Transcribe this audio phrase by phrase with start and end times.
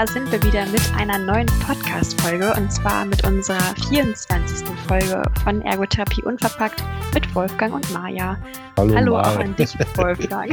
[0.00, 3.60] Da sind wir wieder mit einer neuen Podcast-Folge und zwar mit unserer
[3.90, 4.66] 24.
[4.88, 6.82] Folge von Ergotherapie Unverpackt
[7.12, 8.38] mit Wolfgang und Maja.
[8.78, 9.30] Hallo, Hallo Maja.
[9.30, 10.50] auch an dich, Wolfgang.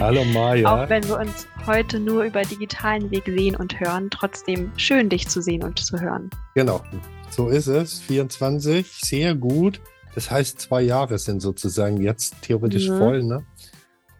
[0.00, 0.84] Hallo Maja.
[0.84, 5.28] Auch wenn wir uns heute nur über digitalen Weg sehen und hören, trotzdem schön, dich
[5.28, 6.30] zu sehen und zu hören.
[6.54, 6.80] Genau,
[7.28, 7.98] so ist es.
[7.98, 9.78] 24, sehr gut.
[10.14, 12.96] Das heißt, zwei Jahre sind sozusagen jetzt theoretisch Mhm.
[12.98, 13.44] voll, ne?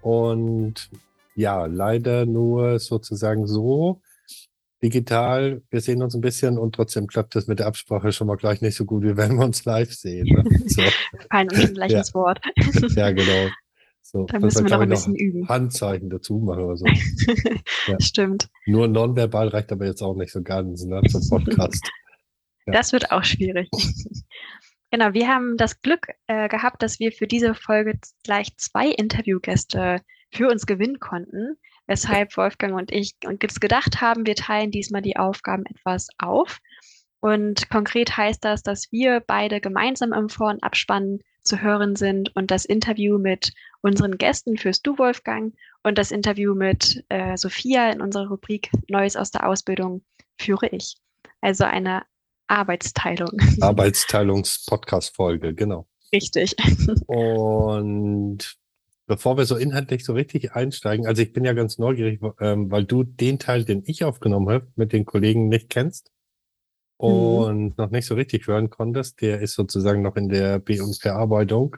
[0.02, 0.90] Und
[1.34, 4.02] ja, leider nur sozusagen so
[4.82, 5.62] digital.
[5.70, 8.60] Wir sehen uns ein bisschen und trotzdem klappt das mit der Absprache schon mal gleich
[8.60, 10.26] nicht so gut, wie wenn wir uns live sehen.
[10.26, 10.44] Ne?
[10.68, 10.82] So,
[11.30, 11.98] Fallen uns gleich Ja.
[11.98, 12.40] ins Wort.
[12.96, 13.48] ja, genau.
[14.02, 15.48] So, Da müssen wir noch ein bisschen üben.
[15.48, 16.86] Handzeichen dazu machen oder so.
[17.88, 18.00] Ja.
[18.00, 18.48] Stimmt.
[18.66, 21.88] Nur nonverbal reicht aber jetzt auch nicht so ganz, ne, zum Podcast.
[22.68, 22.72] Ja.
[22.72, 23.68] Das wird auch schwierig.
[24.90, 30.00] Genau, wir haben das Glück äh, gehabt, dass wir für diese Folge gleich zwei Interviewgäste
[30.32, 31.56] für uns gewinnen konnten,
[31.86, 36.58] weshalb Wolfgang und ich uns gedacht haben, wir teilen diesmal die Aufgaben etwas auf.
[37.20, 42.34] Und konkret heißt das, dass wir beide gemeinsam im Vor- und Abspann zu hören sind
[42.36, 47.90] und das Interview mit unseren Gästen führst du, Wolfgang, und das Interview mit äh, Sophia
[47.90, 50.02] in unserer Rubrik Neues aus der Ausbildung
[50.38, 50.96] führe ich.
[51.40, 52.02] Also eine
[52.48, 53.40] Arbeitsteilung.
[53.60, 55.86] Arbeitsteilungs-Podcast-Folge, genau.
[56.12, 56.54] Richtig.
[57.06, 58.56] Und
[59.06, 62.84] bevor wir so inhaltlich so richtig einsteigen, also ich bin ja ganz neugierig, ähm, weil
[62.84, 66.10] du den Teil, den ich aufgenommen habe, mit den Kollegen nicht kennst
[66.98, 70.98] und noch nicht so richtig hören konntest, der ist sozusagen noch in der Be- und
[71.00, 71.76] Verarbeitung.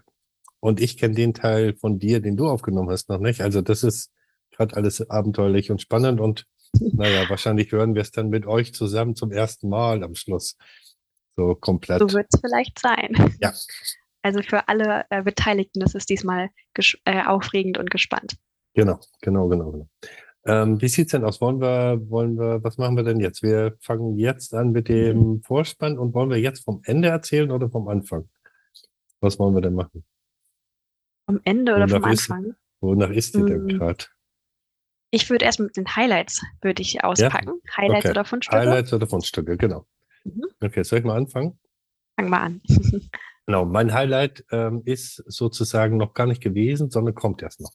[0.60, 3.40] Und ich kenne den Teil von dir, den du aufgenommen hast, noch nicht.
[3.40, 4.10] Also das ist
[4.50, 6.46] gerade alles abenteuerlich und spannend und
[6.80, 10.56] naja, wahrscheinlich hören wir es dann mit euch zusammen zum ersten Mal am Schluss.
[11.36, 12.00] So komplett.
[12.00, 13.36] So wird es vielleicht sein.
[13.40, 13.52] Ja.
[14.28, 16.50] Also für alle äh, Beteiligten ist es diesmal
[17.06, 18.36] äh, aufregend und gespannt.
[18.74, 19.88] Genau, genau, genau, genau.
[20.44, 21.40] Ähm, wie sieht's denn aus?
[21.40, 23.42] Wollen wir, wollen wir, was machen wir denn jetzt?
[23.42, 27.70] Wir fangen jetzt an mit dem Vorspann und wollen wir jetzt vom Ende erzählen oder
[27.70, 28.28] vom Anfang?
[29.20, 30.04] Was wollen wir denn machen?
[31.26, 32.54] Vom Ende oder vom Wonach ist- Anfang?
[32.80, 33.68] Wonach ist dir denn Mm.
[33.68, 34.04] gerade?
[35.10, 37.62] Ich würde erst mit den Highlights würde ich auspacken.
[37.74, 38.10] Highlights Okay.
[38.10, 38.56] oder Fundstücke.
[38.58, 39.86] Highlights oder Fundstücke, genau.
[40.24, 40.44] Mhm.
[40.62, 41.58] Okay, soll ich mal anfangen?
[42.16, 42.60] Fangen wir an.
[43.48, 47.72] Genau, mein Highlight ähm, ist sozusagen noch gar nicht gewesen, sondern kommt erst noch.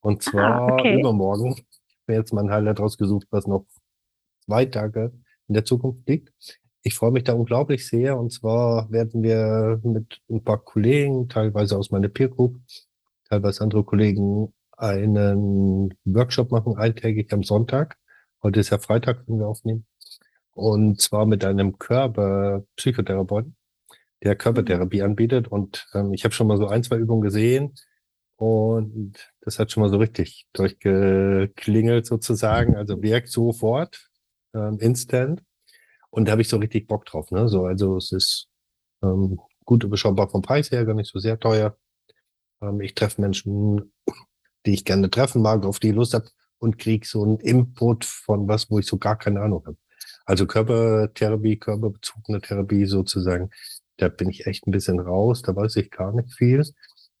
[0.00, 0.98] Und zwar okay.
[0.98, 1.52] übermorgen.
[1.52, 3.64] Ich habe mir jetzt mein Highlight rausgesucht, was noch
[4.44, 5.12] zwei Tage
[5.46, 6.32] in der Zukunft liegt.
[6.82, 8.18] Ich freue mich da unglaublich sehr.
[8.18, 12.56] Und zwar werden wir mit ein paar Kollegen, teilweise aus meiner Peer Group,
[13.28, 17.96] teilweise andere Kollegen, einen Workshop machen, eintägig am Sonntag.
[18.42, 19.86] Heute ist ja Freitag, wenn wir aufnehmen.
[20.50, 23.54] Und zwar mit einem Körperpsychotherapeuten
[24.22, 25.48] der Körpertherapie anbietet.
[25.48, 27.74] Und ähm, ich habe schon mal so ein, zwei Übungen gesehen
[28.36, 32.76] und das hat schon mal so richtig durchgeklingelt sozusagen.
[32.76, 34.08] Also wirkt sofort,
[34.54, 35.42] ähm, instant.
[36.10, 37.30] Und da habe ich so richtig Bock drauf.
[37.30, 37.48] Ne?
[37.48, 38.48] So, also es ist
[39.02, 41.76] ähm, gut überschaubar vom Preis her, gar nicht so sehr teuer.
[42.60, 43.92] Ähm, ich treffe Menschen,
[44.66, 46.28] die ich gerne treffen mag, auf die ich Lust habe
[46.58, 49.76] und krieg so einen Input von was, wo ich so gar keine Ahnung habe.
[50.24, 53.50] Also Körpertherapie, körperbezogene Therapie sozusagen
[54.02, 56.64] da bin ich echt ein bisschen raus, da weiß ich gar nicht viel.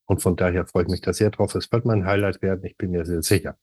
[0.06, 1.54] Und von daher freue ich mich da sehr drauf.
[1.54, 3.56] Es wird mein Highlight werden, ich bin mir sehr sicher.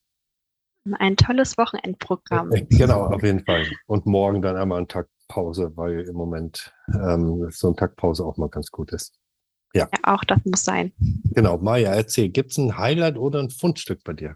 [0.94, 2.52] Ein tolles Wochenendprogramm.
[2.70, 3.66] Genau, auf jeden Fall.
[3.86, 8.26] Und morgen dann einmal einen Tag Pause, weil im Moment ähm, so ein Tag Pause
[8.26, 9.20] auch mal ganz gut ist.
[9.74, 10.92] Ja, auch das muss sein.
[11.36, 14.36] Genau, Maja, erzähl, gibt's ein Highlight oder ein Fundstück bei dir?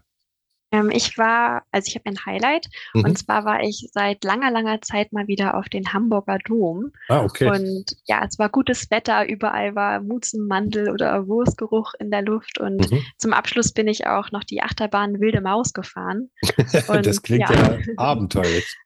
[0.74, 3.04] Ähm, ich war, also ich habe ein Highlight Mhm.
[3.04, 6.90] und zwar war ich seit langer, langer Zeit mal wieder auf den Hamburger Dom.
[7.08, 7.48] Ah, okay.
[7.48, 12.58] Und ja, es war gutes Wetter, überall war Mutzenmandel oder Wurstgeruch in der Luft.
[12.58, 13.02] Und Mhm.
[13.18, 16.30] zum Abschluss bin ich auch noch die Achterbahn Wilde Maus gefahren.
[16.72, 17.74] das und klingt ja.
[17.74, 18.76] ja, abenteuerlich.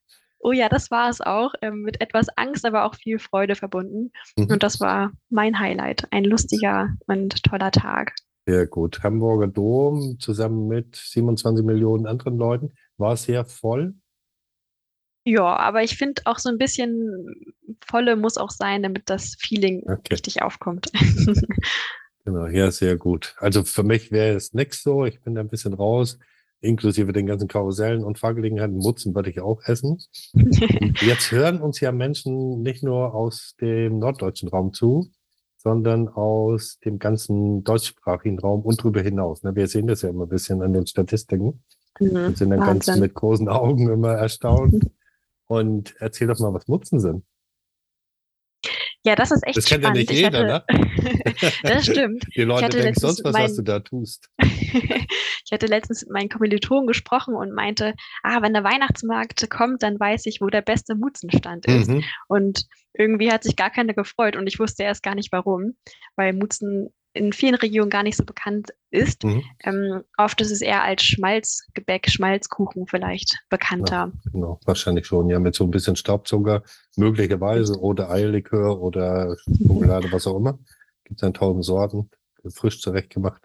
[0.41, 1.53] Oh ja, das war es auch.
[1.63, 4.13] Ähm, mit etwas Angst, aber auch viel Freude verbunden.
[4.37, 4.49] Mhm.
[4.51, 6.07] Und das war mein Highlight.
[6.13, 8.13] Ein lustiger und toller Tag.
[8.49, 9.03] Sehr gut.
[9.03, 13.95] Hamburger Dom zusammen mit 27 Millionen anderen Leuten war sehr voll.
[15.25, 17.55] Ja, aber ich finde auch so ein bisschen
[17.85, 20.15] Volle muss auch sein, damit das Feeling Okay.
[20.15, 20.91] richtig aufkommt.
[22.25, 23.35] Genau, ja, sehr gut.
[23.39, 25.07] Also für mich wäre es nix so.
[25.07, 26.19] Ich bin da ein bisschen raus,
[26.61, 28.77] inklusive den ganzen Karussellen und Fahrgelegenheiten.
[28.77, 29.99] Mutzen würde ich auch essen.
[31.01, 35.11] Jetzt hören uns ja Menschen nicht nur aus dem norddeutschen Raum zu,
[35.59, 39.43] sondern aus dem ganzen deutschsprachigen Raum und darüber hinaus.
[39.43, 39.55] Ne?
[39.55, 41.63] Wir sehen das ja immer ein bisschen an den Statistiken
[42.01, 43.03] Mhm, und sind dann ganz Wahnsinn.
[43.03, 44.91] mit großen Augen immer erstaunt.
[45.49, 47.25] Und erzähl doch mal, was Mutzen sind.
[49.05, 50.11] Ja, das ist echt Das kennt ja spannend.
[50.11, 51.43] nicht Ich jeder, hatte, ne?
[51.63, 52.25] das stimmt.
[52.37, 54.29] Die Leute denken sonst was, mein- was du da tust.
[54.39, 59.99] ich hatte letztens mit meinen Kommilitonen gesprochen und meinte, ah, wenn der Weihnachtsmarkt kommt, dann
[59.99, 61.89] weiß ich, wo der beste Mutzenstand ist.
[61.89, 62.05] Mhm.
[62.27, 65.77] Und irgendwie hat sich gar keiner gefreut und ich wusste erst gar nicht warum,
[66.17, 66.89] weil Mutzen
[67.19, 69.25] in vielen Regionen gar nicht so bekannt ist.
[69.25, 69.43] Mhm.
[69.65, 74.13] Ähm, oft ist es eher als Schmalzgebäck, Schmalzkuchen vielleicht bekannter.
[74.33, 75.29] Genau, wahrscheinlich schon.
[75.29, 76.63] Ja, mit so ein bisschen Staubzucker,
[76.97, 80.59] möglicherweise, oder Eierlikör oder Schokolade, was auch immer.
[81.05, 82.11] Gibt es dann tausend Sorten,
[82.49, 83.43] frisch zurechtgemacht.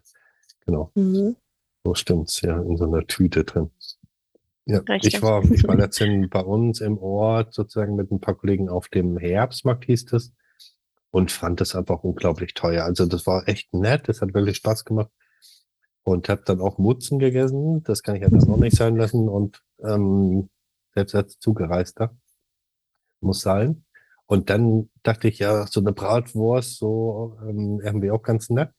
[0.65, 1.35] Genau, Mhm.
[1.83, 3.69] so stimmt's, ja, in so einer Tüte drin.
[4.65, 5.15] Ja, Richtig.
[5.15, 8.87] ich war, ich war letztens bei uns im Ort sozusagen mit ein paar Kollegen auf
[8.87, 10.31] dem Herbstmarkt, hieß das,
[11.13, 12.85] und fand das einfach unglaublich teuer.
[12.85, 15.11] Also das war echt nett, das hat wirklich Spaß gemacht.
[16.01, 19.29] Und habe dann auch Mutzen gegessen, das kann ich ja dann noch nicht sein lassen.
[19.29, 20.49] Und ähm,
[20.95, 22.17] selbst als Zugereister
[23.21, 23.85] muss sein.
[24.25, 28.71] Und dann dachte ich, ja, so eine Bratwurst, so ähm, irgendwie auch ganz nett.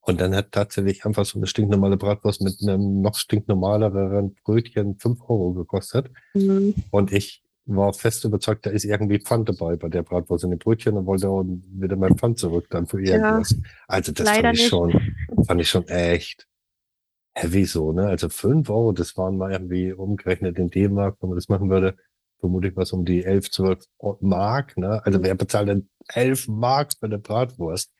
[0.00, 5.20] Und dann hat tatsächlich einfach so eine stinknormale Bratwurst mit einem noch stinknormaleren Brötchen fünf
[5.28, 6.10] Euro gekostet.
[6.32, 6.74] Mhm.
[6.90, 10.58] Und ich war fest überzeugt, da ist irgendwie Pfand dabei bei der Bratwurst in den
[10.58, 13.14] Brötchen und wollte auch wieder mein Pfand zurück dann für Ja.
[13.16, 13.56] irgendwas.
[13.86, 14.68] Also das fand ich nicht.
[14.68, 15.00] schon,
[15.46, 16.48] fand ich schon echt
[17.34, 18.06] heavy so, ne?
[18.08, 21.96] Also fünf Euro, das waren mal irgendwie umgerechnet in D-Mark, wenn man das machen würde,
[22.40, 23.84] vermutlich was um die elf, zwölf
[24.20, 25.00] Mark, ne?
[25.04, 27.92] Also wer bezahlt denn elf Mark für eine Bratwurst?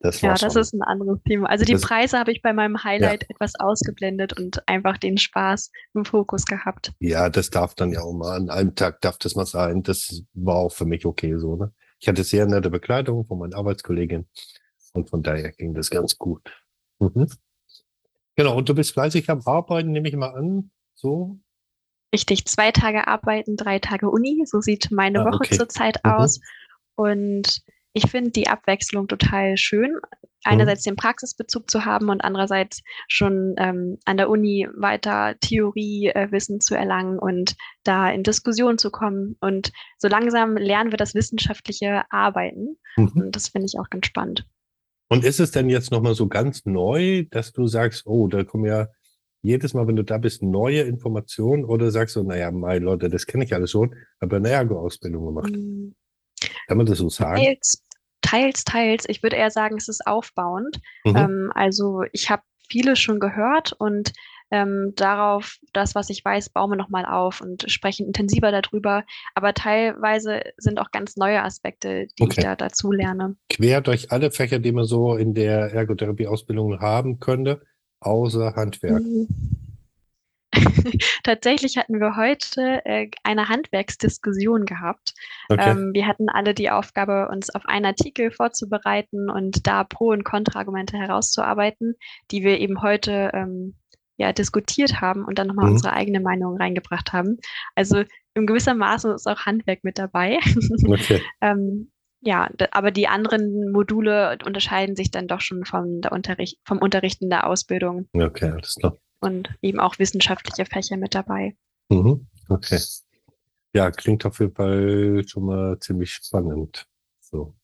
[0.00, 1.48] Das Ja, das ist ein anderes Thema.
[1.48, 5.72] Also die Das- Preise habe ich bei meinem Highlight etwas ausgeblendet und einfach den Spaß
[5.94, 6.92] im Fokus gehabt.
[7.00, 9.82] Ja, das darf dann ja auch mal an einem Tag darf das mal sein.
[9.82, 11.72] Das war auch für mich okay so, ne?
[11.98, 14.28] Ich hatte sehr nette Begleitung von meinen Arbeitskollegin
[14.92, 16.48] und von daher ging das ganz gut.
[17.00, 17.26] Mhm.
[18.36, 20.70] Genau, und du bist fleißig am Arbeiten, nehme ich mal an.
[20.94, 21.40] So.
[22.14, 24.44] Richtig, zwei Tage arbeiten, drei Tage Uni.
[24.46, 25.56] So sieht meine Ah, Woche okay.
[25.56, 26.10] zurzeit Mhm.
[26.12, 26.40] aus.
[26.94, 27.62] Und
[27.92, 29.92] ich finde die Abwechslung total schön.
[29.92, 29.98] Mhm.
[30.44, 36.74] Einerseits den Praxisbezug zu haben und andererseits schon ähm, an der Uni weiter Theoriewissen zu
[36.74, 39.36] erlangen und da in Diskussion zu kommen.
[39.40, 42.76] Und so langsam lernen wir das wissenschaftliche Arbeiten.
[42.96, 43.12] Mhm.
[43.14, 44.46] Und das finde ich auch ganz spannend.
[45.08, 48.66] Und ist es denn jetzt nochmal so ganz neu, dass du sagst, oh, da kommen
[48.66, 48.88] ja
[49.40, 53.26] jedes Mal, wenn du da bist, neue Informationen oder sagst du, naja, meine Leute, das
[53.26, 55.52] kenne ich alles schon, habe eine Ergo-Ausbildung gemacht.
[55.56, 55.94] Mm.
[56.66, 57.36] Kann man das so sagen?
[57.42, 57.84] Teils,
[58.22, 59.04] teils, teils.
[59.08, 60.80] Ich würde eher sagen, es ist aufbauend.
[61.04, 61.16] Mhm.
[61.16, 64.12] Ähm, also ich habe vieles schon gehört und
[64.50, 69.04] ähm, darauf, das, was ich weiß, bauen wir nochmal auf und sprechen intensiver darüber.
[69.34, 72.42] Aber teilweise sind auch ganz neue Aspekte, die ich Okay.
[72.42, 73.36] da dazu lerne.
[73.50, 77.60] quer durch alle Fächer, die man so in der Ergotherapie-Ausbildung haben könnte,
[78.00, 79.02] außer Handwerk.
[79.02, 79.28] Mhm.
[81.24, 85.14] Tatsächlich hatten wir heute äh, eine Handwerksdiskussion gehabt.
[85.48, 85.70] Okay.
[85.70, 90.24] Ähm, wir hatten alle die Aufgabe, uns auf einen Artikel vorzubereiten und da Pro- und
[90.24, 91.94] Kontraargumente herauszuarbeiten,
[92.30, 93.76] die wir eben heute ähm,
[94.16, 95.72] ja, diskutiert haben und dann nochmal Mhm.
[95.72, 97.38] unsere eigene Meinung reingebracht haben.
[97.74, 98.02] Also
[98.34, 100.38] in gewisser Maße ist auch Handwerk mit dabei.
[100.86, 101.22] okay.
[101.40, 101.90] ähm,
[102.20, 107.30] ja, aber die anderen Module unterscheiden sich dann doch schon vom, Unterricht, vom Unterricht in
[107.30, 108.96] der Ausbildung Okay, alles klar.
[109.20, 111.56] Und eben auch wissenschaftliche Fächer mit dabei.
[111.88, 112.26] Mhm.
[112.48, 112.80] Okay.
[113.74, 116.86] Ja, klingt auf jeden Fall schon mal ziemlich spannend.
[117.20, 117.54] So,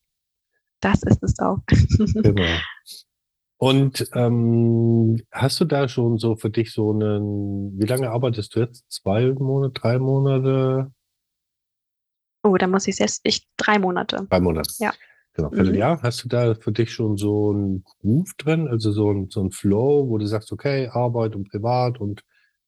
[0.80, 1.58] Das ist es auch.
[1.68, 2.58] genau.
[3.56, 8.60] Und ähm, hast du da schon so für dich so einen, wie lange arbeitest du
[8.60, 8.84] jetzt?
[8.90, 10.92] Zwei Monate, drei Monate?
[12.42, 14.26] Oh, da muss ich jetzt, ich, drei Monate.
[14.28, 14.70] Drei Monate.
[14.78, 14.92] Ja.
[15.34, 15.56] Genau, Mhm.
[15.56, 16.00] Vierteljahr.
[16.02, 19.50] Hast du da für dich schon so einen Groove drin, also so ein, so ein
[19.50, 22.22] Flow, wo du sagst, okay, Arbeit und Privat und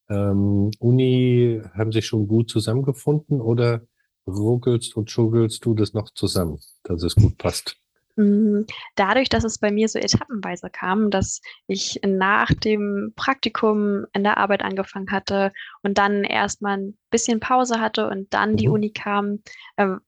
[0.08, 3.82] ähm, Uni haben sich schon gut zusammengefunden oder
[4.26, 7.76] ruckelst und schuggelst du das noch zusammen, dass es gut passt?
[8.16, 8.62] Mm,
[8.94, 14.38] Dadurch, dass es bei mir so etappenweise kam, dass ich nach dem Praktikum in der
[14.38, 18.72] Arbeit angefangen hatte und dann erstmal ein bisschen Pause hatte und dann die Mhm.
[18.72, 19.42] Uni kam,
[19.76, 20.00] ähm,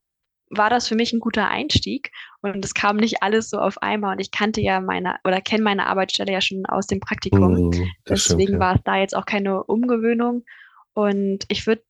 [0.50, 4.12] war das für mich ein guter Einstieg und es kam nicht alles so auf einmal
[4.12, 7.70] und ich kannte ja meine oder kenne meine Arbeitsstelle ja schon aus dem Praktikum.
[8.04, 8.58] Das Deswegen stimmt, ja.
[8.58, 10.44] war es da jetzt auch keine Umgewöhnung
[10.94, 11.82] und ich würde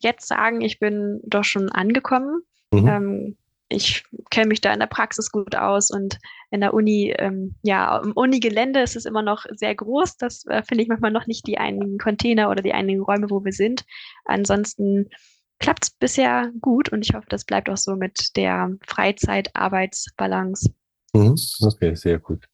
[0.00, 2.42] jetzt sagen, ich bin doch schon angekommen.
[2.72, 2.88] Mhm.
[2.88, 3.36] Ähm,
[3.70, 6.18] ich kenne mich da in der Praxis gut aus und
[6.50, 10.16] in der Uni, ähm, ja, im Uni-Gelände ist es immer noch sehr groß.
[10.16, 13.44] Das äh, finde ich manchmal noch nicht die einigen Container oder die einigen Räume, wo
[13.44, 13.84] wir sind.
[14.24, 15.10] Ansonsten
[15.58, 20.70] klappt es bisher gut und ich hoffe, das bleibt auch so mit der Freizeit-Arbeitsbalance.
[21.14, 21.34] Mhm.
[21.62, 22.46] Okay, sehr gut.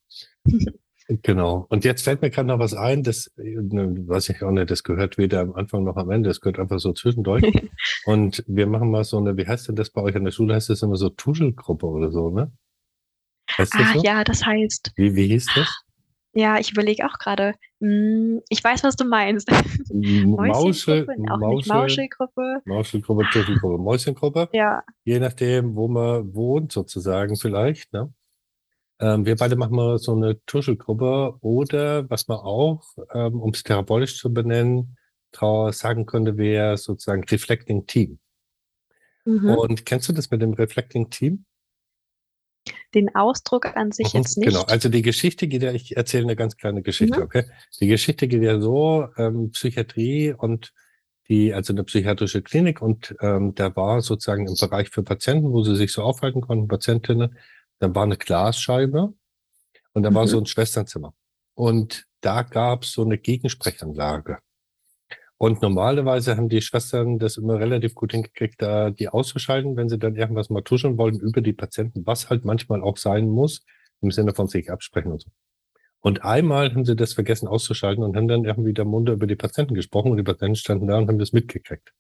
[1.06, 1.66] Genau.
[1.68, 4.82] Und jetzt fällt mir gerade noch was ein, das ne, weiß ich auch nicht, das
[4.84, 7.44] gehört weder am Anfang noch am Ende, das gehört einfach so zwischendurch.
[8.06, 10.54] Und wir machen mal so eine, wie heißt denn das bei euch an der Schule?
[10.54, 12.50] Heißt das immer so Tuschelgruppe oder so, ne?
[13.58, 14.02] Heißt das Ah, so?
[14.02, 15.83] ja, das heißt, Wie, wie hieß das?
[16.34, 17.54] Ja, ich überlege auch gerade.
[17.80, 19.48] Hm, ich weiß, was du meinst.
[19.90, 21.06] Nicht Mauschel,
[21.66, 22.62] Mauschelgruppe.
[22.64, 24.48] Mauschelgruppe, Tuschelgruppe, Mäuschengruppe.
[24.52, 24.82] Ja.
[25.04, 28.12] Je nachdem, wo man wohnt, sozusagen vielleicht, ne?
[29.00, 33.62] Ähm, wir beide machen mal so eine Tuschelgruppe oder was man auch, ähm, um es
[33.62, 34.96] therapeutisch zu benennen,
[35.70, 38.20] sagen könnte, wäre sozusagen Reflecting Team.
[39.24, 39.50] Mhm.
[39.50, 41.44] Und kennst du das mit dem Reflecting Team?
[42.94, 44.48] Den Ausdruck an sich Mhm, jetzt nicht.
[44.48, 47.24] Genau, also die Geschichte geht ja, ich erzähle eine ganz kleine Geschichte, Mhm.
[47.24, 47.44] okay?
[47.80, 50.72] Die Geschichte geht ja so, ähm, Psychiatrie und
[51.28, 55.62] die, also eine psychiatrische Klinik und ähm, da war sozusagen im Bereich für Patienten, wo
[55.62, 57.36] sie sich so aufhalten konnten, Patientinnen,
[57.78, 59.14] da war eine Glasscheibe
[59.92, 60.28] und da war Mhm.
[60.28, 61.14] so ein Schwesternzimmer.
[61.54, 64.38] Und da gab es so eine Gegensprechanlage.
[65.38, 69.98] Und normalerweise haben die Schwestern das immer relativ gut hingekriegt, da die auszuschalten, wenn sie
[69.98, 73.64] dann irgendwas mal tuscheln wollen über die Patienten, was halt manchmal auch sein muss,
[74.00, 75.30] im Sinne von sich absprechen und so.
[76.00, 79.36] Und einmal haben sie das vergessen auszuschalten und haben dann irgendwie der Munde über die
[79.36, 81.92] Patienten gesprochen und die Patienten standen da und haben das mitgekriegt.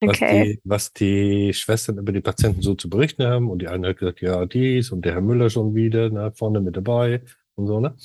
[0.00, 0.44] Was, Okay.
[0.54, 3.50] die, was die Schwestern über die Patienten so zu berichten haben.
[3.50, 6.60] Und die eine hat gesagt, ja, dies und der Herr Müller schon wieder, ne, vorne
[6.60, 7.22] mit dabei
[7.54, 7.96] und so, ne?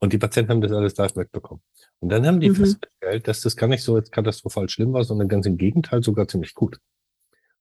[0.00, 1.62] Und die Patienten haben das alles live mitbekommen.
[2.00, 2.54] Und dann haben die Mhm.
[2.56, 6.26] festgestellt, dass das gar nicht so jetzt katastrophal schlimm war, sondern ganz im Gegenteil sogar
[6.26, 6.78] ziemlich gut.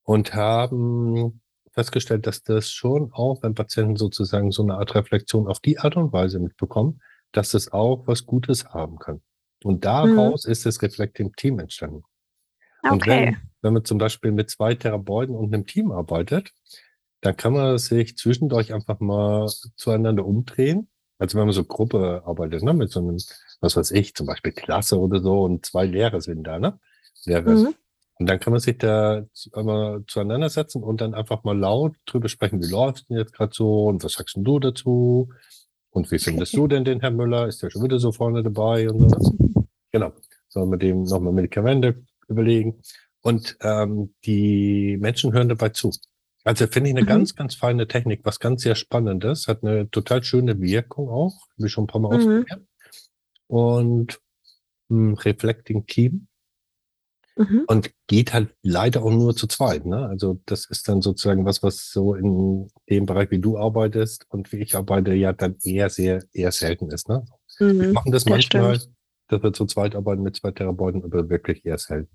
[0.03, 1.41] Und haben
[1.73, 5.97] festgestellt, dass das schon auch, wenn Patienten sozusagen so eine Art Reflexion auf die Art
[5.97, 9.21] und Weise mitbekommen, dass das auch was Gutes haben kann.
[9.63, 12.03] Und daraus ist das Reflecting Team entstanden.
[12.83, 13.25] Und Okay.
[13.25, 16.53] wenn, wenn man zum Beispiel mit zwei Therapeuten und einem Team arbeitet,
[17.21, 20.87] dann kann man sich zwischendurch einfach mal zueinander umdrehen.
[21.19, 23.17] Also wenn man so Gruppe arbeitet, ne, mit so einem,
[23.59, 26.79] was weiß ich, zum Beispiel Klasse oder so und zwei Lehrer sind da, ne?
[27.25, 27.51] Lehrer.
[27.51, 27.75] Mhm.
[28.19, 32.29] Und dann kann man sich da einmal zueinander setzen und dann einfach mal laut drüber
[32.29, 35.29] sprechen, wie läuft's denn jetzt gerade so und was sagst denn du dazu?
[35.91, 37.47] Und wie findest du denn den Herrn Müller?
[37.47, 39.37] Ist der schon wieder so vorne dabei und so?
[39.91, 40.13] Genau.
[40.49, 42.81] Sollen wir dem nochmal Medikamente überlegen?
[43.21, 45.91] Und ähm, die Menschen hören dabei zu.
[46.45, 47.07] Also finde ich eine Mhm.
[47.07, 51.71] ganz, ganz feine Technik, was ganz sehr Spannendes, hat eine total schöne Wirkung auch, ich
[51.71, 52.15] schon ein paar Mal Mhm.
[52.15, 52.61] ausprobiert.
[53.47, 54.19] Und
[54.89, 56.27] mh, Reflecting Team
[57.37, 57.63] Mhm.
[57.67, 59.85] und geht halt leider auch nur zu zweit.
[59.85, 60.07] Ne?
[60.07, 64.51] Also das ist dann sozusagen was, was so in dem Bereich, wie du arbeitest und
[64.51, 67.07] wie ich arbeite, ja dann eher sehr, eher selten ist.
[67.09, 67.25] Ne?
[67.59, 67.93] Wir Mhm.
[67.93, 68.95] machen das Ja, manchmal, stimmt.
[69.27, 72.09] dass wir zu zweit arbeiten mit zwei Therapeuten, aber wirklich eher selten.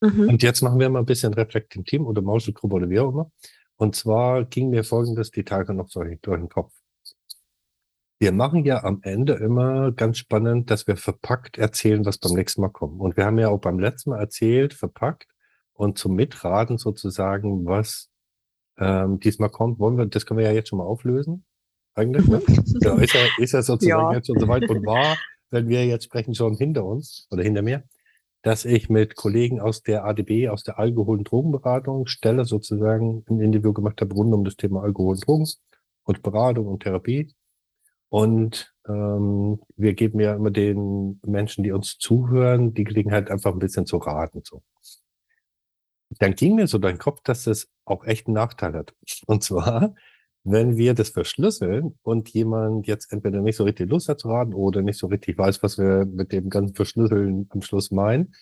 [0.00, 0.28] Mhm.
[0.28, 3.30] Und jetzt machen wir mal ein bisschen Reflecting Team oder Mauschelgruppe oder wie auch immer.
[3.76, 6.72] Und zwar ging mir folgendes die Tage noch so durch den Kopf.
[8.18, 12.62] Wir machen ja am Ende immer ganz spannend, dass wir verpackt erzählen, was beim nächsten
[12.62, 12.98] Mal kommt.
[13.00, 15.26] Und wir haben ja auch beim letzten Mal erzählt, verpackt
[15.74, 18.08] und zum Mitraten sozusagen, was
[18.78, 19.78] ähm, diesmal kommt.
[19.78, 21.44] Wollen wir, das können wir ja jetzt schon mal auflösen.
[21.94, 22.40] Eigentlich, ne?
[22.80, 24.14] Genau, ist ja, ist ja sozusagen Ja.
[24.14, 25.18] jetzt schon soweit und war,
[25.50, 27.84] wenn wir jetzt sprechen, schon hinter uns oder hinter mir,
[28.46, 33.40] dass ich mit Kollegen aus der ADB, aus der Alkohol- und Drogenberatung, Stelle sozusagen ein
[33.40, 35.48] Interview gemacht habe rund um das Thema Alkohol und Drogen
[36.04, 37.34] und Beratung und Therapie.
[38.08, 43.58] Und ähm, wir geben ja immer den Menschen, die uns zuhören, die Gelegenheit, einfach ein
[43.58, 44.42] bisschen zu raten.
[44.44, 44.62] So.
[46.20, 48.94] Dann ging mir so den Kopf, dass das auch echt einen Nachteil hat.
[49.26, 49.96] Und zwar,
[50.48, 54.54] wenn wir das verschlüsseln und jemand jetzt entweder nicht so richtig Lust hat zu raten
[54.54, 58.32] oder nicht so richtig weiß, was wir mit dem ganzen Verschlüsseln am Schluss meinen,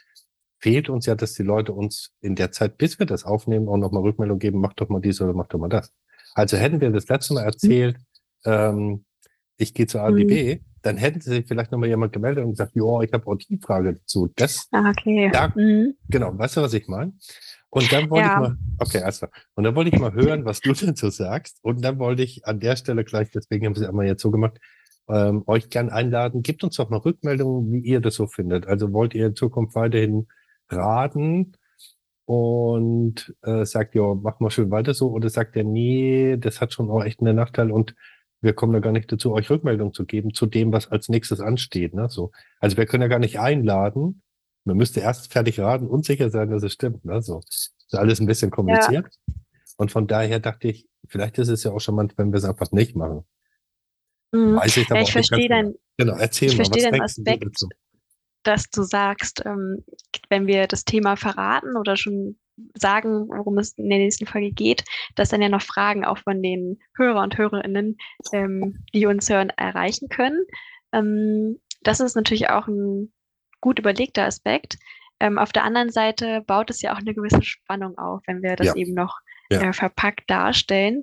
[0.59, 3.79] fehlt uns ja, dass die Leute uns in der Zeit, bis wir das aufnehmen, auch
[3.79, 5.93] nochmal Rückmeldung geben, mach doch mal dies oder mach doch mal das.
[6.35, 7.97] Also hätten wir das letzte Mal erzählt,
[8.45, 9.05] ähm,
[9.57, 13.01] ich gehe zur ADB, dann hätten sie sich vielleicht nochmal jemand gemeldet und gesagt, ja,
[13.01, 14.31] ich habe auch die Frage dazu.
[14.37, 15.31] Das, Ah, okay.
[15.33, 15.51] Ja.
[15.55, 15.95] Mhm.
[16.11, 17.15] genau, weißt du, was ich meine?
[17.75, 18.35] Und dann wollte Ja.
[18.35, 19.31] ich mal, okay, erstmal.
[19.55, 21.59] Und dann wollte ich mal hören, was du dazu sagst.
[21.63, 24.31] Und dann wollte ich an der Stelle gleich, deswegen haben sie es einmal jetzt so
[24.31, 24.59] gemacht,
[25.09, 26.43] ähm, euch gern einladen.
[26.43, 28.67] Gebt uns doch mal Rückmeldungen, wie ihr das so findet.
[28.67, 30.29] Also wollt ihr in Zukunft weiterhin
[30.71, 31.53] raten
[32.27, 36.73] und äh, sagt, ja, mach mal schön weiter so, oder sagt ihr, nee, das hat
[36.73, 37.95] schon auch echt einen Nachteil und
[38.41, 41.41] wir kommen da gar nicht dazu, euch Rückmeldung zu geben zu dem, was als nächstes
[41.41, 41.95] ansteht.
[41.95, 42.09] Ne?
[42.09, 42.31] So.
[42.61, 44.23] Also wir können ja gar nicht einladen.
[44.65, 47.05] Man müsste erst fertig raten und sicher sein, dass es stimmt.
[47.05, 47.21] Ne?
[47.23, 47.41] So.
[47.41, 49.07] Ist alles ein bisschen kompliziert.
[49.77, 52.45] Und von daher dachte ich, vielleicht ist es ja auch schon mal, wenn wir es
[52.45, 53.25] einfach nicht machen.
[54.33, 54.57] Mhm.
[54.57, 56.17] Weiß ich Ja, ich verstehe ganz dein, genau.
[56.17, 57.47] Erzähl ich mal, verstehe was deinen denkst du Aspekt.
[57.47, 57.69] dazu?
[58.45, 59.85] dass du sagst, ähm,
[60.29, 62.39] wenn wir das Thema verraten oder schon
[62.75, 64.85] sagen, worum es in der nächsten Folge geht,
[65.17, 67.97] dass dann ja noch Fragen auch von den Hörer und Hörerinnen,
[68.33, 70.45] ähm, die uns hören, erreichen können.
[70.93, 73.13] Ähm, das ist natürlich auch ein
[73.65, 74.77] gut überlegter Aspekt.
[75.21, 78.57] Ähm, auf der anderen Seite baut es ja auch eine gewisse Spannung auf, wenn wir
[78.57, 78.75] das ja.
[78.75, 79.63] eben noch ja.
[79.63, 81.03] äh, verpackt darstellen.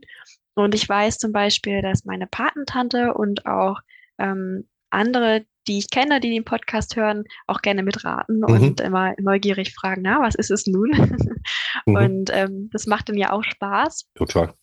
[0.53, 3.79] Und ich weiß zum Beispiel, dass meine Patentante und auch
[4.19, 8.43] ähm, andere, die ich kenne, die den Podcast hören, auch gerne mitraten mhm.
[8.43, 10.91] und immer neugierig fragen, na, was ist es nun?
[11.87, 11.95] mhm.
[11.95, 14.07] Und ähm, das macht dann ja auch Spaß.
[14.13, 14.53] Total.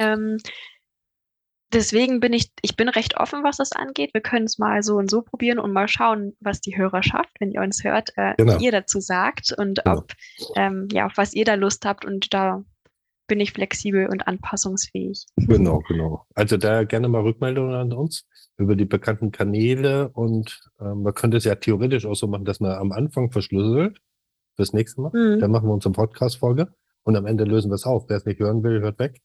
[0.00, 0.36] Ähm,
[1.72, 4.14] deswegen bin ich, ich bin recht offen, was das angeht.
[4.14, 7.50] Wir können es mal so und so probieren und mal schauen, was die Hörerschaft, wenn
[7.50, 8.58] ihr uns hört, äh, genau.
[8.58, 9.98] ihr dazu sagt und genau.
[9.98, 10.12] ob,
[10.56, 12.64] ähm, ja, auf was ihr da Lust habt und da
[13.28, 15.26] bin ich flexibel und anpassungsfähig.
[15.36, 16.24] Genau, genau.
[16.34, 21.36] Also da gerne mal Rückmeldungen an uns über die bekannten Kanäle und ähm, man könnte
[21.36, 24.00] es ja theoretisch auch so machen, dass man am Anfang verschlüsselt
[24.56, 25.10] fürs nächste Mal.
[25.12, 25.40] Mhm.
[25.40, 26.72] Dann machen wir unsere Podcast-Folge
[27.04, 28.06] und am Ende lösen wir es auf.
[28.08, 29.20] Wer es nicht hören will, hört weg.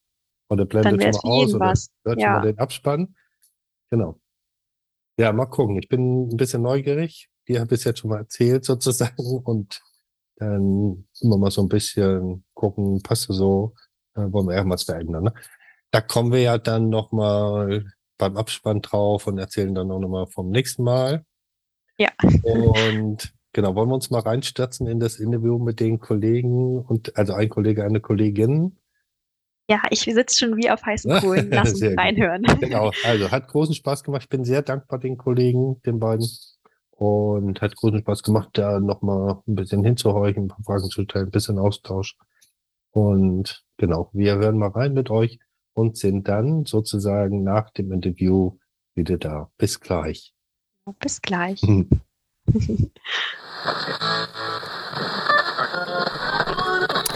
[0.48, 1.74] Oder blendet schon mal aus oder
[2.04, 2.26] hört ja.
[2.26, 3.14] schon mal den Abspann.
[3.90, 4.20] Genau.
[5.18, 5.78] Ja, mal gucken.
[5.78, 7.28] Ich bin ein bisschen neugierig.
[7.48, 9.80] Die habe ich jetzt schon mal erzählt sozusagen und
[10.36, 13.74] dann immer mal so ein bisschen gucken, passt so,
[14.14, 15.24] äh, wollen wir irgendwas verändern.
[15.24, 15.34] Ne?
[15.90, 17.84] Da kommen wir ja dann nochmal
[18.18, 21.24] beim Abspann drauf und erzählen dann auch nochmal vom nächsten Mal.
[21.98, 22.10] Ja.
[22.42, 27.34] Und genau, wollen wir uns mal reinstürzen in das Interview mit den Kollegen und also
[27.34, 28.76] ein Kollege, eine Kollegin.
[29.68, 31.48] Ja, ich sitze schon wie auf heißen Kohlen.
[31.50, 32.42] Lass uns reinhören.
[32.60, 34.22] Genau, also hat großen Spaß gemacht.
[34.24, 36.26] Ich bin sehr dankbar den Kollegen, den beiden.
[36.90, 41.26] Und hat großen Spaß gemacht, da nochmal ein bisschen hinzuhorchen, ein paar Fragen zu stellen,
[41.26, 42.16] ein bisschen Austausch.
[42.92, 45.40] Und genau, wir hören mal rein mit euch
[45.72, 48.58] und sind dann sozusagen nach dem Interview
[48.94, 49.50] wieder da.
[49.58, 50.34] Bis gleich.
[51.00, 51.60] Bis gleich.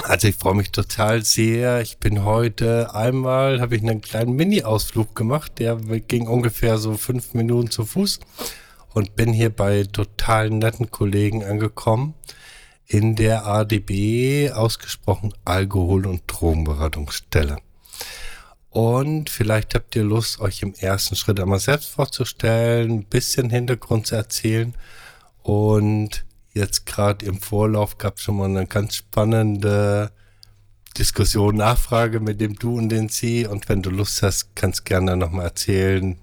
[0.08, 1.82] Also ich freue mich total sehr.
[1.82, 7.34] Ich bin heute einmal, habe ich einen kleinen Mini-Ausflug gemacht, der ging ungefähr so fünf
[7.34, 8.20] Minuten zu Fuß
[8.94, 12.14] und bin hier bei total netten Kollegen angekommen
[12.86, 17.58] in der ADB, ausgesprochen Alkohol- und Drogenberatungsstelle.
[18.70, 24.06] Und vielleicht habt ihr Lust, euch im ersten Schritt einmal selbst vorzustellen, ein bisschen Hintergrund
[24.06, 24.74] zu erzählen.
[25.42, 30.10] Und jetzt gerade im Vorlauf gab es schon mal eine ganz spannende
[30.96, 33.46] Diskussion, Nachfrage mit dem Du und den Sie.
[33.46, 36.18] Und wenn du Lust hast, kannst gerne nochmal erzählen,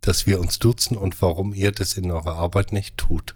[0.00, 3.34] dass wir uns duzen und warum ihr das in eurer Arbeit nicht tut.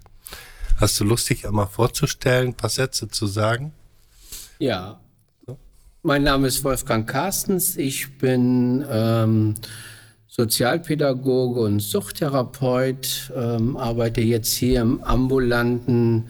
[0.77, 3.73] Hast du Lust, dich einmal vorzustellen, ein paar Sätze zu sagen?
[4.59, 4.99] Ja,
[6.03, 7.75] mein Name ist Wolfgang Carstens.
[7.75, 9.55] Ich bin ähm,
[10.39, 16.25] Sozialpädagoge und Suchttherapeut, ähm, arbeite jetzt hier im ambulanten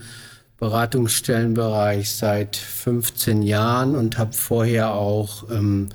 [0.56, 5.90] Beratungsstellenbereich seit 15 Jahren und habe vorher auch ähm,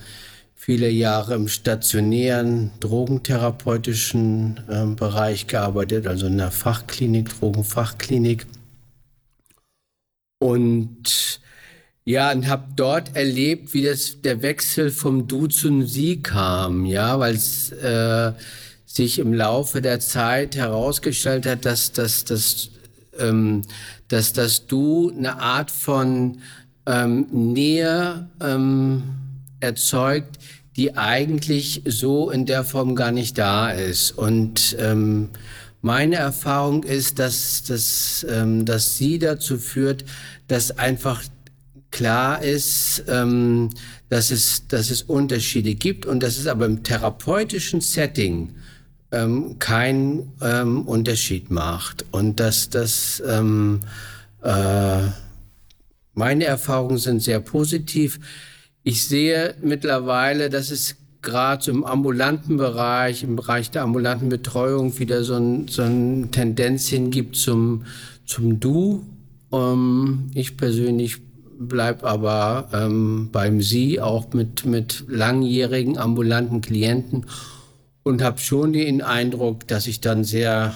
[0.54, 8.46] viele Jahre im stationären drogentherapeutischen ähm, Bereich gearbeitet, also in der Fachklinik, Drogenfachklinik.
[10.38, 11.40] Und
[12.04, 17.18] ja, und habe dort erlebt, wie das der Wechsel vom Du zum Sie kam, ja,
[17.20, 18.32] weil es äh,
[18.84, 22.70] sich im Laufe der Zeit herausgestellt hat, dass, dass, dass,
[23.18, 23.62] ähm,
[24.08, 26.38] dass das Du eine Art von
[26.86, 29.04] ähm, Nähe ähm,
[29.60, 30.38] erzeugt,
[30.76, 34.12] die eigentlich so in der Form gar nicht da ist.
[34.12, 35.30] Und ähm,
[35.82, 40.04] meine Erfahrung ist, dass, dass, ähm, dass sie dazu führt,
[40.48, 41.22] dass einfach
[41.92, 43.70] klar ist, ähm,
[44.08, 48.54] dass, es, dass es Unterschiede gibt und dass es aber im therapeutischen Setting
[49.12, 52.04] ähm, keinen ähm, Unterschied macht.
[52.10, 53.80] Und dass das, ähm,
[54.42, 55.02] äh,
[56.14, 58.18] meine Erfahrungen sind sehr positiv.
[58.82, 65.22] Ich sehe mittlerweile, dass es gerade im ambulanten Bereich, im Bereich der ambulanten Betreuung wieder
[65.22, 67.84] so, ein, so eine Tendenz hingibt zum,
[68.26, 69.06] zum Du.
[69.52, 71.20] Ähm, ich persönlich
[71.68, 77.26] bleib aber ähm, beim Sie auch mit, mit langjährigen ambulanten Klienten
[78.02, 80.74] und habe schon den Eindruck, dass ich dann sehr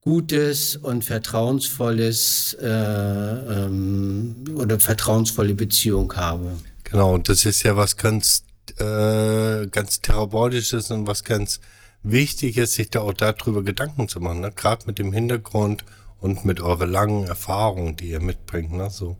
[0.00, 6.52] gutes und vertrauensvolles äh, ähm, oder vertrauensvolle Beziehung habe.
[6.84, 8.44] Genau, und das ist ja was ganz,
[8.78, 11.60] äh, ganz Therapeutisches und was ganz
[12.04, 14.52] Wichtiges, sich da auch darüber Gedanken zu machen, ne?
[14.54, 15.84] gerade mit dem Hintergrund
[16.20, 18.72] und mit eurer langen Erfahrung, die ihr mitbringt.
[18.72, 18.90] Ne?
[18.90, 19.16] So.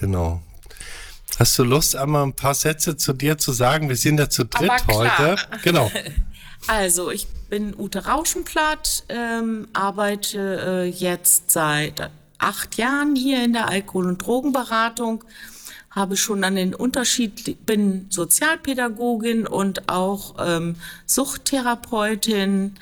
[0.00, 0.42] Genau.
[1.38, 3.88] Hast du Lust, einmal ein paar Sätze zu dir zu sagen?
[3.88, 5.36] Wir sind ja zu dritt heute.
[5.62, 5.90] Genau.
[6.66, 13.68] Also, ich bin Ute Rauschenplatt, ähm, arbeite äh, jetzt seit acht Jahren hier in der
[13.68, 15.24] Alkohol- und Drogenberatung,
[15.90, 20.74] habe schon an den Unterschied, bin Sozialpädagogin und auch ähm,
[21.06, 22.74] Suchttherapeutin,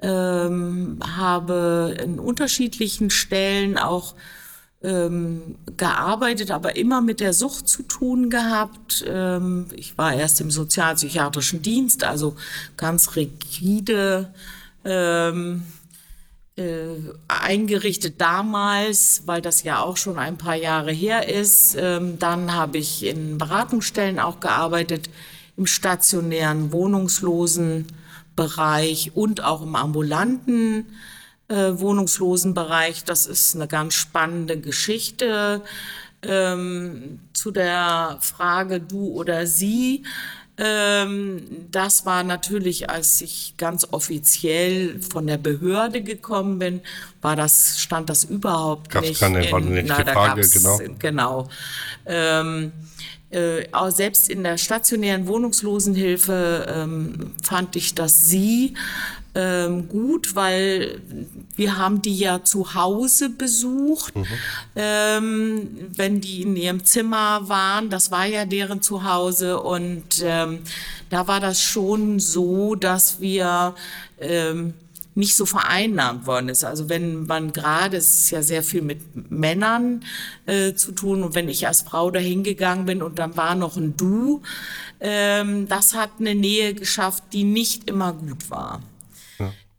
[0.00, 4.14] ähm, habe in unterschiedlichen Stellen auch
[4.82, 9.04] ähm, gearbeitet, aber immer mit der Sucht zu tun gehabt.
[9.06, 12.34] Ähm, ich war erst im sozialpsychiatrischen Dienst, also
[12.76, 14.34] ganz rigide
[14.84, 15.62] ähm,
[16.56, 16.96] äh,
[17.28, 21.76] eingerichtet damals, weil das ja auch schon ein paar Jahre her ist.
[21.78, 25.08] Ähm, dann habe ich in Beratungsstellen auch gearbeitet,
[25.56, 30.86] im stationären Wohnungslosenbereich und auch im ambulanten
[31.52, 33.04] äh, Wohnungslosenbereich.
[33.04, 35.62] Das ist eine ganz spannende Geschichte.
[36.24, 40.04] Ähm, zu der Frage du oder sie.
[40.56, 46.80] Ähm, das war natürlich, als ich ganz offiziell von der Behörde gekommen bin,
[47.20, 49.20] war das, stand das überhaupt Gab's nicht.
[49.20, 50.78] keine, in, war nicht na, da Frage, genau.
[50.98, 51.48] Genau.
[52.06, 52.72] Ähm,
[53.30, 58.74] äh, auch selbst in der stationären Wohnungslosenhilfe ähm, fand ich das Sie
[59.34, 61.00] ähm, gut, weil
[61.56, 64.14] wir haben die ja zu Hause besucht,
[64.74, 67.90] ähm, wenn die in ihrem Zimmer waren.
[67.90, 70.60] Das war ja deren Zuhause und ähm,
[71.10, 73.74] da war das schon so, dass wir
[74.18, 74.74] ähm,
[75.14, 76.64] nicht so vereinnahmt worden ist.
[76.64, 80.04] Also wenn man gerade, es ist ja sehr viel mit Männern
[80.46, 83.76] äh, zu tun und wenn ich als Frau dahin gegangen bin und dann war noch
[83.76, 84.42] ein Du,
[85.00, 88.80] ähm, das hat eine Nähe geschafft, die nicht immer gut war.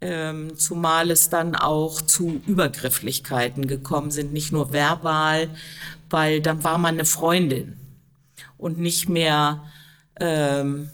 [0.06, 5.50] Ähm, zumal es dann auch zu Übergrifflichkeiten gekommen sind, nicht nur verbal,
[6.10, 7.78] weil dann war man eine Freundin
[8.58, 9.64] und nicht mehr
[10.20, 10.90] ähm,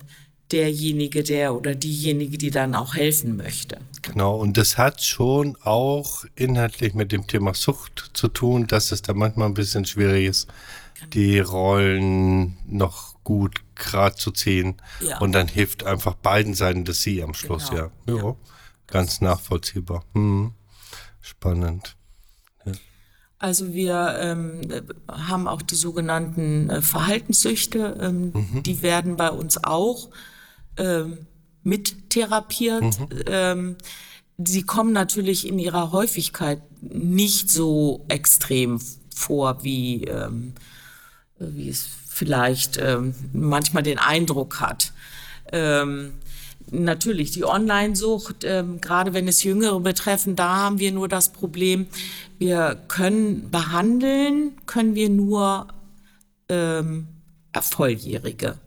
[0.52, 3.78] derjenige, der oder diejenige, die dann auch helfen möchte.
[4.04, 9.02] Genau, und das hat schon auch inhaltlich mit dem Thema Sucht zu tun, dass es
[9.02, 10.48] da manchmal ein bisschen schwierig ist,
[11.14, 14.76] die Rollen noch gut gerade zu ziehen.
[15.02, 15.18] Ja.
[15.20, 17.92] Und dann hilft einfach beiden Seiten das Sie am Schluss, Genau.
[18.08, 18.16] ja.
[18.16, 18.36] ja.
[18.92, 20.04] Ganz nachvollziehbar.
[20.14, 20.54] Hm.
[21.22, 21.96] Spannend.
[23.40, 24.62] Also wir ähm,
[25.08, 30.10] haben auch die sogenannten äh, Verhaltenssüchte, ähm, die werden bei uns auch
[30.76, 31.26] ähm,
[31.64, 33.00] mit therapiert.
[33.28, 33.78] Ähm,
[34.38, 38.82] sie kommen natürlich in ihrer Häufigkeit nicht so extrem
[39.16, 40.54] vor, wie, ähm,
[41.38, 44.92] wie es vielleicht ähm, manchmal den Eindruck hat.
[45.54, 46.14] Ähm,
[46.72, 51.88] natürlich die Online-Sucht, ähm, gerade wenn es Jüngere betreffen, da haben wir nur das Problem,
[52.38, 55.68] wir können behandeln, können wir nur
[56.50, 57.08] ähm,
[57.62, 58.58] Volljährige.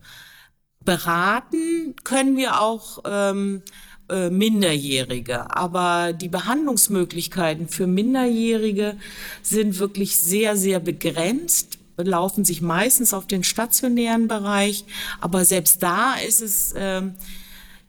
[0.85, 3.63] Beraten können wir auch ähm,
[4.11, 8.97] äh, Minderjährige, aber die Behandlungsmöglichkeiten für Minderjährige
[9.43, 14.85] sind wirklich sehr, sehr begrenzt belaufen sich meistens auf den stationären Bereich,
[15.21, 17.15] aber selbst da ist es ähm,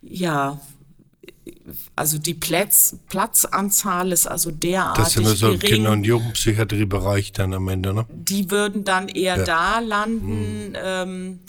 [0.04, 0.60] ja
[1.96, 6.04] also die Platz, Platzanzahl ist also derartig Das sind wir so im gering Kinder- und
[6.04, 8.06] Jugendpsychiatriebereich dann am Ende, ne?
[8.10, 9.44] die würden dann eher Ja.
[9.44, 11.40] da landen ähm,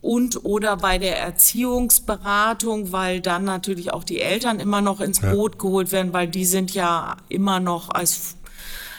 [0.00, 5.58] und oder bei der Erziehungsberatung, weil dann natürlich auch die Eltern immer noch ins Boot
[5.58, 8.36] geholt werden, weil die sind ja immer noch als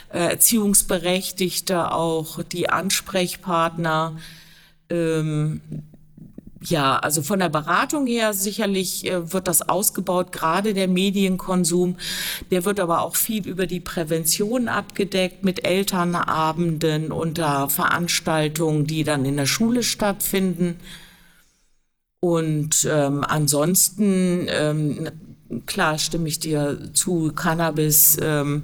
[0.09, 4.17] äh, Erziehungsberechtigte auch die Ansprechpartner.
[4.89, 5.61] Ähm,
[6.67, 11.97] ja, also von der Beratung her sicherlich äh, wird das ausgebaut, gerade der Medienkonsum.
[12.51, 19.03] Der wird aber auch viel über die Prävention abgedeckt mit Elternabenden und da Veranstaltungen, die
[19.03, 20.79] dann in der Schule stattfinden.
[22.19, 25.09] Und ähm, ansonsten, ähm,
[25.67, 28.63] klar stimme ich dir zu, Cannabis ähm,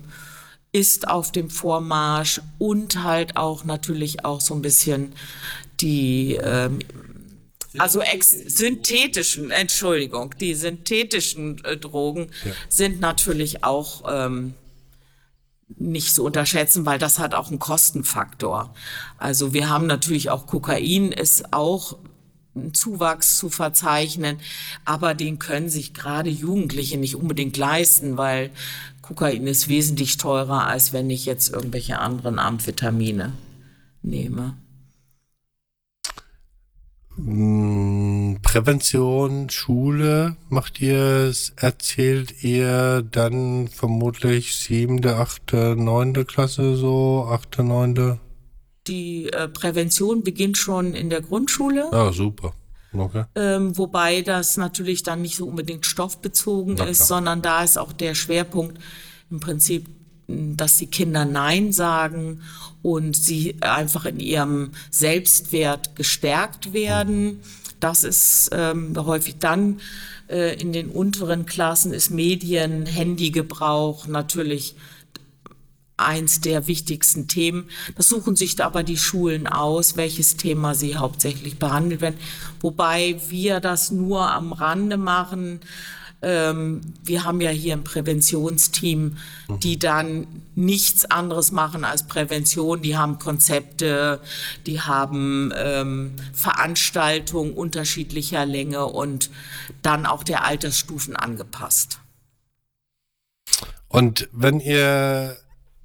[0.71, 5.11] ist auf dem Vormarsch und halt auch natürlich auch so ein bisschen
[5.81, 6.79] die ähm,
[7.77, 12.31] also ex synthetischen, Entschuldigung, die synthetischen äh, Drogen
[12.69, 14.53] sind natürlich auch ähm,
[15.77, 18.73] nicht zu unterschätzen, weil das hat auch einen Kostenfaktor.
[19.17, 21.97] Also wir haben natürlich auch Kokain ist auch
[22.55, 24.37] ein Zuwachs zu verzeichnen,
[24.83, 28.51] aber den können sich gerade Jugendliche nicht unbedingt leisten, weil
[29.01, 33.31] Kokain ist wesentlich teurer, als wenn ich jetzt irgendwelche anderen Amphetamine
[34.01, 34.57] nehme.
[37.17, 47.27] Mm, Prävention, Schule, macht ihr es, erzählt ihr dann vermutlich siebte, achte, neunte Klasse so,
[47.29, 48.19] achte, neunte?
[48.87, 51.91] Die äh, Prävention beginnt schon in der Grundschule.
[51.91, 52.53] Ah, super.
[52.93, 53.23] Okay.
[53.35, 58.15] Ähm, wobei das natürlich dann nicht so unbedingt stoffbezogen ist, sondern da ist auch der
[58.15, 58.79] Schwerpunkt
[59.29, 59.87] im Prinzip
[60.27, 62.41] dass die Kinder Nein sagen
[62.81, 67.41] und sie einfach in ihrem Selbstwert gestärkt werden.
[67.79, 69.79] Das ist ähm, häufig dann
[70.29, 74.75] äh, in den unteren Klassen ist Medien, Handygebrauch natürlich
[75.97, 77.69] eins der wichtigsten Themen.
[77.95, 82.19] Das suchen sich aber die Schulen aus, welches Thema sie hauptsächlich behandelt werden.
[82.59, 85.61] Wobei wir das nur am Rande machen.
[86.21, 89.17] Ähm, wir haben ja hier ein Präventionsteam,
[89.63, 92.81] die dann nichts anderes machen als Prävention.
[92.81, 94.19] Die haben Konzepte,
[94.67, 99.29] die haben ähm, Veranstaltungen unterschiedlicher Länge und
[99.81, 101.99] dann auch der Altersstufen angepasst.
[103.87, 105.37] Und wenn ihr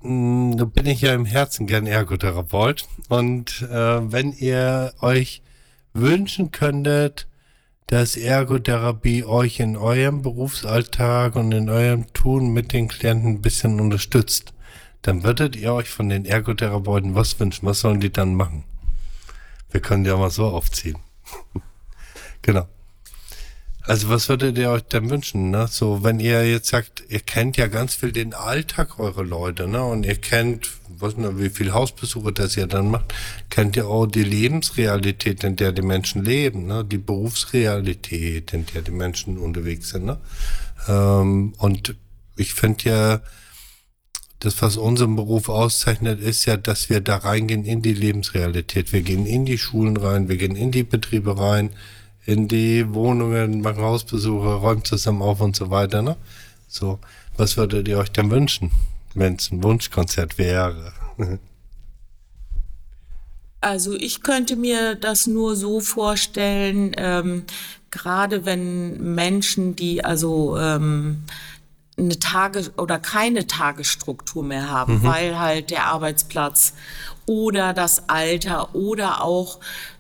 [0.07, 2.87] da bin ich ja im Herzen gern Ergotherapeut.
[3.09, 5.43] Und äh, wenn ihr euch
[5.95, 7.27] wünschen könntet,
[7.87, 13.81] dass Ergotherapie euch in eurem Berufsalltag und in eurem Tun mit den Klienten ein bisschen
[13.81, 14.55] unterstützt,
[15.03, 17.67] dann würdet ihr euch von den Ergotherapeuten was wünschen.
[17.67, 18.65] Was sollen die dann machen?
[19.71, 20.99] Wir können ja mal so aufziehen.
[22.43, 22.67] genau.
[23.83, 25.69] Also was würdet ihr euch denn wünschen, ne?
[25.69, 29.85] So, wenn ihr jetzt sagt, ihr kennt ja ganz viel den Alltag eurer Leute, ne?
[29.85, 33.15] Und ihr kennt, was ne, wie viel Hausbesuche das ihr dann macht,
[33.51, 36.85] kennt ihr auch die Lebensrealität, in der die Menschen leben, ne?
[36.85, 40.19] Die Berufsrealität, in der die Menschen unterwegs sind, ne?
[40.89, 41.95] Ähm, und
[42.37, 43.21] ich finde ja,
[44.41, 48.93] das, was unseren Beruf auszeichnet, ist ja, dass wir da reingehen in die Lebensrealität.
[48.93, 51.71] Wir gehen in die Schulen rein, wir gehen in die Betriebe rein,
[52.27, 56.03] in die Wohnungen, machen Hausbesuche, räumt zusammen auf und so weiter.
[56.03, 56.17] Ne?
[56.69, 56.99] So,
[57.37, 58.71] was würdet ihr euch denn wünschen,
[59.17, 60.93] wenn es ein Wunschkonzert wäre?
[63.61, 67.45] Also ich könnte mir das nur so vorstellen, ähm,
[67.91, 71.25] gerade wenn Menschen, die also ähm,
[71.99, 75.03] eine Tage oder keine Tagesstruktur mehr haben, mhm.
[75.05, 76.75] weil halt der Arbeitsplatz
[77.25, 79.59] oder das Alter oder auch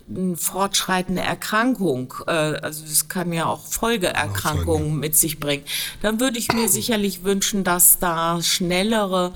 [0.09, 5.65] eine fortschreitende Erkrankung, äh, also das kann ja auch Folgeerkrankungen mit sich bringen,
[6.03, 9.33] dann würde ich mir sicherlich wünschen, dass da schnellere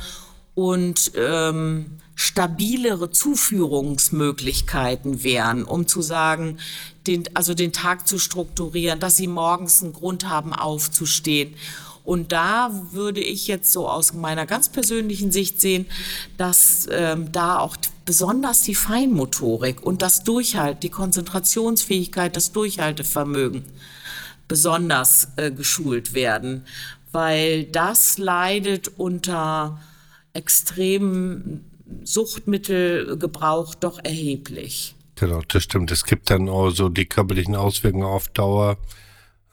[0.54, 6.58] und ähm, stabilere Zuführungsmöglichkeiten wären, um zu sagen,
[7.06, 11.54] den, also den Tag zu strukturieren, dass sie morgens einen Grund haben, aufzustehen.
[12.04, 15.86] Und da würde ich jetzt so aus meiner ganz persönlichen Sicht sehen,
[16.36, 17.76] dass ähm, da auch
[18.10, 23.62] besonders die Feinmotorik und das Durchhalt, die Konzentrationsfähigkeit, das Durchhaltevermögen
[24.48, 26.66] besonders äh, geschult werden,
[27.12, 29.80] weil das leidet unter
[30.32, 31.60] extremem
[32.02, 34.96] Suchtmittelgebrauch doch erheblich.
[35.14, 35.92] Genau, das stimmt.
[35.92, 38.76] Es gibt dann auch so die körperlichen Auswirkungen auf Dauer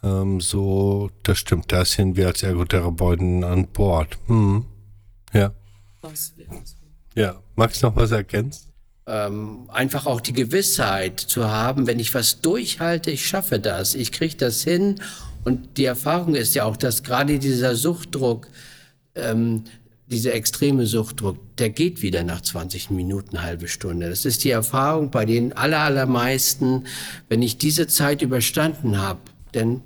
[0.02, 4.18] ähm, so, das stimmt, da sind wir als Ergotherapeuten an Bord.
[4.26, 4.66] Hm.
[5.32, 5.54] Ja.
[7.14, 8.72] Ja, magst du noch was ergänzen?
[9.06, 14.12] Ähm, einfach auch die Gewissheit zu haben, wenn ich was durchhalte, ich schaffe das, ich
[14.12, 14.96] kriege das hin.
[15.44, 18.48] Und die Erfahrung ist ja auch, dass gerade dieser Suchtdruck,
[19.16, 19.64] ähm,
[20.08, 24.10] dieser extreme Suchtdruck, der geht wieder nach 20 Minuten, halbe Stunde.
[24.10, 26.84] Das ist die Erfahrung bei den allermeisten,
[27.30, 29.20] wenn ich diese Zeit überstanden habe,
[29.54, 29.82] dann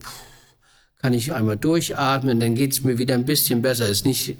[0.98, 3.88] kann ich einmal durchatmen, dann geht es mir wieder ein bisschen besser.
[3.88, 4.36] Ist nicht,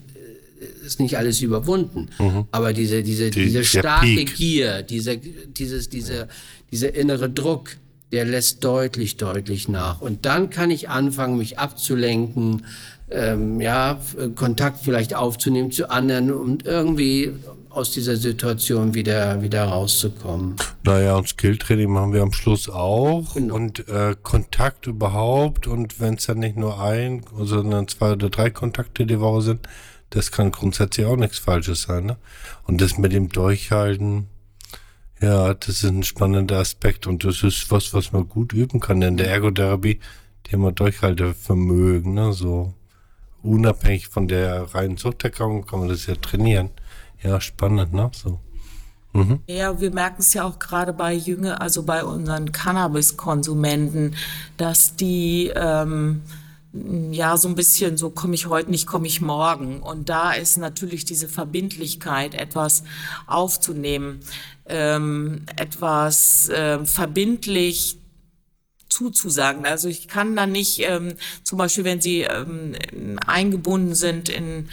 [0.86, 2.10] ist nicht alles überwunden.
[2.20, 2.46] Mhm.
[2.52, 6.28] Aber diese, diese, Die, diese starke Gier, diese, dieses, diese,
[6.72, 7.78] dieser innere Druck,
[8.12, 10.02] der lässt deutlich, deutlich nach.
[10.02, 12.66] Und dann kann ich anfangen, mich abzulenken,
[13.10, 14.00] ähm, ja,
[14.36, 17.34] Kontakt vielleicht aufzunehmen zu anderen und irgendwie
[17.70, 20.56] aus dieser Situation wieder, wieder rauszukommen.
[20.84, 23.56] Naja, und Skilltraining machen wir am Schluss auch genau.
[23.56, 28.50] und äh, Kontakt überhaupt und wenn es dann nicht nur ein, sondern zwei oder drei
[28.50, 29.68] Kontakte die Woche sind,
[30.12, 32.06] das kann grundsätzlich auch nichts Falsches sein.
[32.06, 32.18] Ne?
[32.68, 34.28] Und das mit dem Durchhalten,
[35.20, 39.02] ja, das ist ein spannender Aspekt und das ist was, was man gut üben kann
[39.02, 40.00] in der Ergotherapie,
[40.50, 42.34] wir Durchhaltevermögen, ne?
[42.34, 42.74] so
[43.42, 46.70] unabhängig von der reinen Suchterkrankung kann man das ja trainieren.
[47.24, 48.10] Ja, spannend, ne?
[48.14, 48.40] So.
[49.14, 49.42] Mhm.
[49.48, 54.16] Ja, wir merken es ja auch gerade bei Jünger, also bei unseren Cannabis-Konsumenten,
[54.58, 56.22] dass die ähm,
[56.74, 59.82] ja so ein bisschen so komme ich heute nicht, komme ich morgen.
[59.82, 62.84] Und da ist natürlich diese Verbindlichkeit, etwas
[63.28, 64.22] aufzunehmen,
[64.68, 67.98] ähm, etwas äh, verbindlich
[68.88, 69.66] zuzusagen.
[69.66, 72.76] Also ich kann da nicht, ähm, zum Beispiel, wenn Sie ähm,
[73.26, 74.70] eingebunden sind in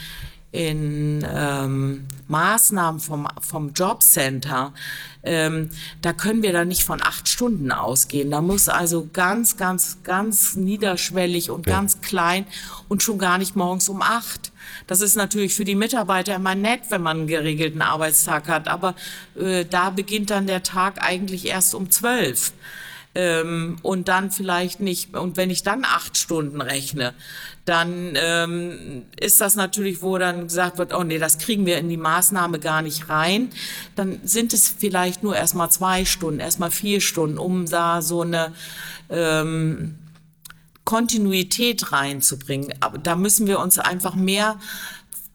[0.51, 4.73] in ähm, Maßnahmen vom, vom Jobcenter,
[5.21, 5.69] ähm,
[6.01, 8.31] da können wir da nicht von acht Stunden ausgehen.
[8.31, 11.75] Da muss also ganz, ganz, ganz niederschwellig und ja.
[11.75, 12.45] ganz klein
[12.87, 14.51] und schon gar nicht morgens um acht.
[14.87, 18.95] Das ist natürlich für die Mitarbeiter immer nett, wenn man einen geregelten Arbeitstag hat, aber
[19.39, 22.53] äh, da beginnt dann der Tag eigentlich erst um zwölf.
[23.15, 27.13] Ähm, und dann vielleicht nicht, und wenn ich dann acht Stunden rechne,
[27.65, 31.89] dann ähm, ist das natürlich, wo dann gesagt wird, oh nee, das kriegen wir in
[31.89, 33.49] die Maßnahme gar nicht rein.
[33.95, 38.53] Dann sind es vielleicht nur erstmal zwei Stunden, erstmal vier Stunden, um da so eine
[39.09, 39.95] ähm,
[40.85, 42.73] Kontinuität reinzubringen.
[42.79, 44.59] Aber da müssen wir uns einfach mehr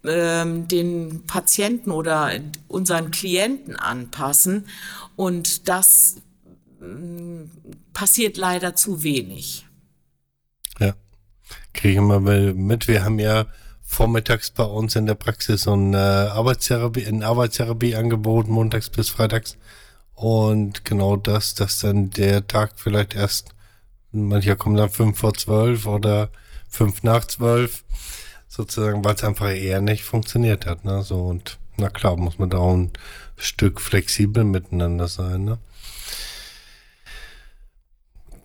[0.04, 2.32] ähm, den Patienten oder
[2.68, 4.66] unseren Klienten anpassen.
[5.16, 6.16] Und das
[7.92, 9.66] passiert leider zu wenig.
[10.78, 10.94] Ja,
[11.72, 12.20] kriegen wir
[12.54, 12.88] mit.
[12.88, 13.46] Wir haben ja
[13.82, 19.56] vormittags bei uns in der Praxis so ein äh, Arbeitstherapie, ein Arbeitstherapieangebot, montags bis freitags.
[20.14, 23.54] Und genau das, dass dann der Tag vielleicht erst,
[24.12, 26.30] mancher kommen dann fünf vor zwölf oder
[26.68, 27.84] fünf nach zwölf,
[28.48, 30.84] sozusagen, weil es einfach eher nicht funktioniert hat.
[30.84, 31.02] Ne?
[31.02, 32.92] So und na klar, muss man da auch ein
[33.36, 35.44] Stück flexibel miteinander sein.
[35.44, 35.58] Ne?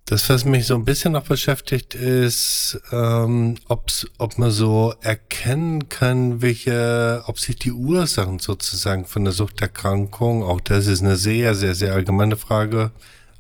[0.10, 5.88] Das, was mich so ein bisschen noch beschäftigt, ist, ähm, ob's, ob man so erkennen
[5.88, 11.54] kann, welche, ob sich die Ursachen sozusagen von der Suchterkrankung, auch das ist eine sehr,
[11.54, 12.90] sehr, sehr allgemeine Frage,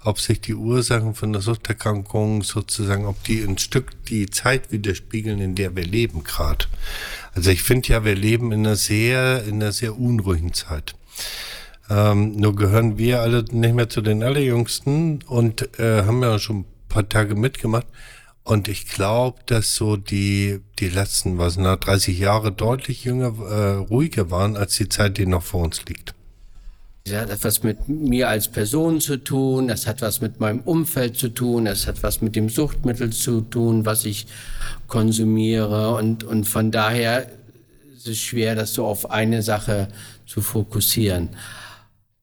[0.04, 5.40] ob sich die Ursachen von der Suchterkrankung sozusagen, ob die ein Stück die Zeit widerspiegeln,
[5.40, 6.66] in der wir leben gerade.
[7.34, 10.94] Also ich finde ja, wir leben in einer sehr, in einer sehr unruhigen Zeit.
[11.90, 16.60] Ähm, nur gehören wir alle nicht mehr zu den Allerjüngsten und äh, haben ja schon
[16.60, 17.88] ein paar Tage mitgemacht.
[18.44, 23.76] Und ich glaube, dass so die, die letzten, was, na, 30 Jahre deutlich jünger, äh,
[23.76, 26.14] ruhiger waren als die Zeit, die noch vor uns liegt.
[27.06, 31.18] Das hat etwas mit mir als Person zu tun, das hat was mit meinem Umfeld
[31.18, 34.28] zu tun, das hat was mit dem Suchtmittel zu tun, was ich
[34.88, 35.96] konsumiere.
[35.96, 37.28] Und, und von daher
[37.96, 39.88] ist es schwer, das so auf eine Sache
[40.26, 41.30] zu fokussieren.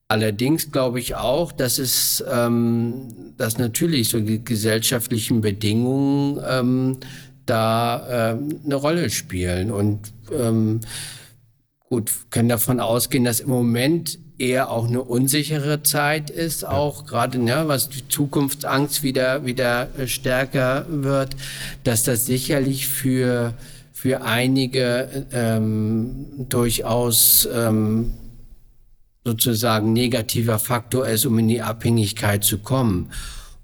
[0.09, 6.97] Allerdings glaube ich auch, dass es, ähm, dass natürlich so die gesellschaftlichen Bedingungen ähm,
[7.45, 9.69] da ähm, eine Rolle spielen.
[9.69, 10.79] Und ähm,
[11.89, 17.39] gut können davon ausgehen, dass im Moment eher auch eine unsichere Zeit ist, auch gerade
[17.39, 21.35] ne, was die Zukunftsangst wieder wieder äh, stärker wird,
[21.83, 23.53] dass das sicherlich für
[23.93, 28.13] für einige ähm, durchaus ähm,
[29.27, 33.09] sozusagen negativer Faktor ist, um in die Abhängigkeit zu kommen.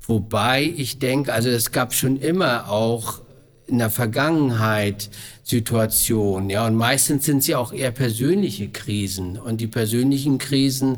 [0.05, 3.21] Wobei ich denke, also es gab schon immer auch
[3.65, 5.09] in der Vergangenheit
[5.45, 9.37] Situationen, ja, und meistens sind sie auch eher persönliche Krisen.
[9.37, 10.97] Und die persönlichen Krisen,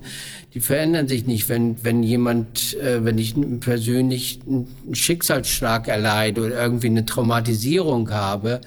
[0.56, 6.60] die verändern sich nicht, wenn, wenn jemand, äh, wenn ich persönlich einen Schicksalsschlag erleide oder
[6.60, 8.62] irgendwie eine Traumatisierung habe,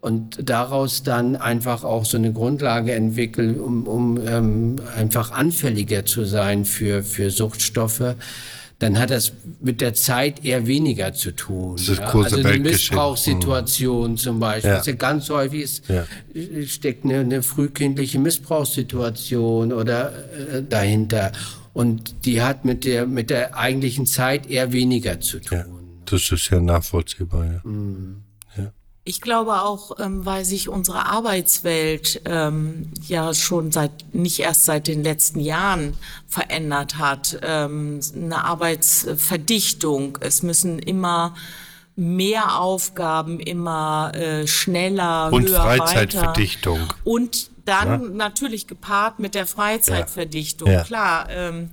[0.00, 6.24] und daraus dann einfach auch so eine Grundlage entwickeln, um, um ähm, einfach anfälliger zu
[6.24, 8.14] sein für, für Suchtstoffe,
[8.78, 11.76] dann hat das mit der Zeit eher weniger zu tun.
[11.76, 12.06] Das ist ja?
[12.06, 14.16] Also eine Missbrauchssituation mhm.
[14.16, 14.70] zum Beispiel.
[14.70, 14.82] Ja.
[14.82, 16.06] Ja ganz häufig ist, Ja.
[16.66, 21.32] steckt eine, eine frühkindliche Missbrauchssituation oder äh, dahinter.
[21.74, 25.58] Und die hat mit der, mit der eigentlichen Zeit eher weniger zu tun.
[25.58, 25.64] Ja,
[26.06, 27.60] das ist ja nachvollziehbar, ja.
[29.02, 34.88] Ich glaube auch, ähm, weil sich unsere Arbeitswelt ähm, ja schon seit nicht erst seit
[34.88, 35.94] den letzten Jahren
[36.28, 37.38] verändert hat.
[37.42, 40.18] Ähm, eine Arbeitsverdichtung.
[40.20, 41.34] Es müssen immer
[41.96, 46.80] mehr Aufgaben, immer äh, schneller, Und höher, Freizeitverdichtung.
[46.80, 46.94] Weiter.
[47.04, 48.08] Und dann Ja.
[48.08, 50.70] natürlich gepaart mit der Freizeitverdichtung.
[50.70, 50.84] Ja.
[50.84, 51.28] Klar.
[51.30, 51.70] Ähm,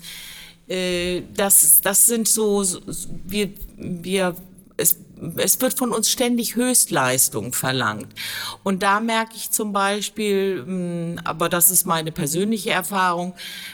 [0.67, 2.79] äh, das, das sind so, so
[3.25, 4.35] wir, wir,
[4.75, 4.97] es,
[5.37, 8.07] es wird von uns ständig Höchstleistung verlangt.
[8.63, 13.33] Und da merke ich zum Beispiel, mh, aber das ist meine persönliche Erfahrung,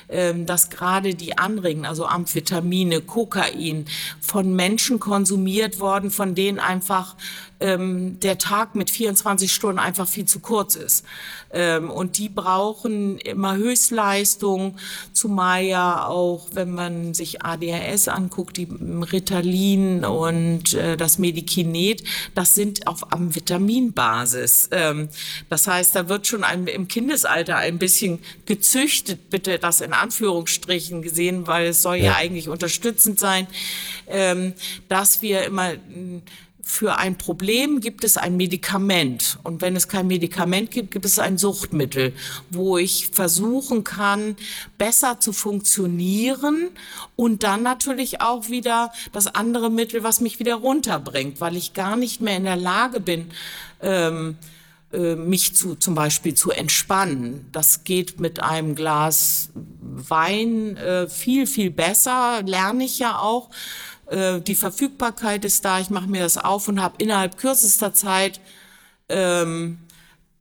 [0.10, 3.86] ähm, dass gerade die Anregen, also Amphetamine, Kokain,
[4.22, 7.16] von Menschen konsumiert worden, von denen einfach
[7.64, 11.06] ähm, der Tag mit 24 Stunden einfach viel zu kurz ist.
[11.52, 14.76] Ähm, und die brauchen immer Höchstleistung,
[15.14, 18.68] zumal ja auch, wenn man sich ADHS anguckt, die
[19.12, 22.04] Ritalin und äh, das Medikinet,
[22.36, 24.70] das sind auf Amphetaminbasis.
[24.72, 25.10] Ähm,
[25.50, 31.02] das heißt, da wird schon ein, im Kindesalter ein bisschen gezüchtet, bitte das in Anführungsstrichen
[31.02, 32.16] gesehen, weil es soll ja, Ja.
[32.16, 33.48] eigentlich unterstützend sein,
[34.08, 34.54] ähm,
[34.90, 35.74] dass wir immer
[36.66, 39.38] für ein Problem gibt es ein Medikament.
[39.44, 42.14] Und wenn es kein Medikament gibt, gibt es ein Suchtmittel,
[42.50, 44.38] wo ich versuchen kann,
[44.78, 46.70] besser zu funktionieren
[47.18, 51.98] und dann natürlich auch wieder das andere Mittel, was mich wieder runterbringt, weil ich gar
[51.98, 53.30] nicht mehr in der Lage bin,
[53.82, 54.38] ähm,
[54.94, 57.48] äh, mich zu, zum Beispiel zu entspannen.
[57.52, 59.50] Das geht mit einem Glas
[59.82, 63.50] Wein äh, viel, viel besser, lerne ich ja auch.
[64.14, 68.40] Äh, die Verfügbarkeit ist da, ich mache mir das auf und habe innerhalb kürzester Zeit
[69.10, 69.80] ähm,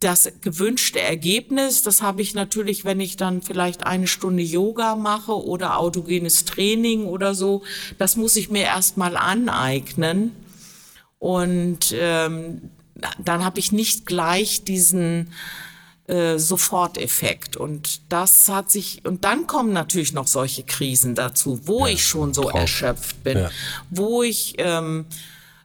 [0.01, 1.83] das gewünschte Ergebnis.
[1.83, 7.07] Das habe ich natürlich, wenn ich dann vielleicht eine Stunde Yoga mache oder autogenes Training
[7.07, 7.63] oder so.
[7.99, 10.33] Das muss ich mir erstmal aneignen.
[11.19, 12.71] Und ähm,
[13.25, 15.33] dann habe ich nicht gleich diesen
[16.13, 17.57] äh, Soforteffekt.
[17.57, 22.05] Und das hat sich, und dann kommen natürlich noch solche Krisen dazu, wo ja, ich
[22.07, 22.55] schon so drauf.
[22.61, 23.51] erschöpft bin, ja.
[23.89, 25.07] wo ich ähm,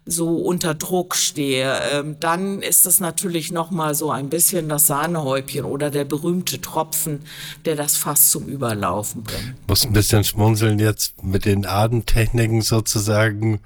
[0.05, 4.87] so unter Druck stehe, ähm, dann ist das natürlich noch mal so ein bisschen das
[4.87, 7.23] Sahnehäubchen oder der berühmte Tropfen,
[7.65, 9.55] der das fast zum Überlaufen bringt.
[9.63, 13.59] Ich muss ein bisschen schmunzeln jetzt mit den Atemtechniken sozusagen,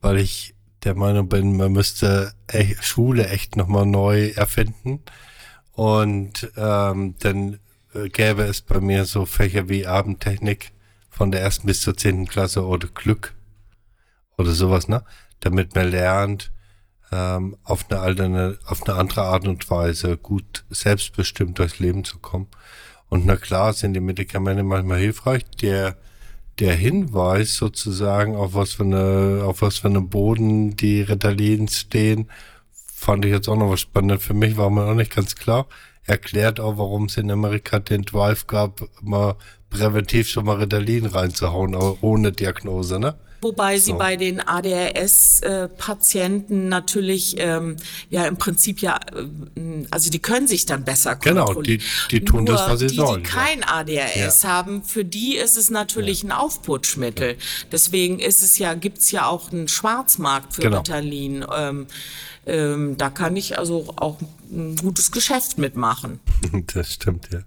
[0.00, 0.54] weil ich
[0.84, 2.32] der Meinung bin, man müsste
[2.80, 5.00] Schule echt nochmal neu erfinden.
[5.80, 7.58] Und ähm, dann
[7.94, 10.72] äh, gäbe es bei mir so Fächer wie Abendtechnik
[11.08, 13.32] von der ersten bis zur zehnten Klasse oder Glück
[14.36, 15.02] oder sowas, ne?
[15.40, 16.52] Damit man lernt,
[17.10, 22.18] ähm, auf eine alterne, auf eine andere Art und Weise gut selbstbestimmt durchs Leben zu
[22.18, 22.48] kommen.
[23.08, 25.44] Und na klar sind die Medikamente manchmal hilfreich.
[25.62, 25.96] Der
[26.58, 32.28] der Hinweis sozusagen, auf was für eine, auf was für einem Boden die Ritalin stehen,
[33.00, 34.20] fand ich jetzt auch noch was spannend.
[34.20, 35.66] Für mich war mir auch nicht ganz klar.
[36.04, 39.36] Erklärt auch, warum es in Amerika den Drive gab, mal
[39.70, 43.18] präventiv schon mal Ritalin reinzuhauen, aber ohne Diagnose, ne?
[43.42, 43.98] Wobei sie so.
[43.98, 47.76] bei den ADHS-Patienten natürlich ähm,
[48.10, 49.24] ja im Prinzip ja, äh,
[49.90, 51.54] also die können sich dann besser kontrollieren.
[51.54, 51.80] Genau, die,
[52.10, 53.22] die tun Nur das, was sie die, sollen.
[53.22, 54.48] Die kein ADHS ja.
[54.48, 56.28] haben, für die ist es natürlich ja.
[56.28, 57.36] ein Aufputschmittel.
[57.72, 60.78] Deswegen ist es ja, gibt's ja auch einen Schwarzmarkt für genau.
[60.78, 61.44] Ritalin.
[61.54, 61.86] Ähm,
[62.46, 64.16] ähm, da kann ich also auch
[64.50, 66.20] ein gutes Geschäft mitmachen.
[66.74, 67.40] Das stimmt, ja.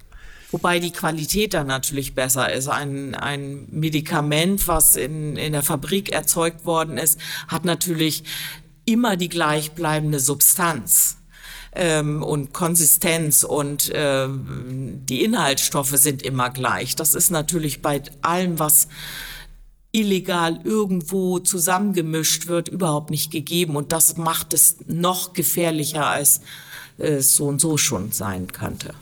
[0.53, 2.67] Wobei die Qualität dann natürlich besser ist.
[2.67, 8.23] Ein, ein Medikament, was in, in der Fabrik erzeugt worden ist, hat natürlich
[8.85, 11.17] immer die gleichbleibende Substanz
[11.71, 16.95] ähm, und Konsistenz und äh, die Inhaltsstoffe sind immer gleich.
[16.95, 18.89] Das ist natürlich bei allem, was
[19.91, 23.75] illegal irgendwo zusammengemischt wird, überhaupt nicht gegeben.
[23.75, 26.41] Und das macht es noch gefährlicher, als
[26.99, 28.93] es so und so schon sein könnte.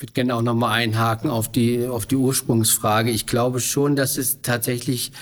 [0.00, 3.10] Ich würde gerne auch nochmal einhaken auf die, auf die Ursprungsfrage.
[3.10, 5.12] Ich glaube schon, dass es tatsächlich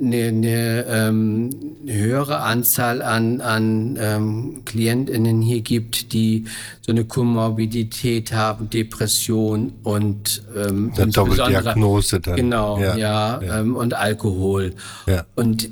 [0.00, 1.50] eine, eine ähm,
[1.84, 6.44] höhere Anzahl an, an ähm, KlientInnen hier gibt, die
[6.80, 12.36] so eine Komorbidität haben, Depression und ähm, eine Doppeldiagnose dann.
[12.36, 13.58] Genau, ja, ja, ja.
[13.58, 14.74] Ähm, und Alkohol.
[15.08, 15.26] Ja.
[15.34, 15.70] Und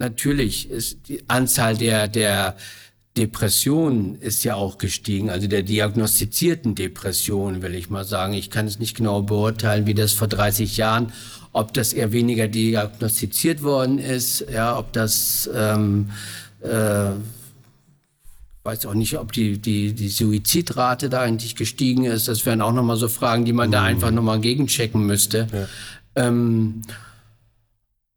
[0.00, 2.56] natürlich ist die Anzahl der, der
[3.18, 8.32] Depression ist ja auch gestiegen, also der diagnostizierten Depression, will ich mal sagen.
[8.32, 11.12] Ich kann es nicht genau beurteilen, wie das vor 30 Jahren,
[11.52, 16.10] ob das eher weniger diagnostiziert worden ist, ja, ob das, ähm,
[16.62, 17.10] äh,
[18.62, 22.28] weiß auch nicht, ob die, die, die Suizidrate da eigentlich gestiegen ist.
[22.28, 23.72] Das wären auch nochmal so Fragen, die man mhm.
[23.72, 25.48] da einfach nochmal gegenchecken müsste.
[25.52, 26.28] Ja.
[26.28, 26.82] Ähm,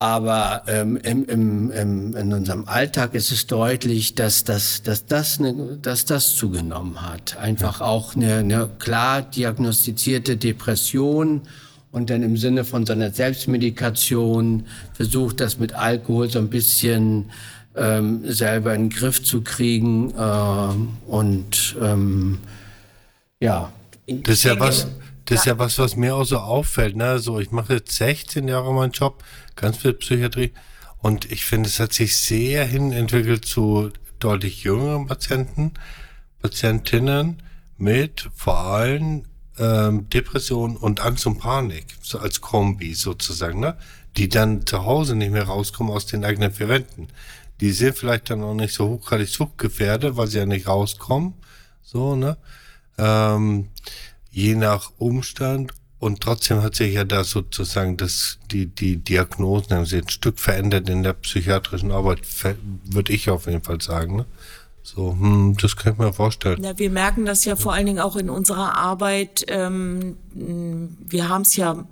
[0.02, 5.40] aber ähm, im, im, im, in unserem Alltag ist es deutlich, dass, dass, dass, das,
[5.40, 7.38] ne, dass das zugenommen hat.
[7.38, 11.42] Einfach auch eine, eine klar diagnostizierte Depression
[11.92, 17.30] und dann im Sinne von seiner Selbstmedikation versucht, das mit Alkohol so ein bisschen
[17.76, 20.16] ähm, selber in den Griff zu kriegen.
[20.18, 22.40] Äh, und ähm,
[23.40, 23.72] ja.
[24.08, 24.88] Das ist ja was,
[25.26, 26.96] das ist ja was, was mir auch so auffällt.
[26.96, 27.20] Ne?
[27.20, 29.24] So, ich mache jetzt 16 Jahre meinen Job,
[29.56, 30.52] ganz viel Psychiatrie.
[31.00, 35.74] Und ich finde, es hat sich sehr hin entwickelt zu deutlich jüngeren Patienten,
[36.42, 37.42] Patientinnen
[37.78, 39.24] mit vor allem
[39.58, 43.78] ähm, Depression und Angst und Panik, so als Kombi sozusagen, ne?
[44.18, 47.08] die dann zu Hause nicht mehr rauskommen aus den eigenen vier Wänden.
[47.60, 51.36] Die sind vielleicht dann auch nicht so hochgradig suchtgefährdet, weil sie ja nicht rauskommen.
[51.84, 52.38] So, ne?
[52.98, 53.70] Ähm,
[54.32, 55.74] je nach Umstand.
[56.02, 60.40] Und trotzdem hat sich ja da sozusagen das, die, die Diagnosen haben sich ein Stück
[60.40, 62.22] verändert in der psychiatrischen Arbeit,
[62.86, 64.16] würde ich auf jeden Fall sagen.
[64.16, 64.26] Ne?
[64.82, 66.64] So, hm, das kann ich mir vorstellen.
[66.64, 69.46] Ja, wir merken das ja vor allen Dingen auch in unserer Arbeit.
[69.48, 71.86] Ähm, wir haben es ja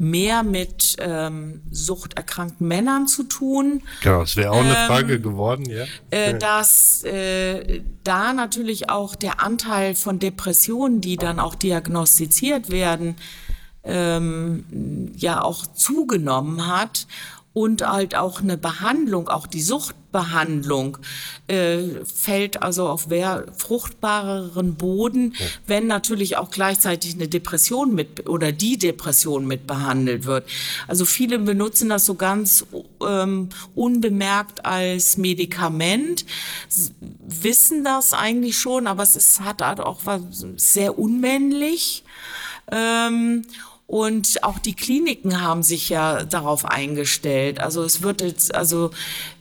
[0.00, 3.82] mehr mit ähm, suchterkrankten Männern zu tun.
[4.02, 5.84] Genau, das wäre auch eine ähm, Frage geworden, ja.
[6.08, 13.16] Äh, dass äh, da natürlich auch der Anteil von Depressionen, die dann auch diagnostiziert werden,
[13.84, 17.06] ähm, ja auch zugenommen hat
[17.52, 20.98] und halt auch eine Behandlung, auch die Sucht Behandlung
[21.46, 25.46] äh, fällt also auf mehr fruchtbareren Boden, ja.
[25.66, 30.48] wenn natürlich auch gleichzeitig eine Depression mit oder die Depression mit behandelt wird.
[30.88, 32.66] Also viele benutzen das so ganz
[33.06, 36.24] ähm, unbemerkt als Medikament,
[37.26, 40.22] wissen das eigentlich schon, aber es ist, hat halt auch was
[40.56, 42.04] sehr unmännlich.
[42.72, 43.44] Ähm,
[43.90, 47.58] und auch die Kliniken haben sich ja darauf eingestellt.
[47.58, 48.92] Also es wird jetzt, also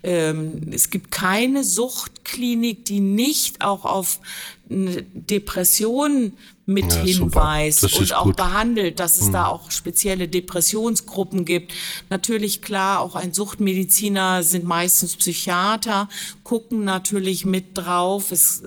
[0.02, 4.20] ähm, es gibt keine Suchtklinik, die nicht auch auf
[4.68, 6.34] eine Depression
[6.66, 8.38] mit ja, hinweist und auch gut.
[8.38, 9.34] behandelt, dass es hm.
[9.34, 11.72] da auch spezielle Depressionsgruppen gibt.
[12.10, 16.10] Natürlich klar, auch ein Suchtmediziner sind meistens Psychiater,
[16.44, 18.32] gucken natürlich mit drauf.
[18.32, 18.64] Es,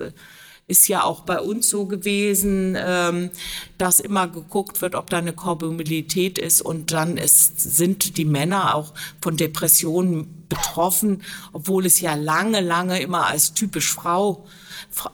[0.67, 3.31] ist ja auch bei uns so gewesen, ähm,
[3.77, 8.75] dass immer geguckt wird, ob da eine Komorbidität ist und dann ist, sind die Männer
[8.75, 14.45] auch von Depressionen betroffen, obwohl es ja lange, lange immer als typisch Frau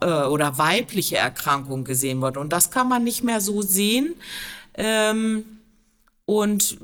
[0.01, 2.37] äh, oder weibliche Erkrankung gesehen wird.
[2.37, 4.15] Und das kann man nicht mehr so sehen.
[4.75, 5.45] Ähm,
[6.25, 6.77] und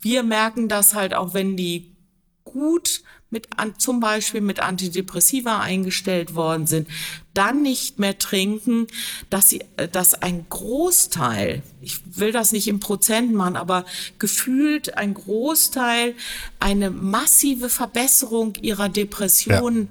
[0.00, 1.96] wir merken das halt auch, wenn die
[2.44, 3.02] gut
[3.34, 6.88] mit an, zum Beispiel mit Antidepressiva eingestellt worden sind,
[7.34, 8.86] dann nicht mehr trinken,
[9.28, 13.84] dass sie, äh, dass ein Großteil, ich will das nicht im Prozent machen, aber
[14.18, 16.14] gefühlt ein Großteil
[16.60, 19.88] eine massive Verbesserung ihrer Depression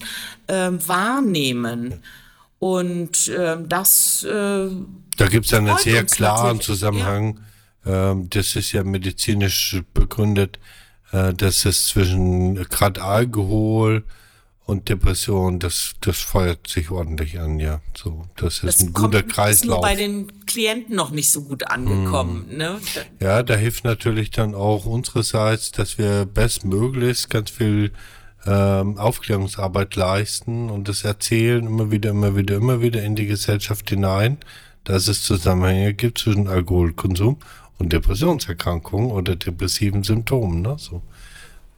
[0.49, 0.69] ja.
[0.69, 1.99] äh, wahrnehmen.
[2.57, 4.23] Und äh, das.
[4.23, 4.69] Äh,
[5.17, 7.41] da gibt es einen sehr klaren Zusammenhang.
[7.85, 8.11] Ja.
[8.11, 10.59] Ähm, das ist ja medizinisch begründet
[11.13, 14.03] äh, dass es zwischen gerade Alkohol
[14.65, 17.81] und Depression, das, das feuert sich ordentlich an, ja.
[17.95, 19.51] So, das ist das ein guter Kreislauf.
[19.51, 22.57] Ist nur bei den Klienten noch nicht so gut angekommen, hm.
[22.57, 22.79] ne?
[23.19, 27.91] Ja, da hilft natürlich dann auch unsererseits, dass wir bestmöglichst ganz viel
[28.45, 33.89] ähm, Aufklärungsarbeit leisten und das erzählen immer wieder, immer wieder, immer wieder in die Gesellschaft
[33.89, 34.37] hinein,
[34.83, 37.37] dass es Zusammenhänge gibt zwischen Alkoholkonsum
[37.83, 40.61] und Depressionserkrankungen oder depressiven Symptomen.
[40.61, 40.77] Ne?
[40.79, 41.03] So,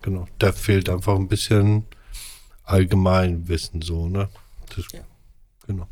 [0.01, 0.28] genau.
[0.38, 1.86] Da fehlt einfach ein bisschen
[2.64, 4.30] Allgemeinwissen so, ne?
[4.76, 5.01] Das, ja.
[5.68, 5.88] Genau.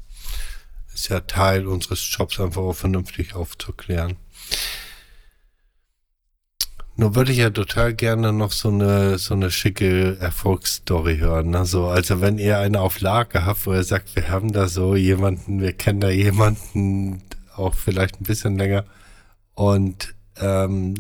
[0.94, 4.18] Ist ja Teil unseres Jobs, einfach auch vernünftig aufzuklären.
[6.96, 11.56] Nur würde ich ja total gerne noch so eine, so eine schicke Erfolgsstory hören.
[11.56, 14.96] Also, also wenn ihr eine auf Lager habt, wo ihr sagt, wir haben da so
[14.96, 17.24] jemanden, wir kennen da jemanden,
[17.56, 18.86] auch vielleicht ein bisschen länger,
[19.56, 20.96] und ähm,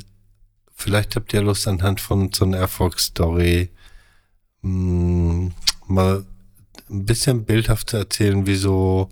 [0.75, 3.69] vielleicht habt ihr Lust anhand von so einer Erfolgsstory
[4.61, 5.51] mh, hm,
[5.87, 6.25] mal
[6.89, 9.09] ein bisschen bildhaft zu erzählen, wie so,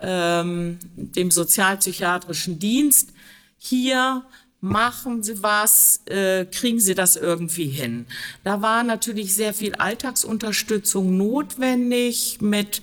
[0.00, 3.12] ähm, dem sozialpsychiatrischen Dienst.
[3.58, 4.24] Hier
[4.60, 8.06] machen Sie was, äh, kriegen Sie das irgendwie hin.
[8.44, 12.82] Da war natürlich sehr viel Alltagsunterstützung notwendig mit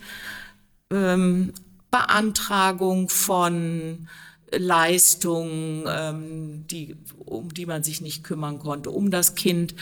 [0.93, 1.53] ähm,
[1.91, 4.07] Beantragung von
[4.57, 9.75] Leistungen, ähm, die, um die man sich nicht kümmern konnte, um das Kind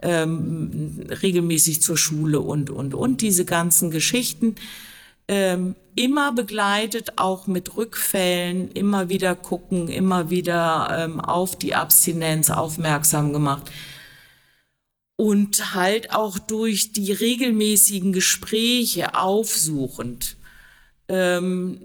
[0.00, 4.56] ähm, regelmäßig zur Schule und, und, und diese ganzen Geschichten.
[5.28, 12.50] Ähm, immer begleitet, auch mit Rückfällen, immer wieder gucken, immer wieder ähm, auf die Abstinenz
[12.50, 13.70] aufmerksam gemacht.
[15.16, 20.36] Und halt auch durch die regelmäßigen Gespräche aufsuchend
[21.12, 21.78] ähm,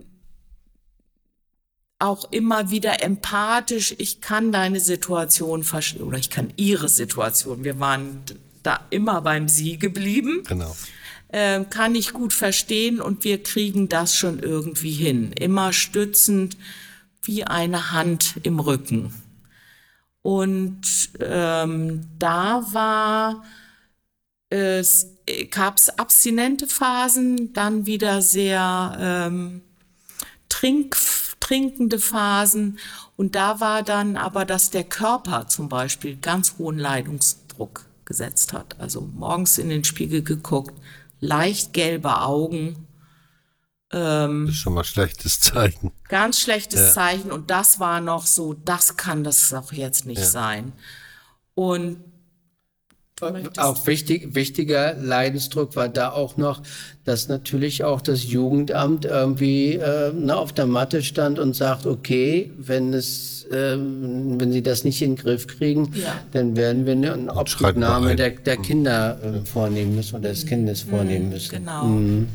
[1.99, 7.63] auch immer wieder empathisch, ich kann deine Situation verstehen oder ich kann ihre Situation.
[7.63, 8.21] Wir waren
[8.63, 10.43] da immer beim Sie geblieben.
[10.47, 10.75] Genau.
[11.29, 15.33] Ähm, kann ich gut verstehen und wir kriegen das schon irgendwie hin.
[15.33, 16.55] Immer stützend
[17.21, 19.13] wie eine Hand im Rücken.
[20.21, 20.81] Und
[21.19, 23.43] ähm, da war
[24.49, 25.16] es
[25.49, 29.61] gab es abstinente Phasen, dann wieder sehr ähm,
[30.49, 30.97] trink
[31.39, 32.77] trinkende Phasen.
[33.15, 38.79] Und da war dann aber, dass der Körper zum Beispiel ganz hohen Leidungsdruck gesetzt hat.
[38.79, 40.73] Also morgens in den Spiegel geguckt,
[41.19, 42.87] leicht gelbe Augen.
[43.91, 45.91] Ähm, das ist schon mal schlechtes Zeichen.
[46.09, 46.91] Ganz schlechtes ja.
[46.91, 47.31] Zeichen.
[47.31, 50.25] Und das war noch so, das kann das doch jetzt nicht ja.
[50.25, 50.73] sein.
[51.55, 52.03] Und
[53.57, 56.61] auch wichtig, wichtiger Leidensdruck war da auch noch,
[57.03, 62.51] dass natürlich auch das Jugendamt irgendwie äh, na, auf der Matte stand und sagt, okay,
[62.57, 66.13] wenn es, äh, wenn sie das nicht in den Griff kriegen, ja.
[66.31, 70.89] dann werden wir eine Obhutnahme der, der Kinder äh, vornehmen müssen oder des Kindes mhm.
[70.89, 71.55] vornehmen müssen.
[71.55, 71.85] Genau.
[71.85, 72.27] Mhm.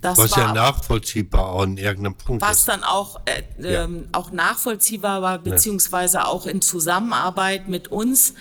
[0.00, 2.68] Das was ja nachvollziehbar auch in irgendeinem Punkt was ist.
[2.68, 3.84] dann auch, äh, ja.
[3.84, 6.26] ähm, auch nachvollziehbar war, beziehungsweise ja.
[6.26, 8.34] auch in Zusammenarbeit mit uns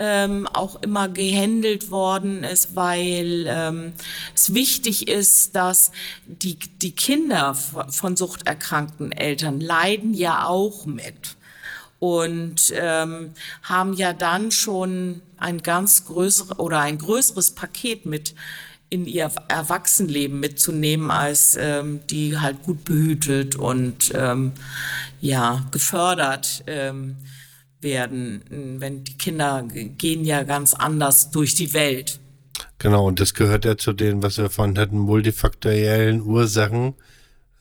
[0.00, 3.92] ähm, auch immer gehandelt worden ist, weil ähm,
[4.34, 5.92] es wichtig ist, dass
[6.26, 11.36] die, die Kinder von suchterkrankten Eltern leiden ja auch mit.
[11.98, 13.32] Und ähm,
[13.62, 18.34] haben ja dann schon ein ganz größeres oder ein größeres Paket mit
[18.88, 24.52] in ihr Erwachsenenleben mitzunehmen, als ähm, die halt gut behütet und ähm,
[25.20, 27.16] ja gefördert ähm,
[27.80, 32.20] werden, wenn die Kinder gehen ja ganz anders durch die Welt.
[32.78, 36.94] Genau, und das gehört ja zu den, was wir vorhin hatten, multifaktoriellen Ursachen.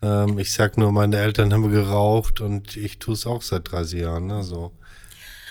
[0.01, 4.01] Ähm, ich sag nur, meine Eltern haben geraucht und ich tue es auch seit 30
[4.01, 4.27] Jahren.
[4.27, 4.43] Ne?
[4.43, 4.71] So.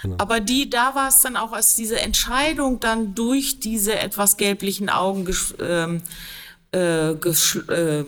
[0.02, 0.16] Genau.
[0.18, 4.88] Aber die, da war es dann auch, als diese Entscheidung dann durch diese etwas gelblichen
[4.88, 5.28] Augen
[5.60, 6.02] ähm,
[6.72, 8.04] äh, äh,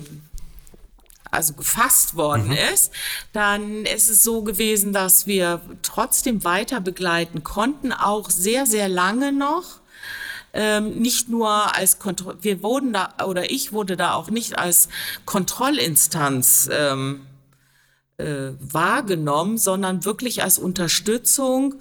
[1.31, 2.59] also gefasst worden mhm.
[2.74, 2.93] ist,
[3.33, 9.33] dann ist es so gewesen, dass wir trotzdem weiter begleiten konnten, auch sehr, sehr lange
[9.33, 9.81] noch.
[10.53, 14.89] Ähm, nicht nur als Kontroll, wir wurden da, oder ich wurde da auch nicht als
[15.24, 17.20] Kontrollinstanz ähm,
[18.16, 21.76] äh, wahrgenommen, sondern wirklich als Unterstützung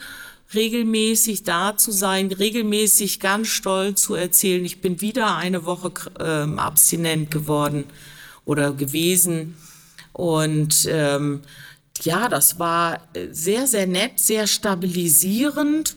[0.53, 6.59] regelmäßig da zu sein, regelmäßig ganz stolz zu erzählen, ich bin wieder eine Woche ähm,
[6.59, 7.85] abstinent geworden
[8.49, 9.55] oder gewesen.
[10.11, 11.41] Und ähm,
[12.01, 15.95] ja, das war sehr, sehr nett, sehr stabilisierend.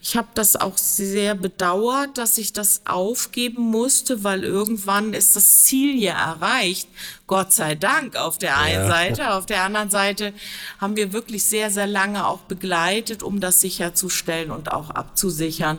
[0.00, 5.62] Ich habe das auch sehr bedauert, dass ich das aufgeben musste, weil irgendwann ist das
[5.62, 6.88] Ziel ja erreicht.
[7.28, 8.88] Gott sei Dank auf der einen ja.
[8.88, 9.34] Seite.
[9.34, 10.32] Auf der anderen Seite
[10.80, 15.78] haben wir wirklich sehr, sehr lange auch begleitet, um das sicherzustellen und auch abzusichern.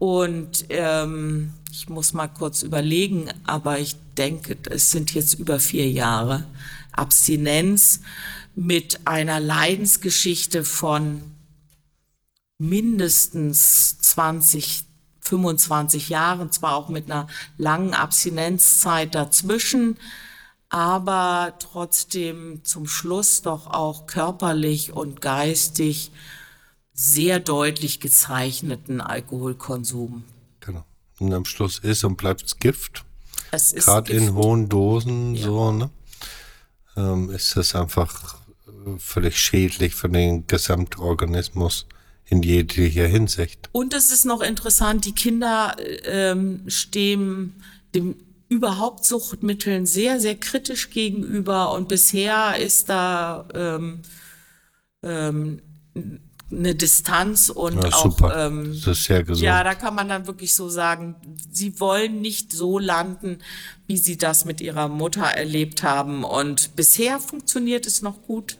[0.00, 5.90] Und ähm, ich muss mal kurz überlegen, aber ich denke, es sind jetzt über vier
[5.90, 6.46] Jahre
[6.92, 8.00] Abstinenz
[8.54, 11.20] mit einer Leidensgeschichte von
[12.58, 14.84] mindestens 20,
[15.18, 17.26] 25 Jahren, zwar auch mit einer
[17.58, 19.96] langen Abstinenzzeit dazwischen,
[20.68, 26.12] aber trotzdem zum Schluss doch auch körperlich und geistig
[26.92, 30.22] sehr deutlich gezeichneten Alkoholkonsum.
[31.18, 33.04] Und am Schluss ist und bleibt Gift.
[33.74, 35.44] Gerade in hohen Dosen, ja.
[35.44, 35.90] so, ne?
[36.96, 38.36] Ähm, ist das einfach
[38.66, 41.86] äh, völlig schädlich für den Gesamtorganismus
[42.26, 43.68] in jeglicher Hinsicht.
[43.72, 47.62] Und es ist noch interessant, die Kinder ähm, stehen
[47.94, 48.16] dem
[48.48, 54.02] überhaupt Suchtmitteln sehr, sehr kritisch gegenüber und bisher ist da ähm,
[55.02, 55.60] ähm,
[56.58, 59.44] eine Distanz und ja, auch ähm, das ist sehr gesund.
[59.44, 61.16] ja, da kann man dann wirklich so sagen,
[61.50, 63.38] sie wollen nicht so landen,
[63.86, 68.58] wie sie das mit ihrer Mutter erlebt haben und bisher funktioniert es noch gut.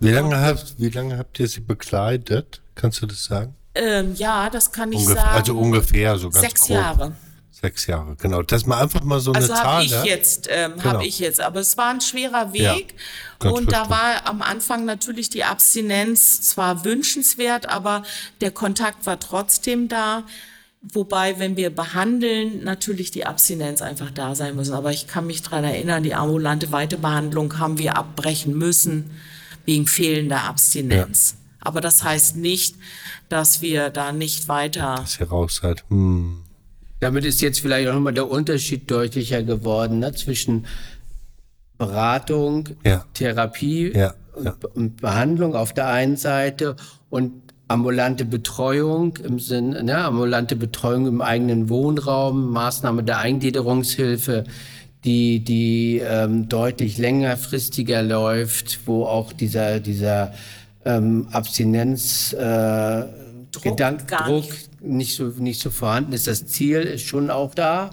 [0.00, 2.60] Wie lange habt, wie lange habt ihr sie begleitet?
[2.74, 3.54] Kannst du das sagen?
[3.74, 5.36] Ähm, ja, das kann ich Ungef sagen.
[5.36, 6.70] Also ungefähr so ganz Sechs grob.
[6.70, 7.16] Jahre.
[7.58, 8.42] Sechs Jahre, genau.
[8.42, 10.04] Dass man einfach mal so eine Also Zahl habe ich hat.
[10.04, 10.84] jetzt, ähm, Genau.
[10.84, 11.40] habe ich jetzt.
[11.40, 12.94] Aber es war ein schwerer Ja, Weg.
[13.38, 18.02] ganz und da war am Anfang natürlich die Abstinenz zwar wünschenswert, aber
[18.42, 20.24] der Kontakt war trotzdem da.
[20.82, 24.74] Wobei, wenn wir behandeln, natürlich die Abstinenz einfach da sein müssen.
[24.74, 29.10] Aber ich kann mich dran erinnern, die ambulante Weiterbehandlung haben wir abbrechen müssen
[29.64, 31.36] wegen fehlender Abstinenz.
[31.60, 32.76] Aber das heißt nicht,
[33.30, 35.82] dass wir da nicht weiter Dass ihr raus seid.
[35.88, 36.42] Hm.
[37.06, 40.66] Damit ist jetzt vielleicht auch nochmal der Unterschied deutlicher geworden ne, zwischen
[41.78, 43.04] Beratung, Ja.
[43.14, 44.56] Therapie Ja, und, ja.
[44.74, 46.74] Und Behandlung auf der einen Seite
[47.08, 47.30] und
[47.68, 54.42] ambulante Betreuung im Sinne, ne, ambulante Betreuung im eigenen Wohnraum, Maßnahme der Eingliederungshilfe,
[55.04, 60.32] die, die ähm, deutlich längerfristiger läuft, wo auch dieser, dieser
[60.84, 63.04] ähm, Abstinenz äh,
[63.52, 64.46] Druck Gedank, Druck
[64.86, 65.16] nicht.
[65.16, 66.26] so, nicht so vorhanden ist.
[66.26, 67.90] Das Ziel ist schon auch da,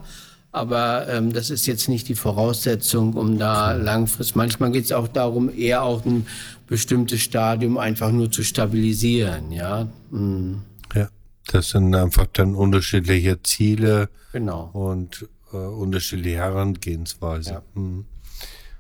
[0.52, 4.36] aber ähm, das ist jetzt nicht die Voraussetzung, um da langfristig.
[4.36, 6.26] Manchmal geht es auch darum, eher auch ein
[6.68, 9.88] bestimmtes Stadium einfach nur zu stabilisieren, ja.
[10.12, 10.62] Mhm.
[10.96, 11.10] Ja.
[11.52, 14.70] Das sind einfach dann unterschiedliche Ziele Genau.
[14.74, 17.52] und äh, unterschiedliche Herangehensweise.
[17.52, 17.62] Ja.
[17.76, 18.06] Hm.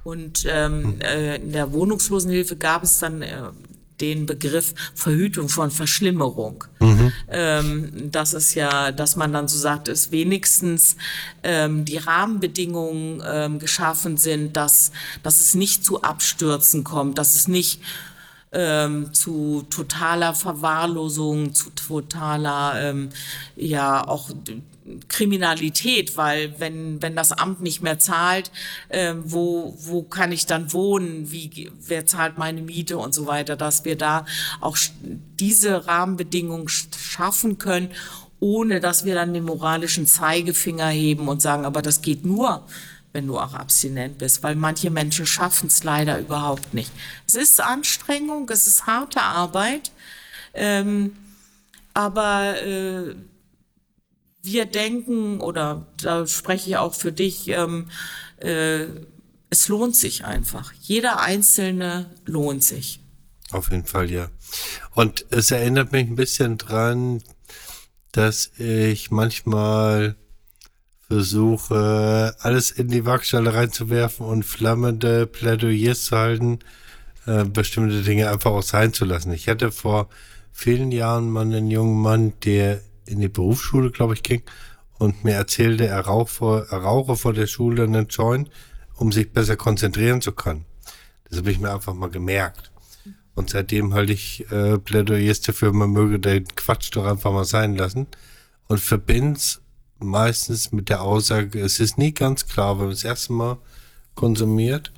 [0.04, 3.42] Und ähm, äh, in der Wohnungslosenhilfe gab es dann äh,
[4.02, 6.64] den Begriff Verhütung von Verschlimmerung.
[7.30, 10.96] Ähm, das ist ja, dass man dann so sagt, ist wenigstens
[11.44, 14.92] ähm, die Rahmenbedingungen ähm, geschaffen sind, dass,
[15.22, 17.82] dass es nicht zu Abstürzen kommt, dass es nicht
[18.52, 23.10] ähm, zu totaler Verwahrlosung, zu totaler, ähm,
[23.56, 24.30] ja, auch
[25.08, 28.52] Kriminalität, weil wenn, wenn das Amt nicht mehr zahlt,
[28.90, 33.56] ähm, wo, wo kann ich dann wohnen, wie, wer zahlt meine Miete und so weiter,
[33.56, 34.26] dass wir da
[34.60, 34.78] auch
[35.40, 37.90] diese Rahmenbedingungen sch- schaffen können,
[38.40, 42.68] ohne dass wir dann den moralischen Zeigefinger heben und sagen, aber das geht nur,
[43.14, 46.92] wenn du auch abstinent bist, weil manche Menschen schaffen es leider überhaupt nicht.
[47.26, 49.92] Es ist Anstrengung, es ist harte Arbeit,
[50.54, 51.16] ähm,
[51.94, 53.16] aber äh,
[54.44, 57.88] wir denken, oder da spreche ich auch für dich, ähm,
[58.38, 58.86] äh,
[59.50, 60.74] es lohnt sich einfach.
[60.82, 63.00] Jeder Einzelne lohnt sich.
[63.52, 64.30] Auf jeden Fall, ja.
[64.92, 67.22] Und es erinnert mich ein bisschen dran,
[68.12, 70.16] dass ich manchmal
[71.08, 76.60] versuche, alles in die Waagschale reinzuwerfen und flammende Plädoyers zu halten,
[77.26, 79.32] äh, bestimmte Dinge einfach auch sein zu lassen.
[79.32, 80.10] Ich hatte vor
[80.52, 84.44] vielen Jahren mal einen jungen Mann, der in die Berufsschule, glaube ich, ging
[84.98, 88.50] und mir erzählte, er, rauch vor, er rauche vor der Schule einen Joint,
[88.96, 90.66] um sich besser konzentrieren zu können.
[91.30, 92.72] Das habe ich mir einfach mal gemerkt.
[93.36, 97.76] Und seitdem halte ich äh, Plädoyers dafür, man möge den Quatsch doch einfach mal sein
[97.76, 98.08] lassen.
[98.68, 99.62] Und verbind's
[100.00, 103.58] meistens mit der Aussage, es ist nie ganz klar, wenn man das erste Mal
[104.16, 104.92] konsumiert,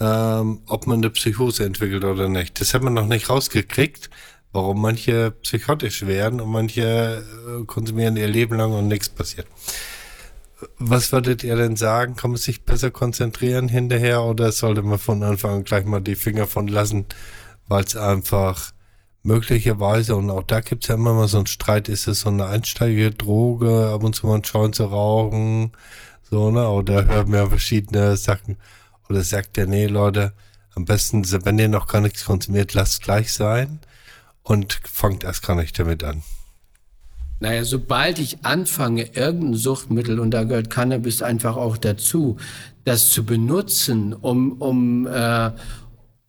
[0.00, 2.60] ähm, ob man eine Psychose entwickelt oder nicht.
[2.60, 4.10] Das hat man noch nicht rausgekriegt,
[4.52, 9.46] warum manche psychotisch werden und manche äh, konsumieren ihr Leben lang und nichts passiert.
[10.78, 12.14] Was würdet ihr denn sagen?
[12.14, 16.14] Kann man sich besser konzentrieren hinterher oder sollte man von Anfang an gleich mal die
[16.14, 17.06] Finger von lassen,
[17.66, 18.72] weil es einfach
[19.24, 22.28] möglicherweise, und auch da gibt es ja immer mal so einen Streit, ist es so
[22.28, 25.72] eine Einsteigerdroge, ab und zu mal einen Joint zu rauchen,
[26.30, 26.68] so, ne?
[26.68, 28.56] Oder hören wir verschiedene Sachen.
[29.08, 30.32] Oder sagt der, nee, Leute,
[30.74, 33.80] am besten, wenn ihr noch gar nichts konsumiert, lasst gleich sein
[34.42, 36.22] und fangt erst gar nicht damit an.
[37.40, 42.36] Naja, sobald ich anfange, irgendein Suchtmittel, und da gehört Cannabis einfach auch dazu,
[42.84, 45.50] das zu benutzen, um, um, äh,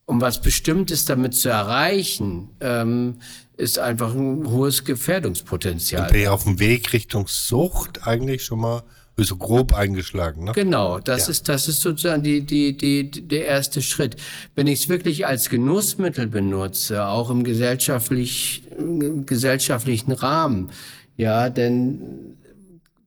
[0.06, 3.20] um was Bestimmtes damit zu erreichen, ähm,
[3.58, 6.12] ist einfach ein hohes Gefährdungspotenzial.
[6.12, 8.84] Bin ich auf dem Weg Richtung Sucht eigentlich schon mal
[9.18, 10.52] so grob eingeschlagen, ne?
[10.54, 11.32] Genau, das Ja.
[11.32, 14.16] ist das ist sozusagen die die die der erste Schritt.
[14.56, 20.72] Wenn ich es wirklich als Genussmittel benutze, auch im gesellschaftlich im gesellschaftlichen Rahmen,
[21.16, 22.00] ja, dann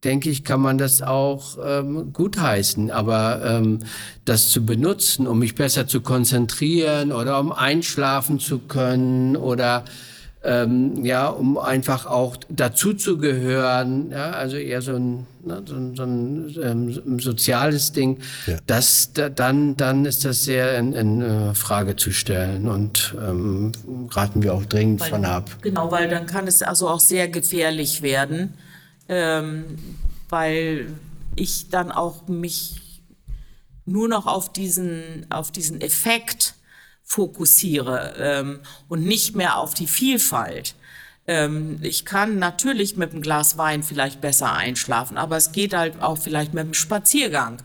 [0.05, 2.93] denke ich, kann man das auch ähm, gutheißen.
[2.93, 3.81] Aber ähm,
[4.25, 9.85] das zu benutzen, um mich besser zu konzentrieren oder um einschlafen zu können oder
[10.47, 15.75] ähm, ja, um einfach auch dazu zu gehören, ja, also eher so ein, ne, so
[15.75, 18.57] ein, so ein ähm, soziales Ding, Ja.
[18.67, 23.73] das, da, dann, dann ist das sehr in, in äh, Frage zu stellen und ähm,
[24.11, 25.51] raten wir auch dringend von ab.
[25.63, 28.55] Genau, weil dann kann es also auch sehr gefährlich werden,
[29.09, 29.65] ähm,
[30.29, 30.87] weil
[31.35, 33.03] ich dann auch mich
[33.85, 36.56] nur noch auf diesen, auf diesen Effekt
[37.07, 40.75] fokussiere ähm, und nicht mehr auf die Vielfalt.
[41.29, 46.03] Ähm, ich kann natürlich mit einem Glas Wein vielleicht besser einschlafen, aber es geht halt
[46.03, 47.63] auch vielleicht mit einem Spaziergang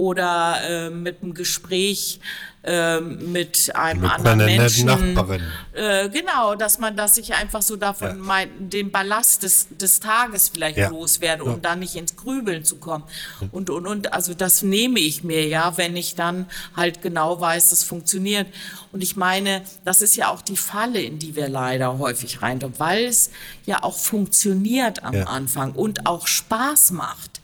[0.00, 2.20] oder äh, mit einem Gespräch
[2.62, 4.84] äh, mit einem Mit anderen Menschen.
[4.86, 5.42] Nachbarin.
[5.72, 8.14] Äh, genau, dass man, dass ich einfach so davon Ja.
[8.16, 10.90] mein, den Ballast des, des Tages vielleicht Ja.
[10.90, 13.04] loswerde, um dann nicht ins Grübeln zu kommen.
[13.50, 16.44] Und, und, und, also das nehme ich mir ja, wenn ich dann
[16.76, 18.46] halt genau weiß, das funktioniert.
[18.92, 22.60] Und ich meine, das ist ja auch die Falle, in die wir leider häufig rein,
[22.76, 23.30] weil es
[23.64, 25.24] ja auch funktioniert am Ja.
[25.28, 27.39] Anfang und auch Spaß macht.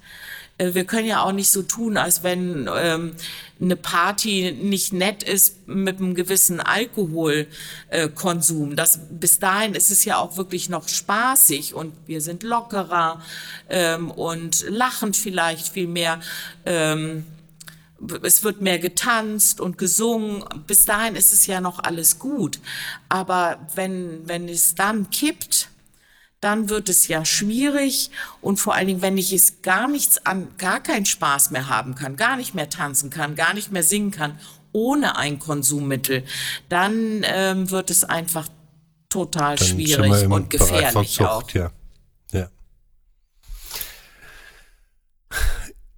[0.59, 3.15] Äh, Wir können ja auch nicht so tun, als wenn ähm,
[3.61, 8.73] eine Party nicht nett ist mit einem gewissen Alkoholkonsum.
[8.73, 13.23] Äh, das, bis dahin ist es ja auch wirklich noch spaßig und wir sind lockerer
[13.69, 16.21] ähm, und lachen vielleicht viel mehr.
[16.65, 17.25] Ähm,
[18.23, 20.45] es wird mehr getanzt und gesungen.
[20.67, 22.61] Bis dahin ist es ja noch alles gut.
[23.09, 25.71] Aber wenn, wenn es dann kippt,
[26.41, 28.11] dann wird es ja schwierig
[28.41, 31.95] und vor allen Dingen, wenn ich es gar nichts an, gar keinen Spaß mehr haben
[31.95, 34.39] kann, gar nicht mehr tanzen kann, gar nicht mehr singen kann,
[34.73, 36.25] ohne ein Konsummittel,
[36.69, 38.49] dann ähm, wird es einfach
[39.09, 41.51] total Dann schwierig und Bereich von gefährlich auch.
[41.53, 41.71] Ja.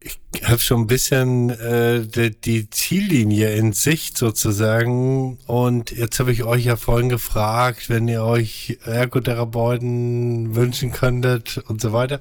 [0.01, 5.39] Ich habe schon ein bisschen äh, die, die Ziellinie in Sicht sozusagen.
[5.47, 11.81] Und jetzt habe ich euch ja vorhin gefragt, wenn ihr euch Ergotherapeuten wünschen könntet und
[11.81, 12.20] so weiter.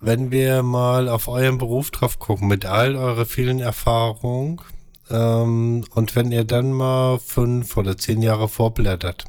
[0.00, 4.62] Wenn wir mal auf euren Beruf drauf gucken, mit all eurer vielen Erfahrung,
[5.10, 9.26] ähm, und wenn ihr dann mal fünf oder zehn Jahre vorblättert,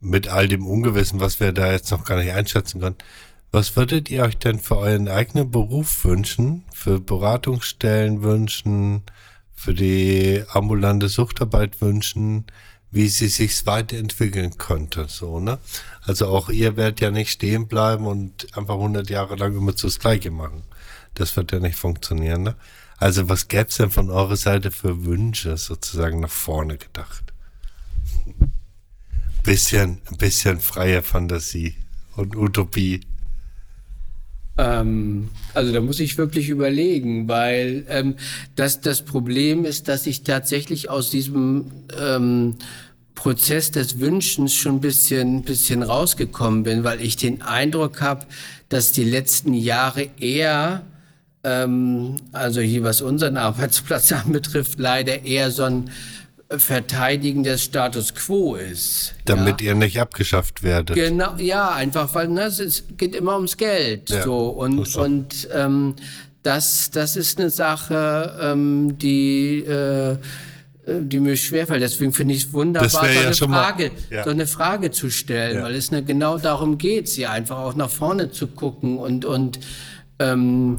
[0.00, 2.96] mit all dem Ungewissen, was wir da jetzt noch gar nicht einschätzen können.
[3.50, 9.02] Was würdet ihr euch denn für euren eigenen Beruf wünschen, für Beratungsstellen wünschen,
[9.54, 12.44] für die ambulante Suchtarbeit wünschen,
[12.90, 15.58] wie sie sich weiterentwickeln könnte, so, ne?
[16.02, 19.98] Also auch ihr werdet ja nicht stehen bleiben und einfach 100 Jahre lang immer das
[19.98, 20.62] Gleiche machen.
[21.14, 22.56] Das wird ja nicht funktionieren, ne?
[22.96, 27.32] Also was gäb's denn von eurer Seite für Wünsche sozusagen nach vorne gedacht?
[29.42, 31.76] Bisschen, ein bisschen freie Fantasie
[32.16, 33.00] und Utopie.
[34.58, 38.16] Ähm, also da muss ich wirklich überlegen, weil ähm,
[38.56, 42.56] das, das Problem ist, dass ich tatsächlich aus diesem ähm,
[43.14, 48.26] Prozess des Wünschens schon ein bisschen, bisschen rausgekommen bin, weil ich den Eindruck habe,
[48.68, 50.84] dass die letzten Jahre eher,
[51.44, 55.90] ähm, also hier was unseren Arbeitsplatz anbetrifft, leider eher so ein
[56.50, 59.14] Verteidigen des Status quo ist.
[59.26, 59.68] Damit ja.
[59.68, 60.96] ihr nicht abgeschafft werdet.
[60.96, 64.08] Genau, ja, einfach, weil ne, es geht immer ums Geld.
[64.08, 64.96] Ja, so so und das.
[64.96, 65.94] und ähm,
[66.42, 70.16] das, das ist eine Sache, ähm, die äh,
[70.86, 71.82] die mir schwerfällt.
[71.82, 74.24] Deswegen finde ich es wunderbar, so ja eine, schon mal- Frage, ja.
[74.24, 77.90] so eine Frage zu stellen, weil es ne, genau darum geht, sie einfach auch nach
[77.90, 79.60] vorne zu gucken und und
[80.18, 80.78] ähm,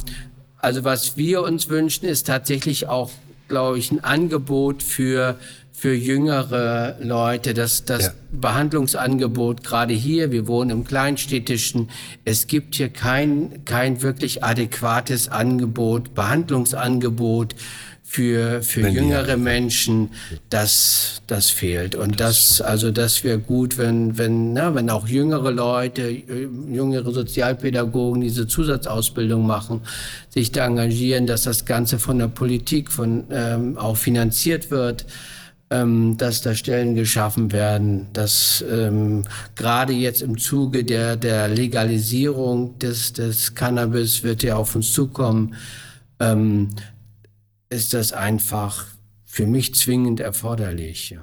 [0.57, 3.11] also was wir uns wünschen, ist tatsächlich auch,
[3.47, 5.37] glaube ich, ein Angebot für
[5.79, 8.13] für jüngere Leute, das, das Ja.
[8.33, 11.89] Behandlungsangebot gerade hier, wir wohnen im Kleinstädtischen,
[12.25, 17.55] es gibt hier kein, kein wirklich adäquates Angebot, Behandlungsangebot
[18.03, 20.09] für, für Wenn jüngere Menschen,
[20.49, 21.95] das, das fehlt.
[21.95, 27.09] Und das, also das wäre gut, wenn, wenn, na, wenn auch jüngere Leute, äh, jüngere
[27.11, 29.79] Sozialpädagogen diese Zusatzausbildung machen,
[30.29, 35.05] sich da engagieren, dass das Ganze von der Politik von, ähm, auch finanziert wird
[35.71, 39.23] ähm, dass da Stellen geschaffen werden, dass ähm,
[39.55, 45.55] gerade jetzt im Zuge der, der Legalisierung des, des Cannabis wird ja auf uns zukommen,
[46.19, 46.69] ähm,
[47.69, 48.87] ist das einfach
[49.25, 51.11] für mich zwingend erforderlich.
[51.11, 51.21] Ja.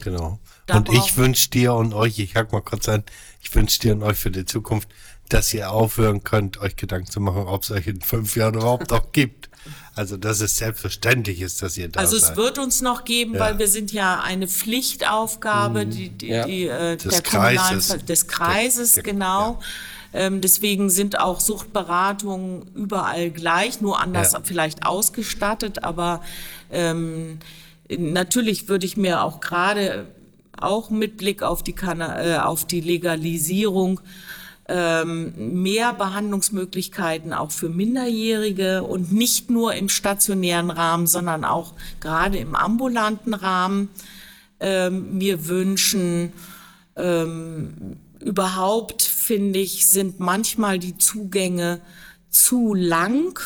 [0.00, 0.38] Genau.
[0.66, 3.02] Da und ich wünsche dir und euch, ich hack mal kurz an,
[3.40, 4.88] ich wünsche dir und euch für die Zukunft,
[5.28, 8.90] dass ihr aufhören könnt, euch Gedanken zu machen, ob es euch in fünf Jahren überhaupt
[8.90, 9.47] noch gibt.
[9.94, 12.30] Also, dass es selbstverständlich ist, dass ihr da Also seid.
[12.32, 13.40] es wird uns noch geben, Ja.
[13.40, 16.46] weil wir sind ja eine Pflichtaufgabe die, die, Ja.
[16.46, 17.96] die, äh, Des der Kreises.
[18.06, 19.60] Des Kreises, Der- der- genau.
[20.14, 24.40] Ähm, deswegen sind auch Suchtberatungen überall gleich, nur anders Ja.
[24.42, 25.84] vielleicht ausgestattet.
[25.84, 26.22] Aber
[26.70, 27.38] ähm,
[27.90, 30.06] natürlich würde ich mir auch gerade
[30.60, 34.00] auch mit Blick auf die, Kanna äh, auf die Legalisierung
[34.68, 42.38] ähm, mehr Behandlungsmöglichkeiten auch für Minderjährige und nicht nur im stationären Rahmen, sondern auch gerade
[42.38, 43.88] im ambulanten Rahmen
[44.60, 46.32] ähm, mir wünschen.
[46.96, 51.80] Ähm, überhaupt finde ich, sind manchmal die Zugänge
[52.28, 53.40] zu lang.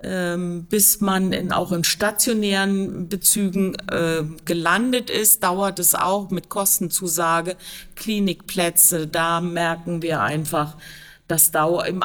[0.00, 6.48] Ähm, bis man in, auch in stationären Bezügen äh, gelandet ist, dauert es auch mit
[6.48, 7.56] Kostenzusage,
[7.96, 10.76] Klinikplätze, da merken wir einfach,
[11.26, 12.02] das dauert, im,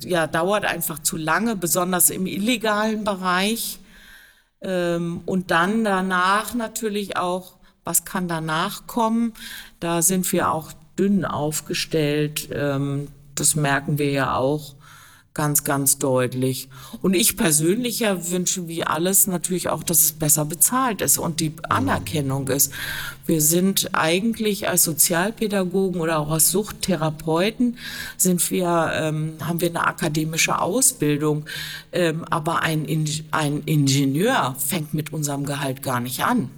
[0.00, 3.80] ja, dauert einfach zu lange, besonders im illegalen Bereich.
[4.62, 9.34] Ähm, und dann danach natürlich auch, was kann danach kommen?
[9.80, 12.48] Da sind wir auch dünn aufgestellt.
[12.52, 14.76] Ähm, das merken wir ja auch
[15.34, 16.68] ganz, ganz deutlich.
[17.00, 21.40] Und ich persönlich ja wünsche wie alles natürlich auch, dass es besser bezahlt ist und
[21.40, 22.72] die Anerkennung ist.
[23.26, 27.78] Wir sind eigentlich als Sozialpädagogen oder auch als Suchttherapeuten
[28.16, 31.46] sind wir, ähm, haben wir eine akademische Ausbildung,
[31.92, 32.86] ähm, aber ein,
[33.30, 36.50] ein Ingenieur fängt mit unserem Gehalt gar nicht an.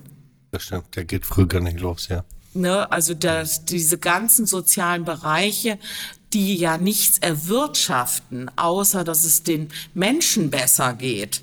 [0.50, 2.24] Das stimmt, der geht früh gar nicht los, ja.
[2.56, 5.76] Ne, also das, diese ganzen sozialen Bereiche,
[6.34, 11.42] die ja nichts erwirtschaften, außer dass es den Menschen besser geht.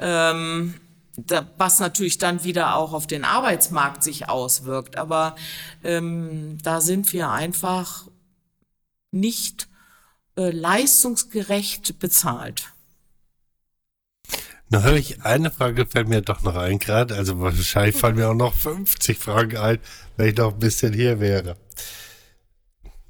[0.00, 0.74] Ähm,
[1.16, 4.96] da, was natürlich dann wieder auch auf den Arbeitsmarkt sich auswirkt.
[4.96, 5.36] Aber
[5.84, 8.06] ähm, da sind wir einfach
[9.10, 9.68] nicht
[10.36, 12.72] äh, leistungsgerecht bezahlt.
[14.70, 17.14] Na höre ich, eine Frage fällt mir doch noch ein gerade.
[17.14, 19.78] Also wahrscheinlich fallen mir auch noch 50 Fragen ein,
[20.16, 21.58] wenn ich noch ein bisschen hier wäre.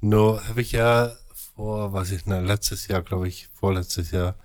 [0.03, 1.13] Nur habe ich ja
[1.55, 4.35] vor, was ich, na, letztes Jahr, glaube ich, vorletztes Jahr,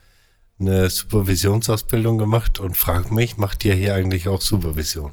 [0.60, 5.10] eine Supervisionsausbildung gemacht und frage mich, macht ihr hier eigentlich auch Supervision?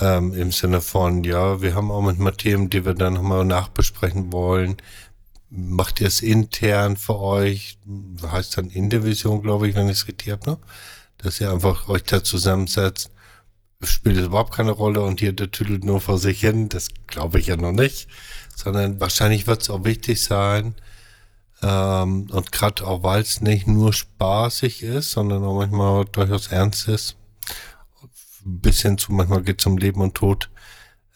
[0.00, 4.32] Ähm, Im Sinne von, ja, wir haben auch manchmal Themen, die wir dann nochmal nachbesprechen
[4.32, 4.78] wollen.
[5.50, 7.78] Macht ihr es intern für euch?
[8.22, 10.58] Heißt dann Indivision, glaube ich, wenn ich es richtig habe, ne?
[11.18, 13.10] Dass ihr einfach euch da zusammensetzt.
[13.82, 16.70] Spielt es überhaupt keine Rolle und hier der tüdelt nur vor sich hin.
[16.70, 18.08] Das glaube ich ja noch nicht
[18.60, 20.74] sondern wahrscheinlich wird es auch wichtig sein,
[21.62, 26.88] ähm, und gerade auch weil es nicht nur spaßig ist, sondern auch manchmal durchaus ernst
[26.88, 27.16] ist,
[28.44, 30.48] bis hin zu manchmal geht es um Leben und Tod,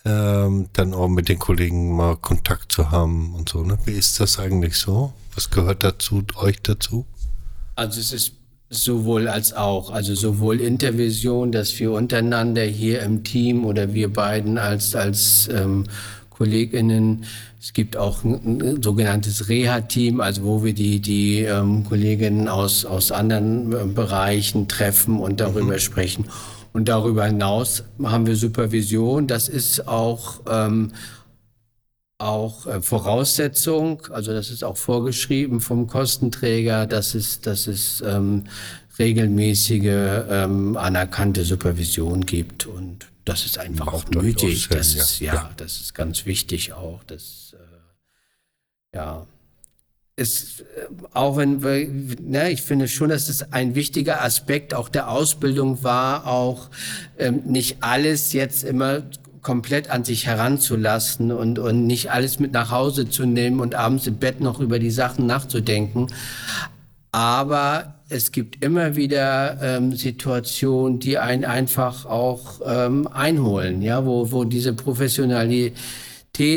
[0.04, 3.62] ähm, dann auch mit den Kollegen mal Kontakt zu haben und so.
[3.62, 3.78] Ne?
[3.86, 5.14] Wie ist das eigentlich so?
[5.34, 7.06] Was gehört dazu, euch dazu?
[7.74, 8.32] Also es ist
[8.68, 14.58] sowohl als auch, also sowohl Intervision, dass wir untereinander hier im Team oder wir beiden
[14.58, 15.86] als als ähm,
[16.44, 17.24] KollegInnen.
[17.60, 23.12] Es gibt auch ein, sogenanntes Reha-Team, also wo wir die, die ähm, Kolleginnen aus, aus
[23.12, 25.78] anderen äh, Bereichen treffen und darüber mhm.
[25.78, 26.26] sprechen.
[26.74, 29.26] Und darüber hinaus haben wir Supervision.
[29.26, 30.92] Das ist auch, ähm,
[32.18, 38.44] auch äh, Voraussetzung, also das ist auch vorgeschrieben vom Kostenträger, dass es, dass es ähm,
[38.98, 42.66] regelmäßige ähm, anerkannte Supervision gibt.
[42.66, 44.62] Und das ist einfach Macht auch nötig.
[44.68, 47.02] Sinn, das ist, ja, ja, das ist ganz wichtig auch.
[47.04, 49.26] Das, äh, ja.
[50.16, 50.64] Ist, äh,
[51.12, 51.88] auch wenn wir,
[52.20, 56.70] ne, ich finde schon, dass es ein wichtiger Aspekt auch der Ausbildung war, auch
[57.18, 59.02] ähm, nicht alles jetzt immer
[59.44, 64.06] komplett an sich heranzulassen und, und nicht alles mit nach Hause zu nehmen und abends
[64.06, 66.08] im Bett noch über die Sachen nachzudenken.
[67.14, 74.32] Aber es gibt immer wieder ähm, Situationen, die einen einfach auch ähm, einholen, ja, wo,
[74.32, 75.76] wo diese Professionalität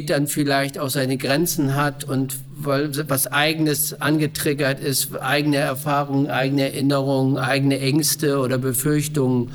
[0.09, 6.73] dann vielleicht auch seine Grenzen hat und weil was eigenes angetriggert ist, eigene Erfahrungen, eigene
[6.73, 9.51] Erinnerungen, eigene Ängste oder Befürchtungen.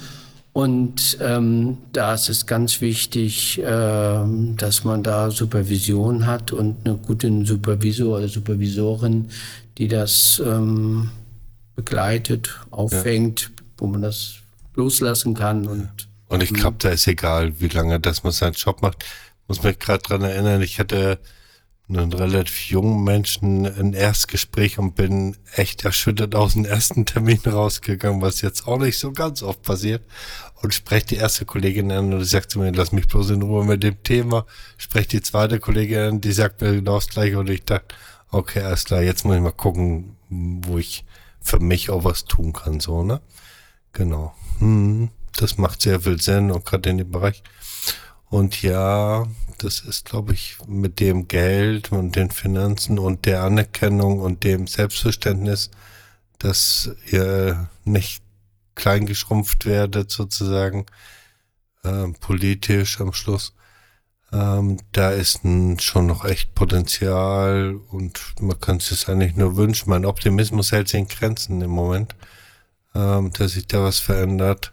[0.53, 6.97] Und ähm, da ist es ganz wichtig, ähm, dass man da Supervision hat und eine
[6.97, 9.31] gute Supervisor oder Supervisorin,
[9.79, 11.11] die das ähm,
[11.75, 13.65] begleitet, auffängt, ja.
[13.79, 14.35] wo man das
[14.75, 15.67] loslassen kann.
[15.67, 15.91] Und,
[16.29, 19.05] und ich glaube, da ist egal, wie lange das man seinen Job macht.
[19.49, 21.19] Muss mich gerade dran erinnern, ich hatte
[21.89, 28.23] einen relativ jungen Menschen ein Erstgespräch und bin echt erschüttert aus dem ersten Termin rausgegangen,
[28.23, 30.03] was jetzt auch nicht so ganz oft passiert.
[30.63, 33.43] Und spreche die erste Kollegin an und die sagt zu mir, lass mich bloß in
[33.43, 34.47] Ruhe mit dem Thema.
[34.79, 37.95] Spreche die zweite Kollegin an, die sagt mir genau das gleiche und ich dachte,
[38.33, 41.05] okay, alles klar, jetzt muss ich mal gucken, wo ich
[41.41, 43.21] für mich auch was tun kann, so, ne?
[43.93, 44.35] Genau.
[44.59, 47.43] Hm, das macht sehr viel Sinn, auch gerade in dem Bereich.
[48.31, 49.27] Und ja,
[49.59, 54.67] das ist, glaube ich, mit dem Geld und den Finanzen und der Anerkennung und dem
[54.67, 55.71] Selbstverständnis,
[56.39, 58.23] dass ihr nicht
[58.75, 60.87] kleingeschrumpft werdet, sozusagen,
[61.85, 63.53] äh, politisch am Schluss,
[64.33, 69.57] ähm, da ist ein, schon noch echt Potenzial und man kann es sich eigentlich nur
[69.57, 69.91] wünschen.
[69.91, 72.17] Mein Optimismus hält sich in Grenzen im Moment,
[72.95, 74.73] ähm, dass sich da was verändert.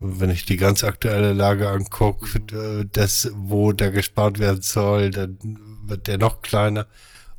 [0.00, 5.38] Wenn ich die ganz aktuelle Lage angucke, äh, das, wo da gespart werden soll, dann
[5.84, 6.86] wird der noch kleiner.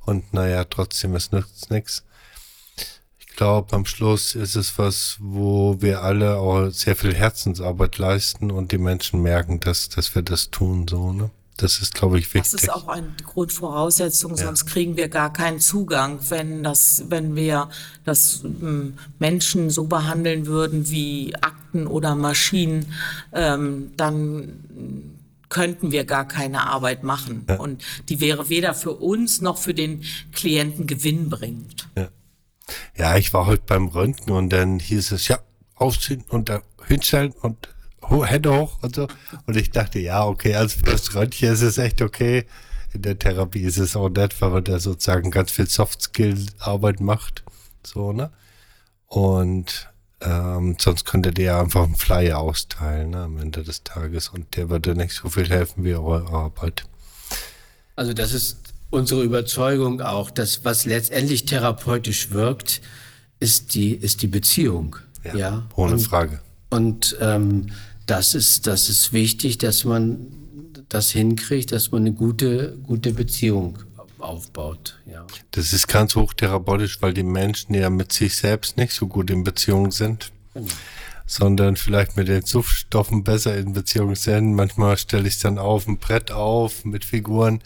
[0.06, 2.04] Und naja, trotzdem, es nützt nichts.
[3.40, 8.52] Ich glaube, am Schluss ist es was, wo wir alle auch sehr viel Herzensarbeit leisten
[8.52, 11.30] und die Menschen merken, dass, dass wir das tun, so, ne?
[11.56, 12.52] Das ist, glaube ich, wichtig.
[12.52, 17.70] Das ist auch eine Grundvoraussetzung, sonst kriegen wir gar keinen Zugang, wenn das, wenn wir
[18.04, 22.94] das ähm, Menschen so behandeln würden wie Akten oder Maschinen,
[23.32, 25.16] ähm, dann
[25.48, 27.46] könnten wir gar keine Arbeit machen.
[27.48, 27.56] Ja.
[27.56, 31.88] Und die wäre weder für uns noch für den Klienten gewinnbringend.
[31.98, 32.10] Ja.
[32.96, 35.40] Ja, ich war heute beim Röntgen und dann hieß es, ja,
[35.76, 37.70] aufziehen und da hinstellen und
[38.10, 39.08] Hände hoch und so.
[39.46, 42.46] Und ich dachte, ja, okay, also für das Röntgen ist es echt okay.
[42.94, 47.44] In der Therapie ist es auch nett, weil man da sozusagen ganz viel Soft-Skill-Arbeit macht.
[47.84, 48.32] So, ne?
[49.06, 49.90] Und
[50.22, 54.70] ähm, sonst könntet ihr einfach einen Flyer austeilen ne, am Ende des Tages und der
[54.70, 56.86] würde nicht so viel helfen wie eure Arbeit.
[57.96, 62.82] Also das ist unsere Überzeugung auch, dass was letztendlich therapeutisch wirkt,
[63.40, 64.98] ist die, ist die Beziehung.
[65.36, 66.40] Ja, ohne und, Frage.
[66.70, 67.68] Und ähm,
[68.06, 70.28] das ist, das ist wichtig, dass man
[70.88, 73.78] das hinkriegt, dass man eine gute, gute Beziehung
[74.18, 75.00] aufbaut.
[75.06, 75.26] Ja.
[75.52, 79.44] Das ist ganz hochtherapeutisch, weil die Menschen ja mit sich selbst nicht so gut in
[79.44, 80.32] Beziehung sind,
[81.26, 84.54] sondern vielleicht mit den Suchtstoffen besser in Beziehung sind.
[84.54, 87.62] Manchmal stelle ich es dann auf ein Brett auf mit Figuren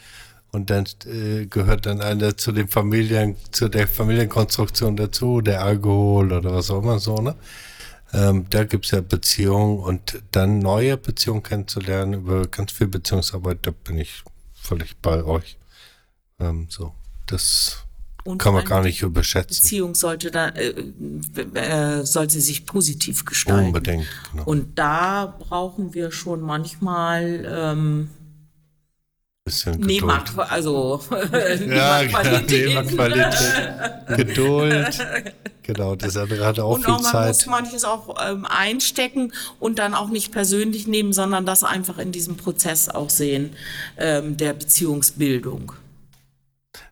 [0.54, 6.32] und dann äh, gehört dann einer zu den Familien, zu der Familienkonstruktion dazu, der Alkohol
[6.32, 7.36] oder was auch immer so, ne?
[8.14, 13.72] Ähm, da gibt's ja Beziehungen und dann neue Beziehungen kennenzulernen über ganz viel Beziehungsarbeit, da
[13.72, 14.24] bin ich
[14.54, 15.58] völlig bei euch.
[16.40, 16.94] Ähm, so,
[17.26, 17.88] das
[18.24, 19.64] Und kann man gar nicht überschätzen.
[19.64, 20.70] Beziehung sollte dann, äh,
[21.56, 23.66] äh, sollte sich positiv gestalten.
[23.66, 24.06] Unbedingt.
[24.32, 24.44] Genau.
[24.44, 28.10] Und da brauchen wir schon manchmal ähm,
[29.46, 30.02] bisschen Geduld.
[30.02, 32.02] Nehmerqu also Ja.
[32.04, 32.98] Nehmerqualität.
[34.18, 35.08] Geduld.
[35.64, 39.80] Genau, das andere hat auch Und viel auch man muss manches auch ähm, einstecken und
[39.80, 43.56] dann auch nicht persönlich nehmen, sondern das einfach in diesem Prozess auch sehen,
[43.98, 45.74] ähm, der Beziehungsbildung.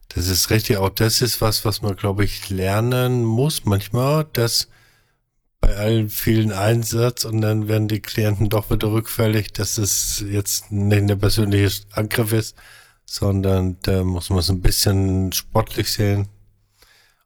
[0.09, 0.77] Das ist richtig.
[0.77, 4.67] Auch das ist was, was man, glaube ich, lernen muss manchmal, dass
[5.61, 10.71] bei allen vielen Einsatz und dann werden die Klienten doch wieder rückfällig, dass es jetzt
[10.71, 12.55] nicht der persönliche Angriff ist,
[13.05, 16.27] sondern da muss man es ein bisschen sportlich sehen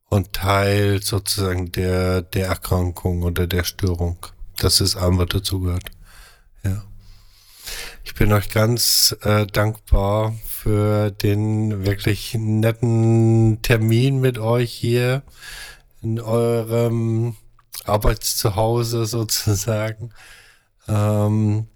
[0.09, 4.17] und Teil sozusagen der, der Erkrankung oder der Störung.
[4.57, 5.89] Das ist allem, was dazu gehört.
[6.63, 6.83] Ja.
[8.03, 15.23] Ich bin euch ganz äh, dankbar für den wirklich netten Termin mit euch hier
[16.01, 17.35] in eurem
[17.85, 20.11] Arbeitszuhause sozusagen.
[20.87, 21.67] Ähm,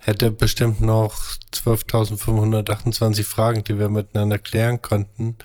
[0.00, 1.14] hätte bestimmt noch
[1.52, 5.36] 12.528 Fragen, die wir miteinander klären konnten,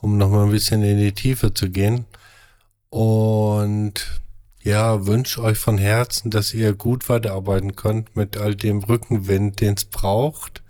[0.00, 2.06] um nochmal ein bisschen in die Tiefe zu gehen.
[2.90, 4.20] Und
[4.62, 9.74] ja, wünsche euch von Herzen, dass ihr gut weiterarbeiten könnt mit all dem Rückenwind, den
[9.74, 10.62] es braucht.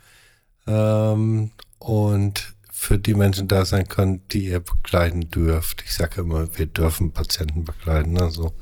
[0.66, 5.82] Ähm, und für die Menschen da sein könnt, die ihr begleiten dürft.
[5.82, 8.54] Ich sage immer, wir dürfen Patienten begleiten, also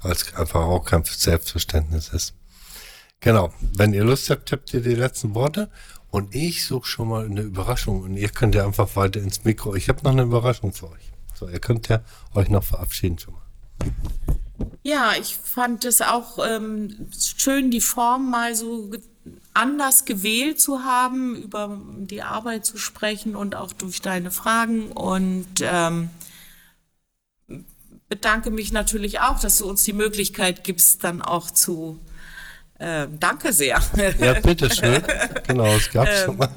[0.00, 2.32] weil es einfach auch kein Selbstverständnis ist.
[3.20, 5.70] Genau, wenn ihr Lust habt, habt ihr die letzten Worte.
[6.10, 9.74] Und ich suche schon mal eine Überraschung und ihr könnt ja einfach weiter ins Mikro.
[9.74, 11.12] Ich habe noch eine Überraschung für euch.
[11.34, 12.00] So, ihr könnt ja
[12.34, 13.42] euch noch verabschieden schon mal.
[14.82, 18.90] Ja, ich fand es auch ähm, schön, die Form mal so
[19.54, 24.92] anders gewählt zu haben, über die Arbeit zu sprechen und auch durch deine Fragen.
[24.92, 26.10] Und ähm,
[28.08, 31.98] bedanke mich natürlich auch, dass du uns die Möglichkeit gibst, dann auch zu.
[32.78, 33.80] Äh, danke sehr.
[34.20, 35.02] Ja, bitteschön.
[35.48, 36.48] genau, es gab schon mal,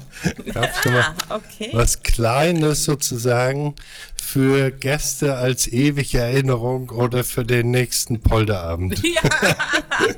[0.54, 1.70] gab schon mal Ah, okay.
[1.72, 3.74] was Kleines sozusagen
[4.22, 9.02] für Gäste als ewige Erinnerung oder für den nächsten Polderabend.
[9.12, 9.20] Ja.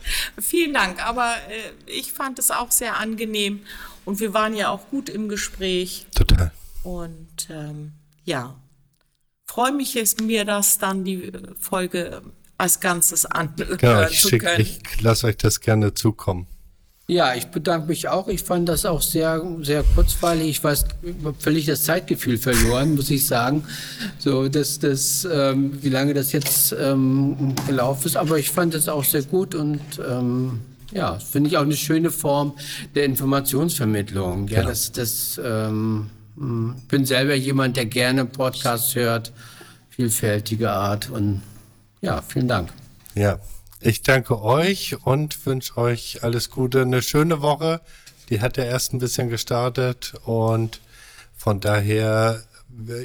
[0.40, 3.60] Vielen Dank, aber äh, ich fand es auch sehr angenehm
[4.04, 6.52] und wir waren ja auch gut im Gespräch Total.
[6.82, 7.92] und ähm,
[8.24, 8.54] ja,
[9.46, 12.22] freue mich jetzt mir, das dann die äh, Folge
[12.58, 14.60] als Ganzes anhören Genau, ich, zu schick, können.
[14.60, 16.46] ich lasse euch das gerne zukommen.
[17.08, 18.28] Ja, ich bedanke mich auch.
[18.28, 20.48] Ich fand das auch sehr, sehr kurzweilig.
[20.48, 23.64] Ich weiß, ich habe völlig das Zeitgefühl verloren, muss ich sagen.
[24.18, 28.16] So, dass das, ähm, wie lange das jetzt ähm, gelaufen ist.
[28.16, 30.60] Aber ich fand es auch sehr gut und ähm,
[30.92, 32.54] ja, finde ich auch eine schöne Form
[32.94, 34.46] der Informationsvermittlung.
[34.48, 34.68] Ja, Genau.
[34.70, 39.32] das, das ähm, mh, bin selber jemand, der gerne Podcasts hört,
[39.90, 41.42] vielfältige Art und
[42.00, 42.70] ja, vielen Dank.
[43.14, 43.38] Ja,
[43.82, 46.82] ich danke euch und wünsche euch alles Gute.
[46.82, 47.80] Eine schöne Woche.
[48.28, 50.80] Die hat ja erst ein bisschen gestartet und
[51.34, 52.42] von daher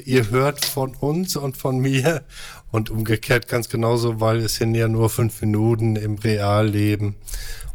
[0.04, 2.24] ihr hört von uns und von mir
[2.70, 7.16] und umgekehrt ganz genauso, weil es sind ja nur fünf Minuten im Realleben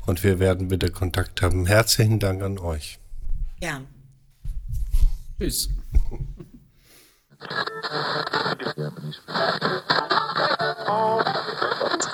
[0.06, 1.68] und wir werden wieder Kontakt haben.
[1.68, 3.00] Herzlichen Dank an euch.
[3.62, 3.82] Ja.
[5.40, 5.70] Tschüss.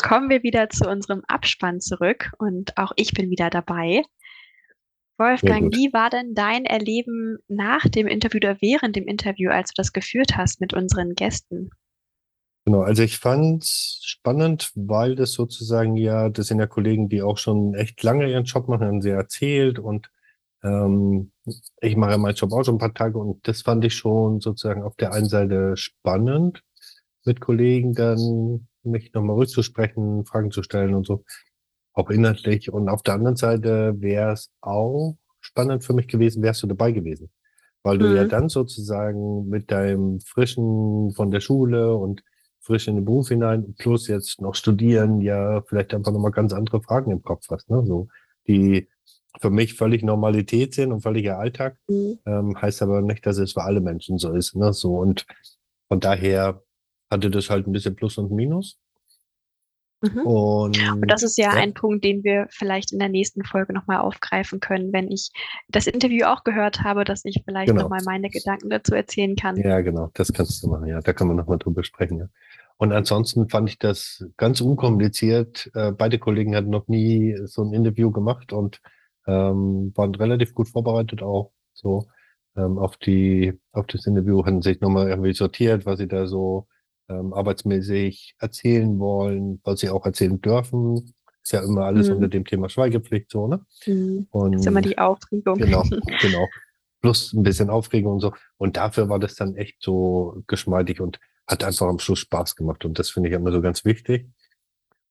[0.10, 4.02] Kommen wir wieder zu unserem Abspann zurück und auch ich bin wieder dabei.
[5.19, 9.73] Wolfgang, wie war denn dein Erleben nach dem Interview oder während dem Interview, als du
[9.76, 11.69] das geführt hast mit unseren Gästen?
[12.65, 17.38] Genau, also ich fand's spannend, weil das sozusagen ja, das sind ja Kollegen, die auch
[17.38, 20.10] schon echt lange ihren Job machen, haben sie erzählt und
[20.64, 21.31] ähm,
[21.81, 24.40] ich mache ja meinen Job auch schon ein paar Tage und das fand ich schon
[24.40, 26.64] sozusagen auf der einen Seite spannend,
[27.26, 31.23] mit Kollegen dann mich nochmal rückzusprechen, Fragen zu stellen und so,
[31.93, 32.72] auch inhaltlich.
[32.72, 36.91] Und auf der anderen Seite wäre es auch spannend für mich gewesen, wärst du dabei
[36.91, 37.30] gewesen.
[37.84, 38.30] Weil du ja Mhm.
[38.30, 42.23] dann sozusagen mit deinem frischen von der Schule und
[42.61, 46.81] frisch in den Beruf hinein, plus jetzt noch studieren, ja, vielleicht einfach nochmal ganz andere
[46.81, 47.84] Fragen im Kopf hast, ne?
[47.85, 48.10] So,
[48.47, 48.89] die
[49.39, 51.77] für mich völlig Normalität sind und völliger Alltag.
[52.26, 54.73] Ähm, heißt aber nicht, dass es für alle Menschen so ist, ne?
[54.73, 55.26] So, und
[55.88, 56.61] von daher
[57.10, 58.77] hatte das halt ein bisschen Plus und Minus.
[60.02, 60.19] Mhm.
[60.26, 61.60] Und, Und das ist ja, ja.
[61.61, 65.30] ein Punkt, den wir vielleicht in der nächsten Folge nochmal aufgreifen können, wenn ich
[65.68, 67.84] das Interview auch gehört habe, dass ich vielleicht Genau.
[67.84, 69.57] nochmal meine Gedanken dazu erzählen kann.
[69.57, 71.02] Ja, genau, das kannst du machen, ja.
[71.02, 72.30] Da kann man nochmal drüber sprechen, ja.
[72.77, 75.69] Und ansonsten fand ich das ganz unkompliziert.
[75.73, 78.80] Äh, beide Kollegen hatten noch nie so ein Interview gemacht und
[79.27, 82.07] ähm, waren relativ gut vorbereitet auch so
[82.56, 86.68] ähm, auf die, auf das Interview, hatten sich nochmal irgendwie sortiert, was sie da so
[87.10, 91.14] ähm, arbeitsmäßig erzählen wollen, was sie auch erzählen dürfen.
[91.44, 92.15] Ist ja immer alles Mhm.
[92.15, 93.65] unter dem Thema Schweigepflicht, so, ne?
[93.86, 94.27] Mhm.
[94.31, 95.57] Und Das ist immer die Aufregung.
[95.57, 95.84] Genau,
[96.22, 96.48] genau.
[97.02, 98.34] Plus ein bisschen Aufregung und so.
[98.57, 102.84] Und dafür war das dann echt so geschmeidig und hat einfach am Schluss Spaß gemacht.
[102.86, 104.27] Und das finde ich immer so ganz wichtig.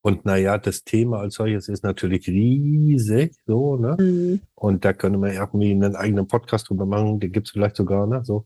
[0.01, 3.97] Und naja, das Thema als solches ist natürlich riesig, so, ne?
[3.99, 4.41] Mhm.
[4.55, 8.23] Und da könnte man irgendwie einen eigenen Podcast drüber machen, den gibt's vielleicht sogar, ne?
[8.23, 8.45] So.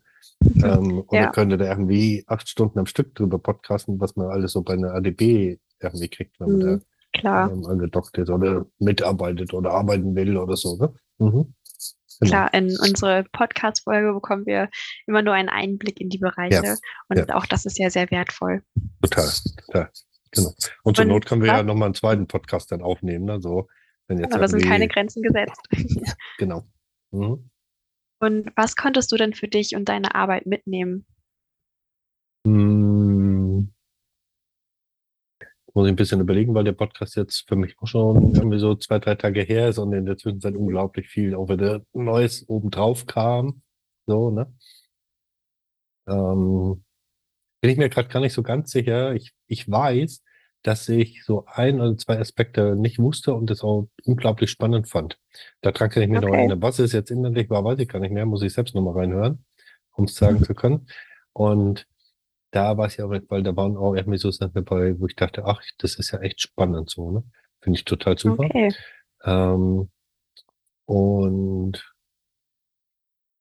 [0.64, 1.30] Ähm, und Ja.
[1.32, 4.94] könnte da irgendwie acht Stunden am Stück drüber podcasten, was man alles so bei einer
[4.94, 6.82] ADB irgendwie kriegt, wenn man da Mhm.
[7.16, 10.92] Klar, ähm, angedockt ist oder mitarbeitet oder arbeiten will oder so, ne?
[11.20, 11.54] Mhm.
[12.20, 12.30] Genau.
[12.32, 12.54] klar.
[12.54, 14.70] In unsere Podcast-Folge bekommen wir
[15.08, 16.78] immer nur einen Einblick in die Bereiche.
[17.10, 17.36] Und ja.
[17.36, 18.64] auch das ist ja sehr wertvoll.
[19.02, 19.30] Total,
[19.68, 19.90] total.
[20.34, 20.54] Genau.
[20.84, 23.42] Und zur Und Not können wir ja nochmal einen zweiten Podcast dann aufnehmen, ne?
[23.42, 23.68] So,
[24.08, 25.62] wenn jetzt Aber da sind keine Grenzen gesetzt.
[26.38, 26.66] Genau.
[27.12, 27.50] Mhm.
[28.20, 31.06] Und was konntest du denn für dich und deine Arbeit mitnehmen?
[32.46, 33.74] Hm.
[35.74, 38.76] Muss ich ein bisschen überlegen, weil der Podcast jetzt für mich auch schon irgendwie so
[38.76, 43.08] zwei, drei Tage her ist und in der Zwischenzeit unglaublich viel auch wieder Neues obendrauf
[43.08, 43.62] kam.
[44.06, 44.54] So, ne?
[46.08, 46.84] Ähm,
[47.64, 49.14] bin ich mir gerade gar nicht so ganz sicher.
[49.14, 50.22] Ich, ich weiß,
[50.64, 55.18] dass ich so ein oder zwei Aspekte nicht wusste und das auch unglaublich spannend fand.
[55.62, 56.40] Daran kann ich noch Okay.
[56.40, 56.62] erinnern.
[56.62, 58.26] Was es jetzt inhaltlich war, weiß ich gar nicht mehr.
[58.26, 59.46] Muss ich selbst nochmal reinhören,
[59.94, 60.88] um es sagen zu können.
[61.32, 61.88] Und
[62.52, 65.16] da war es ja auch, weil da waren auch irgendwie so Sachen dabei, wo ich
[65.16, 67.24] dachte, ach, das ist ja echt spannend so, ne?
[67.62, 68.44] Finde ich total super.
[68.44, 68.74] Okay.
[69.24, 69.90] Ähm,
[70.84, 71.93] und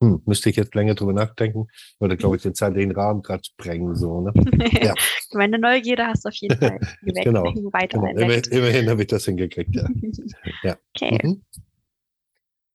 [0.03, 1.69] hm, müsste ich jetzt länger drüber nachdenken,
[2.01, 4.33] würde, glaube ich, den zeitlichen Rahmen gerade sprengen, so, ne?
[4.83, 4.95] Ja.
[5.33, 7.24] Meine Neugierde hast du auf jeden Fall geweckt.
[7.24, 8.11] Genau, Weiter Genau.
[8.11, 8.49] Immer, entdeckt.
[8.49, 9.89] immerhin habe ich das hingekriegt, ja.
[10.65, 10.77] ja.
[10.95, 11.43] Okay, Mhm.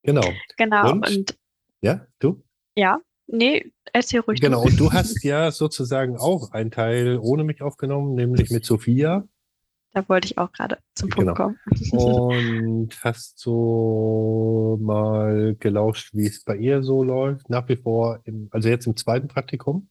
[0.04, 0.24] Genau.
[0.58, 0.91] genau.
[0.91, 1.08] Und?
[1.10, 1.38] Und
[1.82, 2.41] Ja, du?
[2.76, 4.40] ja, nee, erzähl ruhig.
[4.40, 4.62] Genau.
[4.64, 4.70] du.
[4.70, 9.28] Und du hast ja sozusagen auch einen Teil ohne mich aufgenommen, nämlich mit Sophia.
[9.94, 11.36] Da wollte ich auch gerade zum Punkt Genau.
[11.36, 11.60] kommen.
[11.92, 17.50] und hast so mal gelauscht, wie es bei ihr so läuft.
[17.50, 19.90] Nach wie vor, im, also jetzt im zweiten Praktikum.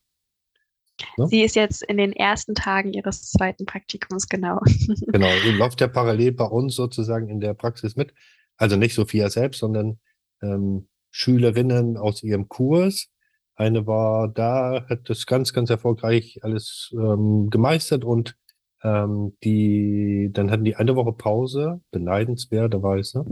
[1.18, 1.26] Ne?
[1.28, 4.60] Sie ist jetzt in den ersten Tagen ihres zweiten Praktikums, genau.
[5.08, 8.14] Genau, die läuft ja parallel bei uns sozusagen in der Praxis mit.
[8.56, 9.98] Also nicht Sophia selbst, sondern
[10.42, 13.08] ähm, Schülerinnen aus ihrem Kurs.
[13.56, 18.36] Eine war da, hat das ganz, ganz erfolgreich alles ähm, gemeistert und
[18.82, 23.24] ähm, die, dann hatten die eine Woche Pause, beneidenswerterweise.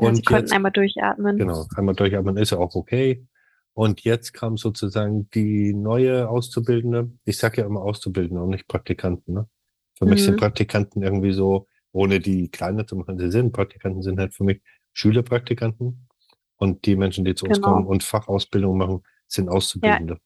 [0.00, 1.38] Ja, sie Und konnten jetzt, einmal durchatmen.
[1.38, 3.26] genau, einmal durchatmen ist ja auch okay.
[3.74, 7.10] Und jetzt kam sozusagen die neue Auszubildende.
[7.24, 9.34] Ich sage ja immer Auszubildende und nicht Praktikanten.
[9.34, 9.48] Ne?
[9.96, 10.24] Für mich Mhm.
[10.26, 13.52] sind Praktikanten irgendwie so, ohne die kleiner zu machen, sie sind.
[13.52, 16.08] Praktikanten sind halt für mich Schülerpraktikanten.
[16.56, 17.74] Und die Menschen, die zu uns Genau.
[17.74, 20.18] kommen und Fachausbildung machen, sind Auszubildende.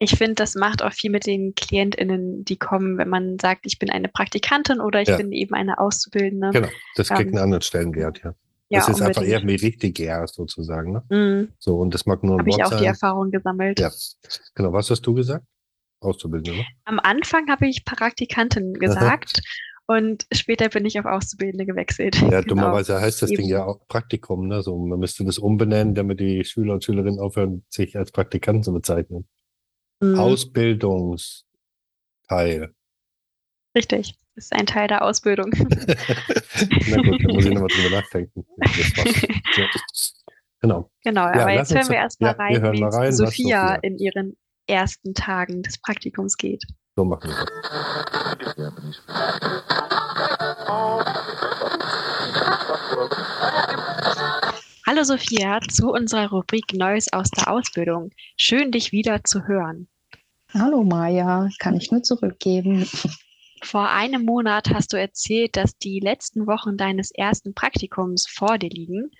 [0.00, 3.78] Ich finde, das macht auch viel mit den KlientInnen, die kommen, wenn man sagt, ich
[3.80, 5.16] bin eine Praktikantin oder ich Ja.
[5.16, 6.50] bin eben eine Auszubildende.
[6.52, 8.34] Genau, das kriegt Ähm, einen anderen Stellenwert, ja.
[8.70, 9.62] Ja, das ist einfach eher unbedingt.
[9.62, 10.92] wie richtig erst sozusagen.
[10.92, 11.02] Ne?
[11.08, 11.48] Mhm.
[11.58, 12.84] So, und das mag nur ein Habe ich auch die sein.
[12.84, 13.80] Erfahrung gesammelt.
[13.80, 13.90] Ja,
[14.54, 14.72] genau.
[14.74, 15.44] Was hast du gesagt?
[16.00, 16.66] Auszubildende, ne?
[16.84, 19.40] Am Anfang habe ich Praktikantin gesagt
[19.86, 22.14] und später bin ich auf Auszubildende gewechselt.
[22.32, 22.54] Ja, Genau.
[22.54, 23.48] dummerweise heißt das Ding Eben.
[23.48, 24.62] ja auch Praktikum, ne?
[24.62, 28.72] So, man müsste das umbenennen, damit die Schüler und Schülerinnen aufhören, sich als Praktikanten zu
[28.72, 29.26] bezeichnen.
[30.00, 30.18] Mhm.
[30.18, 32.74] Ausbildungsteil.
[33.76, 34.14] Richtig.
[34.34, 35.50] Das ist ein Teil der Ausbildung.
[35.56, 38.44] Na gut, da muss ich nochmal drüber nachdenken.
[40.60, 40.90] Genau.
[41.04, 43.96] Genau, Ja, aber jetzt hören wir erstmal ja, wir rein, hören wie rein, Sophia- in
[43.98, 44.36] ihren
[44.68, 46.64] ersten Tagen des Praktikums geht.
[46.96, 47.46] So machen wir das.
[54.98, 58.10] Hallo Sophia, zu unserer Rubrik Neues aus der Ausbildung.
[58.36, 59.86] Schön, dich wieder zu hören.
[60.52, 62.84] Hallo Maja, kann ich nur zurückgeben.
[63.62, 68.70] Vor einem Monat hast du erzählt, dass die letzten Wochen deines ersten Praktikums vor dir
[68.70, 69.12] liegen.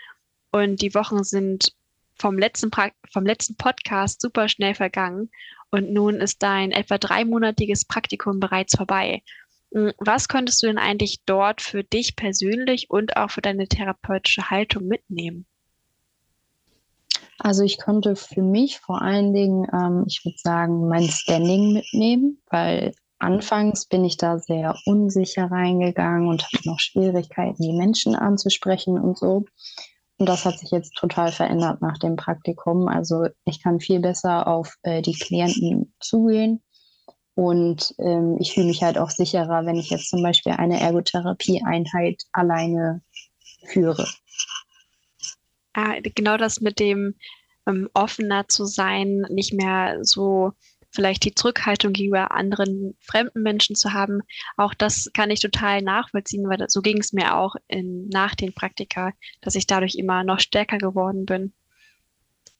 [0.50, 1.72] Und die Wochen sind
[2.16, 5.30] vom letzten, pra vom letzten Podcast super schnell vergangen.
[5.70, 9.22] Und nun ist dein etwa dreimonatiges Praktikum bereits vorbei.
[9.70, 14.50] Mm, Was könntest du denn eigentlich dort für dich persönlich und auch für deine therapeutische
[14.50, 15.46] Haltung mitnehmen?
[17.38, 22.42] Also ich konnte für mich vor allen Dingen, ähm, ich würde sagen, mein Standing mitnehmen,
[22.50, 28.98] weil anfangs bin ich da sehr unsicher reingegangen und hatte noch Schwierigkeiten, die Menschen anzusprechen
[28.98, 29.44] und so.
[30.18, 32.88] Und das hat sich jetzt total verändert nach dem Praktikum.
[32.88, 36.60] Also ich kann viel besser auf äh, die Klienten zugehen
[37.38, 42.24] und ähm, ich fühle mich halt auch sicherer, wenn ich jetzt zum Beispiel eine Ergotherapie-Einheit
[42.32, 43.00] alleine
[43.64, 44.08] führe.
[45.78, 47.14] Ah, genau das mit dem
[47.68, 50.50] ähm, offener zu sein, nicht mehr so
[50.90, 54.22] vielleicht die Zurückhaltung gegenüber anderen fremden Menschen zu haben.
[54.56, 58.54] Auch das kann ich total nachvollziehen, weil so ging es mir auch in, nach den
[58.54, 61.52] Praktika, dass ich dadurch immer noch stärker geworden bin.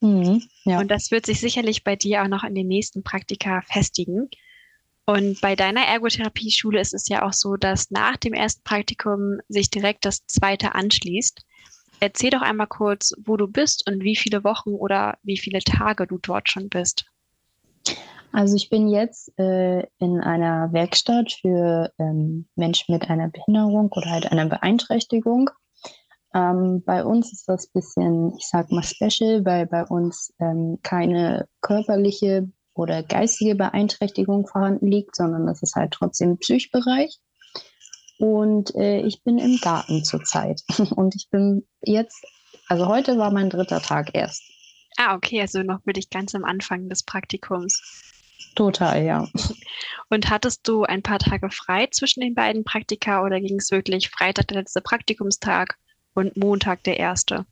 [0.01, 0.78] Mhm, ja.
[0.78, 4.28] Und das wird sich sicherlich bei dir auch noch in den nächsten Praktika festigen.
[5.07, 9.70] Und bei deiner Ergotherapieschule ist es ja auch so, dass nach dem ersten Praktikum sich
[9.70, 11.43] direkt das zweite anschließt.
[12.01, 16.07] Erzähl doch einmal kurz, wo du bist und wie viele Wochen oder wie viele Tage
[16.07, 17.07] du dort schon bist.
[18.33, 24.11] Also ich bin jetzt äh, in einer Werkstatt für ähm, Menschen mit einer Behinderung oder
[24.11, 25.51] halt einer Beeinträchtigung.
[26.35, 31.49] Ähm, bei uns ist das bisschen, ich sag mal, special, weil bei uns ähm, keine
[31.62, 37.19] körperliche oder geistige Beeinträchtigung vorhanden liegt, sondern das ist halt trotzdem Psychbereich.
[38.19, 40.62] Und äh, ich bin im Garten zurzeit.
[40.97, 42.24] Und ich bin jetzt,
[42.69, 44.43] also heute war mein dritter Tag erst.
[44.97, 47.81] Ah, okay, also noch wirklich ganz am Anfang des Praktikums.
[48.57, 49.28] Total, ja.
[50.11, 54.11] Und hattest du ein paar Tage frei zwischen den beiden Praktika oder ging es wirklich
[54.11, 55.77] Freitag der letzte Praktikumstag
[56.15, 57.47] und Montag der erste?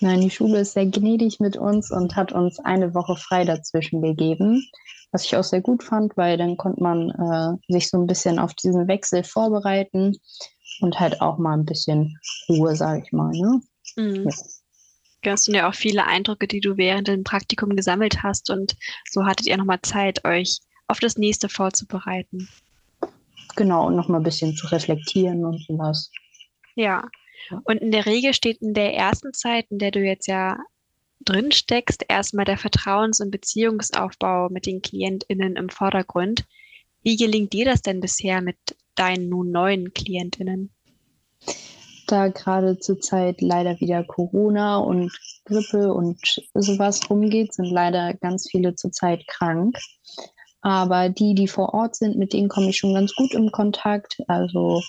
[0.00, 4.02] Nein, die Schule ist sehr gnädig mit uns und hat uns eine Woche frei dazwischen
[4.02, 4.64] gegeben,
[5.12, 8.38] was ich auch sehr gut fand, weil dann konnte man äh, sich so ein bisschen
[8.38, 10.16] auf diesen Wechsel vorbereiten
[10.80, 12.18] und halt auch mal ein bisschen
[12.48, 13.30] Ruhe, sage ich mal.
[13.30, 13.60] Ne?
[13.96, 14.28] Mhm.
[14.28, 14.36] Ja.
[15.24, 18.76] Das sind ja auch viele Eindrücke, die du während dem Praktikum gesammelt hast und
[19.08, 20.58] so hattet ihr nochmal Zeit, euch
[20.88, 22.48] auf das nächste vorzubereiten.
[23.54, 26.10] Genau, und nochmal ein bisschen zu reflektieren und sowas.
[26.74, 27.08] Ja.
[27.64, 30.58] Und in der Regel steht in der ersten Zeit, in der du jetzt ja
[31.24, 36.44] drin steckst, erstmal der Vertrauens- und Beziehungsaufbau mit den KlientInnen im Vordergrund.
[37.02, 38.56] Wie gelingt dir das denn bisher mit
[38.94, 40.70] deinen nun neuen KlientInnen?
[42.06, 45.12] Da gerade zurzeit leider wieder Corona und
[45.44, 46.18] Grippe und
[46.54, 49.78] sowas rumgeht, sind leider ganz viele zurzeit krank.
[50.60, 54.18] Aber die, die vor Ort sind, mit denen komme ich schon ganz gut im Kontakt.
[54.28, 54.82] Also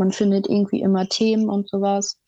[0.00, 2.18] man findet irgendwie immer Themen und sowas.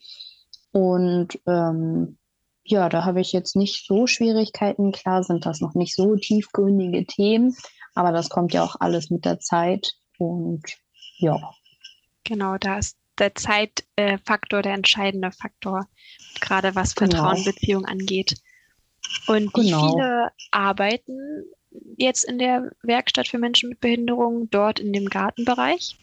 [0.72, 2.18] Und ähm,
[2.64, 4.92] ja, da habe ich jetzt nicht so Schwierigkeiten.
[4.92, 7.56] Klar sind das noch nicht so tiefgründige Themen,
[7.94, 9.94] aber das kommt ja auch alles mit der Zeit.
[10.18, 10.62] Und
[11.16, 11.38] ja.
[12.24, 15.88] Genau, da ist der Zeitfaktor der entscheidende Faktor,
[16.40, 17.10] gerade was Genau.
[17.10, 18.34] Vertrauen und Beziehung angeht.
[19.26, 19.92] Und wie Genau.
[19.92, 21.44] viele arbeiten
[21.96, 25.96] jetzt in der Werkstatt für Menschen mit Behinderung dort in dem Gartenbereich?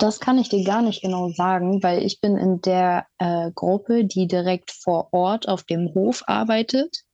[0.00, 4.06] Das kann ich dir gar nicht genau sagen, weil ich bin in der äh, Gruppe,
[4.06, 7.04] die direkt vor Ort auf dem Hof arbeitet.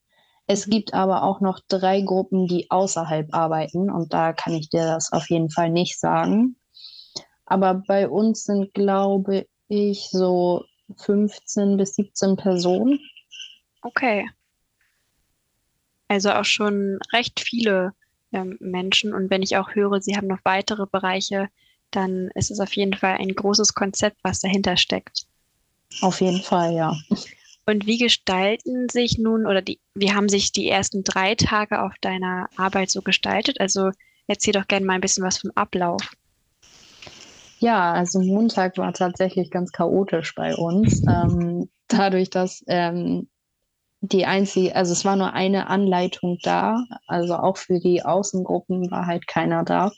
[0.46, 0.70] Es Mhm.
[0.70, 5.12] gibt aber auch noch drei Gruppen, die außerhalb arbeiten und da kann ich dir das
[5.12, 6.56] auf jeden Fall nicht sagen.
[7.44, 10.64] Aber bei uns sind, glaube ich, so
[10.96, 13.00] 15 bis 17 Personen.
[13.82, 14.30] Okay.
[16.06, 17.94] Also auch schon recht viele
[18.30, 19.12] ähm, Menschen.
[19.12, 21.48] Und wenn ich auch höre, Sie haben noch weitere Bereiche,
[21.90, 25.26] dann ist es auf jeden Fall ein großes Konzept, was dahinter steckt.
[26.00, 26.96] Auf jeden Fall, ja.
[27.66, 31.94] Und wie gestalten sich nun oder die, wie haben sich die ersten drei Tage auf
[32.00, 33.60] deiner Arbeit so gestaltet?
[33.60, 33.90] Also
[34.28, 36.12] erzähl doch gerne mal ein bisschen was vom Ablauf.
[37.58, 41.02] Ja, also Montag war tatsächlich ganz chaotisch bei uns.
[41.08, 43.28] ähm, dadurch, dass ähm,
[44.00, 49.06] die einzige, also es war nur eine Anleitung da, also auch für die Außengruppen war
[49.06, 49.90] halt keiner da.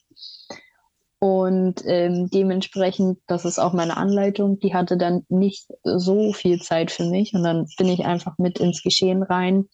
[1.21, 6.93] Und ähm, dementsprechend, das ist auch meine Anleitung, die hatte dann nicht so viel Zeit
[6.93, 7.35] für mich.
[7.35, 9.69] Und dann bin ich einfach mit ins Geschehen rein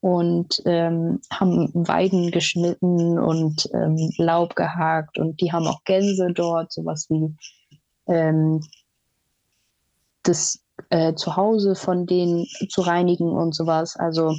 [0.00, 5.18] und ähm, haben Weiden geschnitten und ähm, Laub gehakt.
[5.18, 7.36] Und die haben auch Gänse dort, sowas wie
[8.08, 8.60] ähm,
[10.24, 13.94] das äh, Zuhause von denen zu reinigen und sowas.
[13.96, 14.34] Also,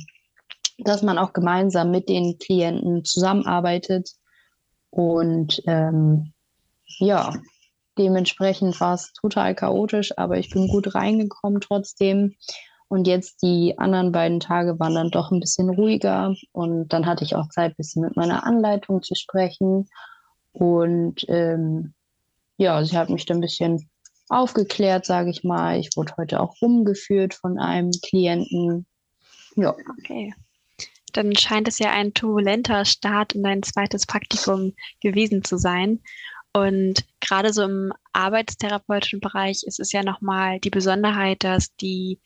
[0.80, 4.10] dass man auch gemeinsam mit den Klienten zusammenarbeitet
[4.90, 6.34] und ähm,
[7.00, 7.34] ja,
[7.98, 12.36] dementsprechend war es total chaotisch, aber ich bin gut reingekommen trotzdem.
[12.88, 17.24] Und jetzt die anderen beiden Tage waren dann doch ein bisschen ruhiger und dann hatte
[17.24, 19.88] ich auch Zeit, ein bisschen mit meiner Anleitung zu sprechen.
[20.52, 21.94] Und ähm,
[22.58, 23.90] ja, sie hat mich dann ein bisschen
[24.28, 25.80] aufgeklärt, sage ich mal.
[25.80, 28.86] Ich wurde heute auch rumgeführt von einem Klienten.
[29.56, 29.76] Ja.
[30.00, 30.34] Okay.
[31.14, 36.02] Dann scheint es ja ein turbulenter Start in dein zweites Praktikum gewesen zu sein.
[36.54, 42.20] Und gerade so im arbeitstherapeutischen Bereich ist es ja nochmal die Besonderheit, dass die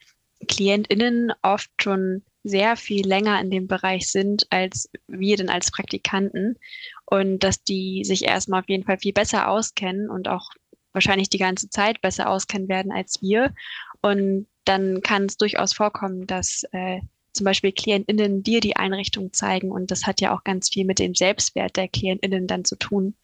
[0.47, 6.59] KlientInnen oft schon sehr viel länger in dem Bereich sind als wir denn als Praktikanten
[7.05, 10.51] und dass die sich erstmal auf jeden Fall viel besser auskennen und auch
[10.93, 13.53] wahrscheinlich die ganze Zeit besser auskennen werden als wir.
[14.01, 17.01] Und dann kann es durchaus vorkommen, dass äh,
[17.33, 20.99] zum Beispiel KlientInnen dir die Einrichtung zeigen und das hat ja auch ganz viel mit
[20.99, 23.15] dem Selbstwert der KlientInnen dann zu tun.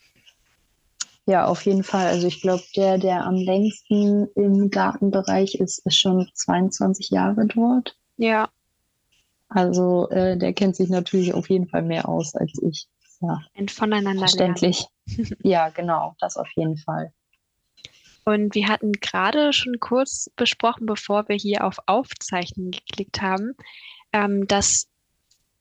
[1.31, 2.07] Ja, auf jeden Fall.
[2.07, 7.95] Also ich glaube, der, der am längsten im Gartenbereich ist, ist schon 22 Jahre dort.
[8.17, 8.49] Ja.
[9.47, 12.89] Also äh, der kennt sich natürlich auf jeden Fall mehr aus als ich.
[13.21, 13.39] Ja.
[13.55, 14.87] Ein Voneinander Verständlich.
[15.41, 17.13] ja, genau, das auf jeden Fall.
[18.25, 23.53] Und wir hatten gerade schon kurz besprochen, bevor wir hier auf Aufzeichnen geklickt haben,
[24.11, 24.89] ähm, dass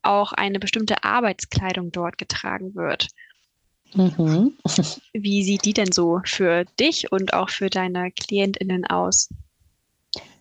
[0.03, 3.07] auch eine bestimmte Arbeitskleidung dort getragen wird.
[3.95, 4.55] Mhm.
[5.13, 9.29] Wie sieht die denn so für dich und auch für deine KlientInnen aus?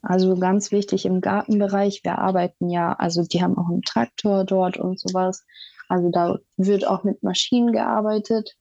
[0.01, 4.77] Also ganz wichtig im Gartenbereich, wir arbeiten ja, also die haben auch einen Traktor dort
[4.77, 5.45] und sowas.
[5.89, 8.55] Also da wird auch mit Maschinen gearbeitet.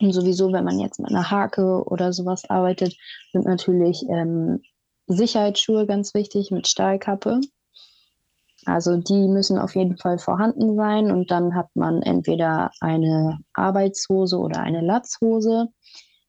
[0.00, 2.96] Und sowieso, wenn man jetzt mit einer Hake oder sowas arbeitet,
[3.32, 4.62] sind natürlich ähm,
[5.06, 7.40] Sicherheitsschuhe ganz wichtig mit Stahlkappe.
[8.64, 14.38] Also die müssen auf jeden Fall vorhanden sein und dann hat man entweder eine Arbeitshose
[14.38, 15.68] oder eine Latzhose,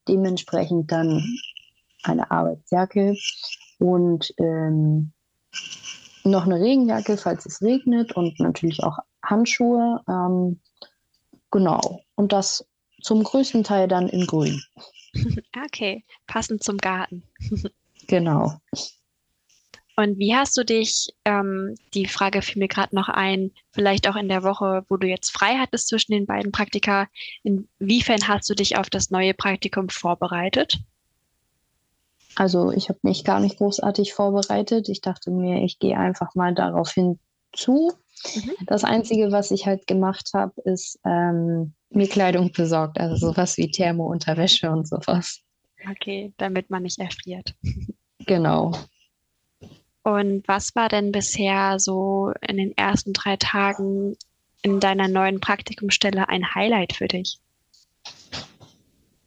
[0.07, 1.23] dementsprechend dann
[2.03, 3.15] eine Arbeitsjacke
[3.79, 5.11] und ähm,
[6.23, 10.01] noch eine Regenjacke, falls es regnet und natürlich auch Handschuhe.
[10.07, 10.59] Ähm,
[11.51, 12.01] genau.
[12.15, 12.65] Und das
[13.01, 14.61] zum größten Teil dann in Grün.
[15.65, 17.21] Okay, passend zum Garten.
[18.07, 18.59] genau.
[19.95, 24.15] Und wie hast du dich, ähm, die Frage fiel mir gerade noch ein, vielleicht auch
[24.15, 27.07] in der Woche, wo du jetzt frei hattest zwischen den beiden Praktika,
[27.43, 30.79] inwiefern hast du dich auf das neue Praktikum vorbereitet?
[32.35, 34.89] Also ich habe mich gar nicht großartig vorbereitet.
[34.89, 37.91] Ich dachte mir, ich gehe einfach mal darauf hinzu.
[38.35, 38.51] Mhm.
[38.65, 43.69] Das Einzige, was ich halt gemacht habe, ist ähm, mir Kleidung besorgt, also sowas wie
[43.69, 45.41] Thermounterwäsche und sowas.
[45.91, 47.53] Okay, damit man nicht erfriert.
[48.25, 48.71] Genau.
[50.03, 54.17] Und was war denn bisher so in den ersten drei Tagen
[54.61, 57.39] in deiner neuen Praktikumsstelle ein Highlight für dich?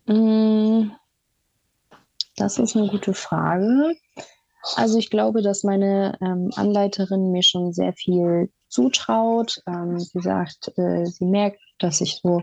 [0.07, 0.90] Mm,
[2.36, 3.97] das ist eine gute Frage.
[4.74, 9.62] Also ich glaube, dass meine ähm, Anleiterin mir schon sehr viel zutraut.
[9.66, 12.43] Ähm, sie sagt, äh, sie merkt, dass ich so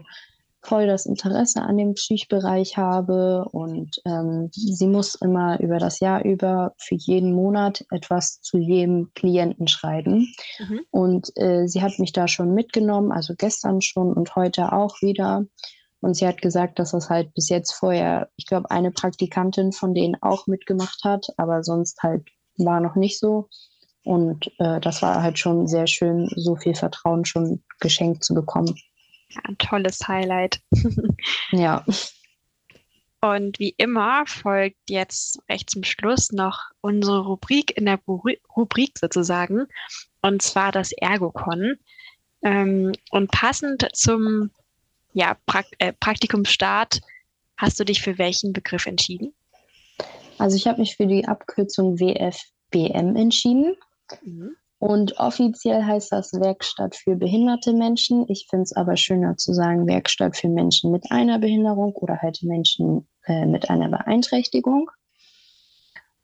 [0.63, 6.23] voll das Interesse an dem Psychbereich habe und ähm, sie muss immer über das Jahr
[6.23, 10.33] über für jeden Monat etwas zu jedem Klienten schreiben.
[10.59, 10.79] Mhm.
[10.89, 15.45] Und äh, sie hat mich da schon mitgenommen, also gestern schon und heute auch wieder.
[15.99, 19.93] Und sie hat gesagt, dass das halt bis jetzt vorher, ich glaube, eine Praktikantin von
[19.93, 22.27] denen auch mitgemacht hat, aber sonst halt
[22.57, 23.47] war noch nicht so.
[24.03, 28.75] Und äh, das war halt schon sehr schön, so viel Vertrauen schon geschenkt zu bekommen.
[29.33, 30.61] Ja, ein tolles Highlight.
[31.51, 31.85] ja.
[33.21, 39.67] Und wie immer folgt jetzt recht zum Schluss noch unsere Rubrik in der Rubrik sozusagen,
[40.21, 41.75] und zwar das Ergocon.
[42.43, 44.51] Ähm, und passend zum
[45.13, 46.99] ja, Prakt äh, Praktikumsstart
[47.55, 49.33] hast du dich für welchen Begriff entschieden?
[50.37, 53.77] Also ich habe mich für die Abkürzung WFBM entschieden.
[54.23, 54.57] Mhm.
[54.83, 58.25] Und offiziell heißt das Werkstatt für behinderte Menschen.
[58.27, 62.43] Ich finde es aber schöner zu sagen Werkstatt für Menschen mit einer Behinderung oder halt
[62.43, 64.91] Menschen äh, mit einer Beeinträchtigung.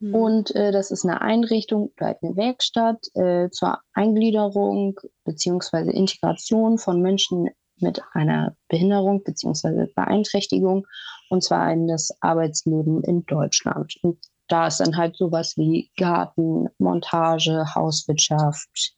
[0.02, 0.14] Mhm.
[0.14, 5.92] Und äh, das ist eine Einrichtung oder halt eine Werkstatt äh, zur Eingliederung bzw.
[5.92, 9.88] Integration von Menschen mit einer Behinderung bzw.
[9.96, 10.86] Beeinträchtigung
[11.30, 13.96] und zwar in das Arbeitsleben in Deutschland.
[14.02, 14.18] Und
[14.50, 18.94] da ist dann halt sowas wie Garten, Montage, Hauswirtschaft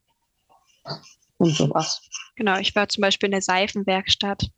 [1.37, 2.01] und sowas.
[2.35, 4.49] Genau, ich war zum Beispiel in der Seifenwerkstatt.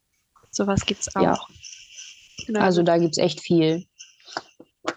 [0.52, 1.22] Sowas gibt es auch.
[1.22, 1.40] Ja.
[2.46, 2.60] Genau.
[2.60, 3.86] Also da gibt es echt viel.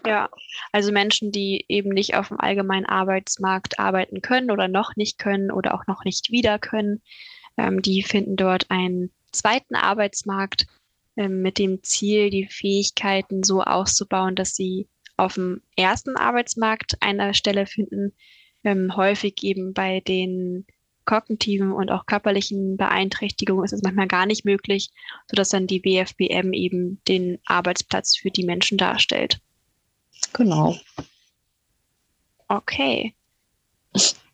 [0.05, 0.29] Ja,
[0.71, 5.49] also Menschen, die eben nicht auf dem allgemeinen Arbeitsmarkt arbeiten können oder noch nicht können
[5.49, 7.01] oder auch noch nicht wieder können,
[7.57, 10.67] ähm, die finden dort einen zweiten Arbeitsmarkt
[11.15, 14.87] ähm, mit dem Ziel, die Fähigkeiten so auszubauen, dass sie
[15.17, 18.13] auf dem ersten Arbeitsmarkt eine Stelle finden,
[18.63, 20.65] ähm, häufig eben bei den
[21.05, 24.91] kognitiven und auch körperlichen Beeinträchtigungen ist es manchmal gar nicht möglich,
[25.29, 29.39] sodass dann die WFBM eben den Arbeitsplatz für die Menschen darstellt.
[30.33, 30.75] Genau.
[32.47, 33.15] Okay.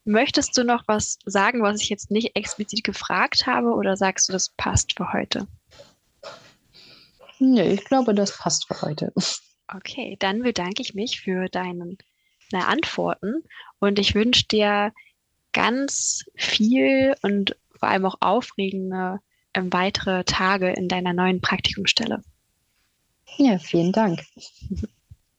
[0.03, 4.34] Möchtest du noch was sagen, was ich jetzt nicht explizit gefragt habe, oder sagst du,
[4.34, 5.47] das passt für heute?
[7.39, 9.14] Nee, ich glaube, das passt für heute.
[9.76, 11.98] Okay, dann bedanke ich mich für deine,
[12.52, 13.44] Antworten
[13.80, 14.94] und ich wünsche dir
[15.54, 19.20] ganz viel und vor allem auch aufregende
[19.56, 22.22] ähm, weitere Tage in deiner neuen Praktikumsstelle.
[23.38, 24.24] Ja, vielen Dank.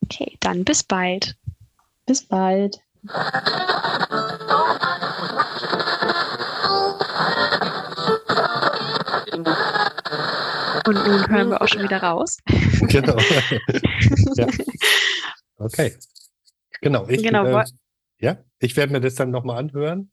[0.02, 1.36] Okay, dann bis bald.
[2.06, 2.80] Bis bald.
[10.86, 12.38] Und nun hören wir auch schon wieder raus.
[12.88, 13.16] Genau.
[14.36, 14.46] ja.
[15.56, 15.94] Okay.
[16.80, 17.08] Genau.
[17.08, 17.64] Ich, Genau, äh,
[18.18, 20.12] ja, ich werde mir das dann nochmal anhören.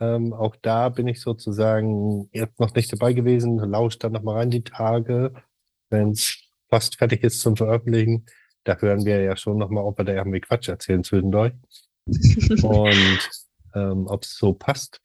[0.00, 3.58] Ähm, auch da bin ich sozusagen jetzt noch nicht dabei gewesen.
[3.58, 5.32] Lauscht dann nochmal rein die Tage,
[5.90, 6.38] wenn es
[6.68, 8.26] fast fertig ist zum Veröffentlichen.
[8.64, 11.52] Da hören wir ja schon nochmal, ob wir da irgendwie Quatsch erzählen zwischendurch.
[12.62, 13.30] Und
[13.74, 15.00] ähm, ob es so passt.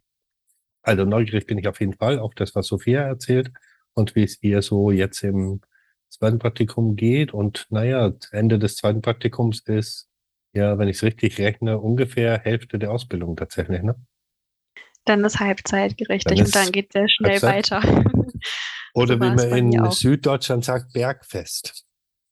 [0.81, 3.52] Also neugierig bin ich auf jeden Fall auf das, was Sophia erzählt
[3.93, 5.61] und wie es ihr so jetzt im
[6.09, 7.33] zweiten Praktikum geht.
[7.33, 10.09] Und naja, Ende des zweiten Praktikums ist,
[10.53, 13.95] ja, wenn ich es richtig rechne, ungefähr Hälfte der Ausbildung tatsächlich, ne?
[15.05, 17.71] Dann ist Halbzeit richtig Dann und dann geht sehr schnell Halbzeit.
[17.71, 18.03] weiter.
[18.93, 19.91] Oder So wie es man in.
[19.91, 21.85] Süddeutschland sagt, Bergfest.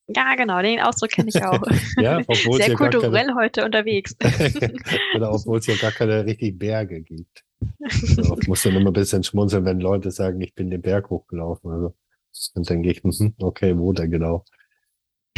[0.08, 1.62] Ja, genau, den Ausdruck kenne ich auch.
[1.98, 4.16] Ja, obwohl es Sehr ja gar kulturell heute unterwegs.
[4.18, 4.72] keine,
[5.14, 7.44] oder obwohl es ja gar keine richtigen Berge gibt.
[7.90, 11.10] So, ich muss dann immer ein bisschen schmunzeln, wenn Leute sagen, ich bin den Berg
[11.10, 11.70] hochgelaufen.
[11.70, 11.94] Also,
[12.54, 14.44] dann denke ich, mhm, okay, wo denn genau?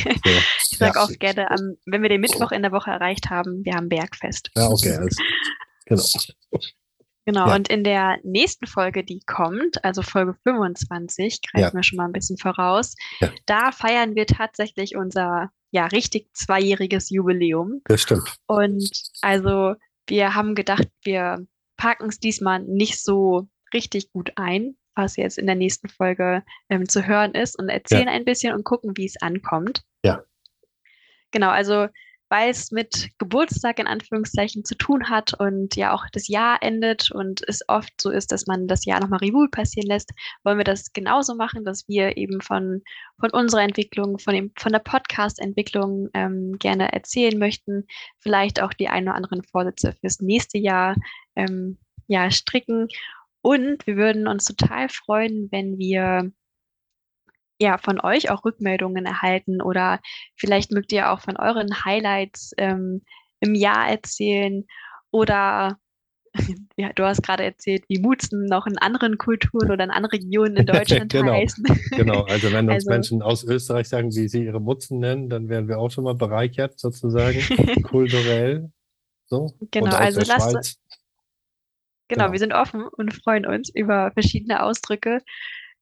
[0.01, 1.05] So, Ich sage ja.
[1.05, 4.51] oft gerne, am- wenn wir den Mittwoch in der Woche erreicht haben, wir haben Bergfest.
[4.57, 5.17] Ja, okay, alles.
[5.87, 6.03] Genau.
[7.27, 7.55] Genau, Ja.
[7.55, 11.73] und in der nächsten Folge, die kommt, also Folge 25, greifen Ja.
[11.73, 13.31] wir schon mal ein bisschen voraus, Ja.
[13.47, 17.81] da feiern wir tatsächlich unser, ja, richtig zweijähriges Jubiläum.
[17.87, 18.37] Das stimmt.
[18.47, 18.91] Und
[19.23, 19.75] also
[20.07, 21.47] wir haben gedacht, wir
[21.77, 26.89] packen es diesmal nicht so richtig gut ein, was jetzt in der nächsten Folge ähm,
[26.89, 29.83] zu hören ist und erzählen ein bisschen und gucken, wie es ankommt.
[30.05, 30.23] Ja.
[31.31, 31.89] Genau, also
[32.35, 37.11] weil es mit Geburtstag in Anführungszeichen zu tun hat und ja auch das Jahr endet
[37.13, 40.11] und es oft so ist, dass man das Jahr nochmal Revue passieren lässt,
[40.43, 42.83] wollen wir das genauso machen, dass wir eben von,
[43.21, 47.87] von unserer Entwicklung, von, dem, von der Podcast-Entwicklung ähm, gerne erzählen möchten,
[48.19, 50.97] vielleicht auch die ein oder anderen Vorsätze fürs nächste Jahr
[51.37, 52.89] ähm, ja, stricken.
[53.43, 56.31] Und wir würden uns total freuen, wenn wir
[57.61, 60.01] ja von euch auch Rückmeldungen erhalten oder
[60.37, 63.03] vielleicht mögt ihr auch von euren Highlights ähm,
[63.41, 64.65] im Jahr erzählen
[65.11, 65.79] oder
[66.77, 70.57] ja, du hast gerade erzählt, wie Mutzen noch in anderen Kulturen oder in anderen Regionen
[70.57, 71.33] in Deutschland Genau.
[71.33, 71.65] heißen.
[71.93, 75.49] Genau, also wenn uns Also- Menschen aus Österreich sagen, wie sie ihre Mutzen nennen, dann
[75.49, 77.39] werden wir auch schon mal bereichert, sozusagen,
[77.85, 78.73] kulturell.
[79.27, 79.55] So.
[79.71, 80.79] Genau, Und aus also der lasst- Schweiz.
[82.09, 82.33] Genau, Genau.
[82.33, 85.23] wir sind offen und freuen uns über verschiedene Ausdrücke.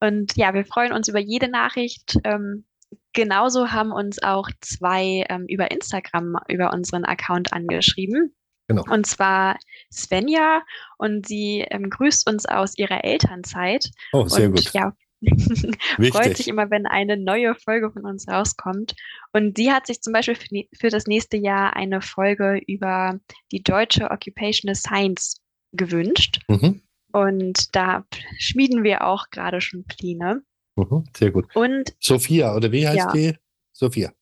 [0.00, 2.16] Und ja, wir freuen uns über jede Nachricht.
[2.24, 2.64] Ähm,
[3.12, 8.34] genauso haben uns auch zwei ähm, über Instagram über unseren Account angeschrieben.
[8.68, 8.84] Genau.
[8.88, 9.58] Und zwar
[9.92, 10.62] Svenja
[10.98, 13.90] und sie ähm, grüßt uns aus ihrer Elternzeit.
[14.12, 14.72] Oh, sehr und gut.
[14.72, 14.92] ja,
[16.10, 18.94] freut sich immer, wenn eine neue Folge von uns rauskommt.
[19.32, 23.18] Und sie hat sich zum Beispiel für, für das nächste Jahr eine Folge über
[23.50, 25.41] die deutsche Occupational Science
[25.72, 26.40] gewünscht.
[26.48, 26.82] Mhm.
[27.12, 28.04] Und da
[28.38, 30.42] schmieden wir auch gerade schon Pläne.
[30.76, 31.04] Mhm.
[31.16, 31.54] Sehr gut.
[31.54, 33.12] Und Sophia, oder wie heißt Ja.
[33.12, 33.36] die?
[33.72, 34.12] Sophia.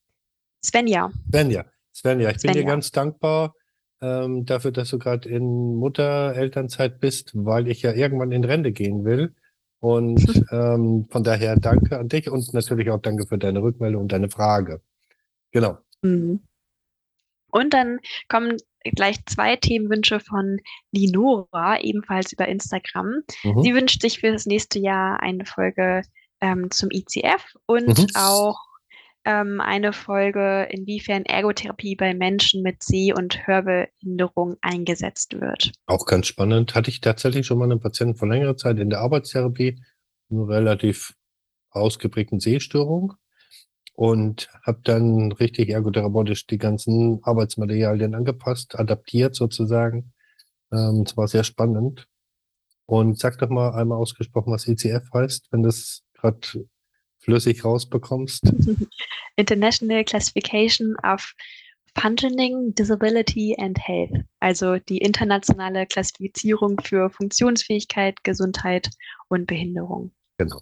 [0.63, 1.65] Svenja, Svenja.
[1.93, 3.55] Sven, ja, ich Sven, bin dir ganz dankbar
[4.01, 9.05] ähm, dafür, dass du gerade in Mutter-Elternzeit bist, weil ich ja irgendwann in Rente gehen
[9.05, 9.35] will.
[9.79, 10.19] Und
[10.51, 14.29] ähm, von daher danke an dich und natürlich auch danke für deine Rückmeldung und deine
[14.29, 14.81] Frage.
[15.51, 15.77] Genau.
[16.01, 16.41] Mhm.
[17.51, 17.99] Und dann
[18.29, 20.57] kommen gleich zwei Themenwünsche von
[20.91, 23.21] Linora, ebenfalls über Instagram.
[23.43, 23.61] Mhm.
[23.61, 26.01] Sie wünscht sich für das nächste Jahr eine Folge
[26.41, 28.07] ähm, zum ICF und Mhm.
[28.15, 28.57] auch
[29.23, 35.71] ähm, eine Folge, inwiefern Ergotherapie bei Menschen mit Seh- und Hörbehinderung eingesetzt wird.
[35.85, 36.73] Auch ganz spannend.
[36.73, 39.79] Hatte ich tatsächlich schon mal einen Patienten vor längerer Zeit in der Arbeitstherapie,
[40.31, 41.13] eine relativ
[41.69, 43.13] ausgeprägten Sehstörung
[43.93, 50.13] und habe dann richtig ergotherapeutisch die ganzen Arbeitsmaterialien angepasst, adaptiert sozusagen.
[50.71, 52.07] Ähm, es war sehr spannend.
[52.85, 56.39] Und sag doch mal einmal ausgesprochen, was ECF heißt, wenn du es gerade
[57.19, 58.51] flüssig rausbekommst.
[59.35, 61.33] International Classification of
[61.97, 68.89] Functioning, Disability and Health, also die internationale Klassifizierung für Funktionsfähigkeit, Gesundheit
[69.27, 70.11] und Behinderung.
[70.37, 70.61] Genau.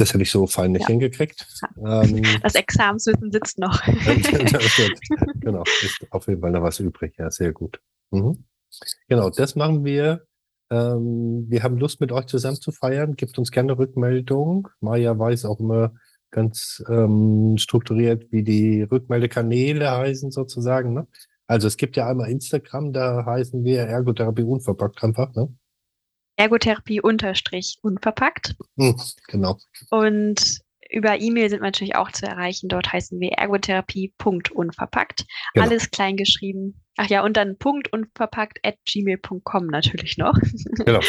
[0.00, 0.88] Das hätte ich so fein nicht Ja.
[0.88, 1.46] hingekriegt.
[1.84, 3.82] Ähm, Das Examenswissen sitzt noch.
[5.40, 7.14] genau, ist auf jeden Fall noch was übrig.
[7.18, 7.80] Ja, sehr gut.
[8.10, 8.44] Mhm.
[9.08, 10.24] Genau, das machen wir.
[10.70, 13.14] Ähm, wir haben Lust, mit euch zusammen zu feiern.
[13.14, 14.68] Gebt uns gerne Rückmeldung.
[14.80, 15.92] Maja weiß auch immer
[16.30, 20.94] ganz ähm, strukturiert, wie die Rückmeldekanäle heißen sozusagen.
[20.94, 21.08] Ne?
[21.46, 25.34] Also es gibt ja einmal Instagram, da heißen wir Ergotherapie unverpackt einfach.
[25.34, 25.52] Ne?
[26.40, 28.54] Ergotherapie unterstrich unverpackt.
[28.78, 28.96] Hm,
[29.28, 29.58] genau.
[29.90, 30.60] Und
[30.90, 32.68] über E-Mail sind wir natürlich auch zu erreichen.
[32.68, 35.26] Dort heißen wir ergotherapie.unverpackt.
[35.54, 35.66] Genau.
[35.66, 36.82] Alles klein geschrieben.
[36.96, 40.34] Ach ja, und dann Punkt unverpackt at gmail.com natürlich noch.
[40.84, 41.00] Genau.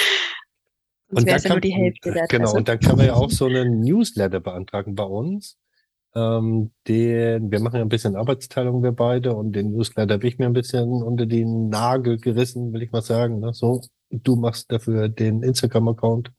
[1.14, 3.06] Sonst wäre da es ja nur kann- die Hälfte der Genau, und dann kann man
[3.06, 5.58] ja auch so einen Newsletter beantragen bei uns.
[6.14, 10.38] Ähm, den, wir machen ja ein bisschen Arbeitsteilung, wir beide, und den Newsletter habe ich
[10.38, 13.40] mir ein bisschen unter die Nagel gerissen, will ich mal sagen.
[13.40, 13.54] Ne?
[13.54, 16.32] So, du machst dafür den Instagram-Account.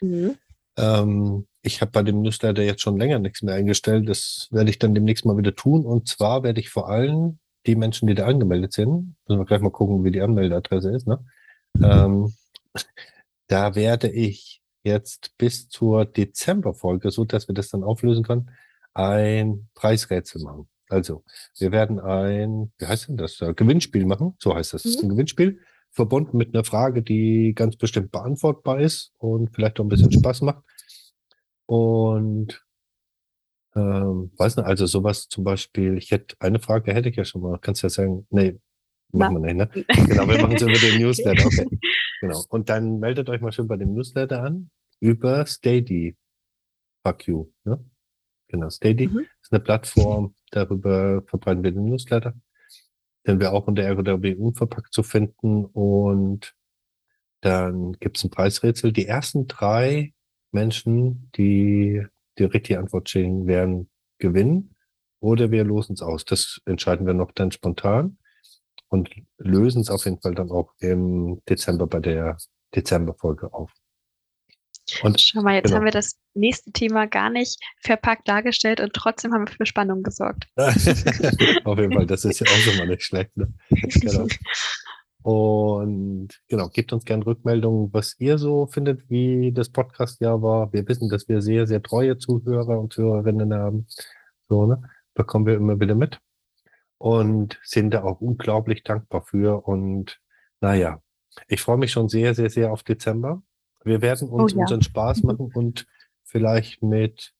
[0.00, 0.36] Mhm.
[0.78, 4.08] Ähm, ich habe bei dem Newsletter jetzt schon länger nichts mehr eingestellt.
[4.08, 5.84] Das werde ich dann demnächst mal wieder tun.
[5.84, 9.60] Und zwar werde ich vor allem die Menschen, die da angemeldet sind, müssen wir gleich
[9.60, 11.18] mal gucken, wie die Anmeldeadresse ist, ne?
[11.82, 12.32] Ähm,
[13.48, 18.50] da werde ich jetzt bis zur Dezemberfolge, so dass wir das dann auflösen können,
[18.96, 20.68] ein Preisrätsel machen.
[20.88, 21.24] Also,
[21.58, 25.02] wir werden ein, wie heißt denn das, äh, Gewinnspiel machen, so heißt das, Mhm.
[25.02, 25.60] ein Gewinnspiel,
[25.90, 30.42] verbunden mit einer Frage, die ganz bestimmt beantwortbar ist und vielleicht auch ein bisschen Spaß
[30.42, 30.62] macht.
[31.66, 32.62] Und
[33.74, 37.42] ähm, weiß nicht, also sowas zum Beispiel, ich hätte eine Frage hätte ich ja schon
[37.42, 38.58] mal, kannst ja sagen, nee,
[39.12, 39.84] machen wir nicht, ne?
[40.08, 41.66] Genau, wir machen es über den Newsletter, okay.
[42.20, 42.42] Genau.
[42.48, 44.70] Und dann meldet euch mal schön bei dem Newsletter an
[45.00, 46.16] über Steady.
[47.06, 47.84] Fuck you, ne?
[48.48, 49.26] Genau, Steady Mhm.
[49.42, 52.34] ist eine Plattform, darüber verbreiten wir den Newsletter.
[53.26, 56.54] Den wir auch unter Ergotherapie unverpackt zu finden und
[57.40, 58.92] dann gibt's ein Preisrätsel.
[58.92, 60.14] Die ersten drei
[60.52, 62.06] Menschen, die
[62.38, 64.74] die richtige Antwort schicken, werden gewinnen
[65.20, 66.24] oder wir losen es aus.
[66.24, 68.18] Das entscheiden wir noch dann spontan
[68.88, 72.36] und lösen es auf jeden Fall dann auch im Dezember bei der
[72.74, 73.72] Dezemberfolge auf.
[75.02, 75.76] Und Schau mal, jetzt Genau.
[75.76, 80.02] haben wir das nächste Thema gar nicht verpackt dargestellt und trotzdem haben wir für Spannung
[80.02, 80.46] gesorgt.
[80.56, 83.36] auf jeden Fall, das ist ja auch schon mal nicht schlecht.
[83.36, 83.52] Ne?
[83.70, 84.26] Genau.
[85.22, 90.72] Und genau, gebt uns gerne Rückmeldungen, was ihr so findet, wie das Podcast-Jahr war.
[90.72, 93.88] Wir wissen, dass wir sehr, sehr treue Zuhörer und Zuhörerinnen haben.
[94.48, 94.82] So, ne?
[95.14, 96.20] Bekommen wir immer wieder mit.
[96.98, 99.66] Und sind da auch unglaublich dankbar für.
[99.66, 100.20] Und
[100.60, 101.02] naja,
[101.48, 103.42] ich freue mich schon sehr, sehr, sehr auf Dezember.
[103.86, 104.62] Wir werden uns Oh ja.
[104.62, 105.86] unseren Spaß machen und
[106.24, 107.32] vielleicht mit,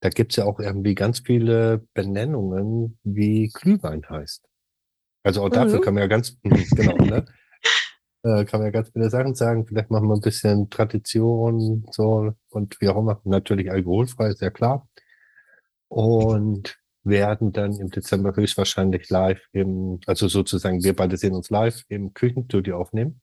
[0.00, 4.46] da gibt's ja auch irgendwie ganz viele Benennungen, wie Glühwein heißt.
[5.22, 5.82] Also auch dafür Mhm.
[5.82, 7.24] kann man ja ganz, mhm, genau, ne?
[8.22, 9.66] Äh, kann man ja ganz viele Sachen sagen.
[9.66, 13.20] Vielleicht machen wir ein bisschen Tradition, so, und wie auch immer.
[13.24, 14.88] Natürlich alkoholfrei, ist ja klar.
[15.88, 21.82] Und werden dann im Dezember höchstwahrscheinlich live im, also sozusagen, wir beide sehen uns live
[21.88, 23.22] im Küchenstudio aufnehmen.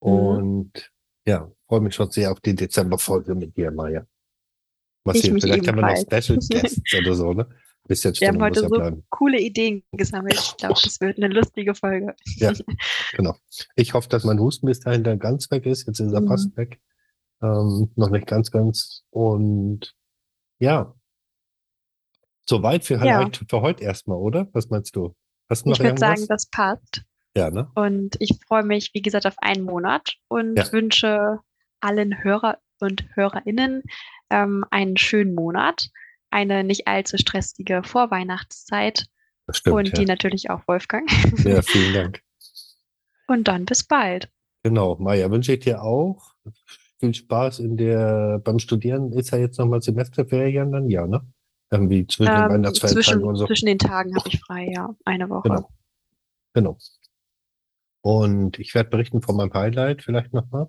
[0.00, 0.08] Mhm.
[0.10, 0.92] Und
[1.26, 4.06] ja, freue mich schon sehr auf die Dezemberfolge mit dir, Maja.
[5.04, 5.96] Was hier, vielleicht haben wir noch.
[5.96, 7.48] Special Guests oder so, ne?
[7.88, 9.04] Bisschen Wir haben heute ja so bleiben.
[9.10, 10.34] coole Ideen gesammelt.
[10.34, 12.16] Ich glaube, das wird eine lustige Folge.
[12.36, 12.52] Ja,
[13.12, 13.36] genau.
[13.76, 15.86] Ich hoffe, dass mein Husten bis dahin dann ganz weg ist.
[15.86, 16.26] Jetzt ist er Mhm.
[16.28, 16.80] fast weg.
[17.42, 19.04] Ähm, noch nicht ganz, ganz.
[19.10, 19.94] Und
[20.58, 20.96] ja,
[22.48, 23.30] soweit für, Ja.
[23.48, 24.48] für heute erstmal, oder?
[24.52, 25.14] Was meinst du?
[25.48, 27.02] Hast du noch Ich würde sagen, das passt.
[27.36, 27.70] Ja, ne?
[27.74, 30.72] Und ich freue mich, wie gesagt, auf einen Monat und Ja.
[30.72, 31.38] wünsche
[31.80, 33.82] allen Hörer und Hörerinnen
[34.30, 35.88] ähm, einen schönen Monat,
[36.30, 39.06] eine nicht allzu stressige Vorweihnachtszeit
[39.50, 39.76] stimmt.
[39.76, 40.08] und die ja.
[40.08, 41.08] natürlich auch Wolfgang.
[41.44, 42.22] ja, vielen Dank.
[43.28, 44.30] Und dann bis bald.
[44.62, 46.34] Genau, Maja, wünsche ich dir auch
[46.98, 49.12] viel Spaß in der, beim Studieren.
[49.12, 50.88] Ist ja jetzt nochmal Semesterferien dann?
[50.88, 51.20] Ja, ne?
[51.70, 53.46] Irgendwie zwischen den Ähm, Weihnachtsfeiertagen zwischen, und so.
[53.46, 55.48] zwischen den Tagen habe ich frei, ja, eine Woche.
[55.48, 55.68] Genau.
[56.54, 56.78] Genau.
[58.06, 60.68] Und ich werde berichten von meinem Highlight vielleicht nochmal,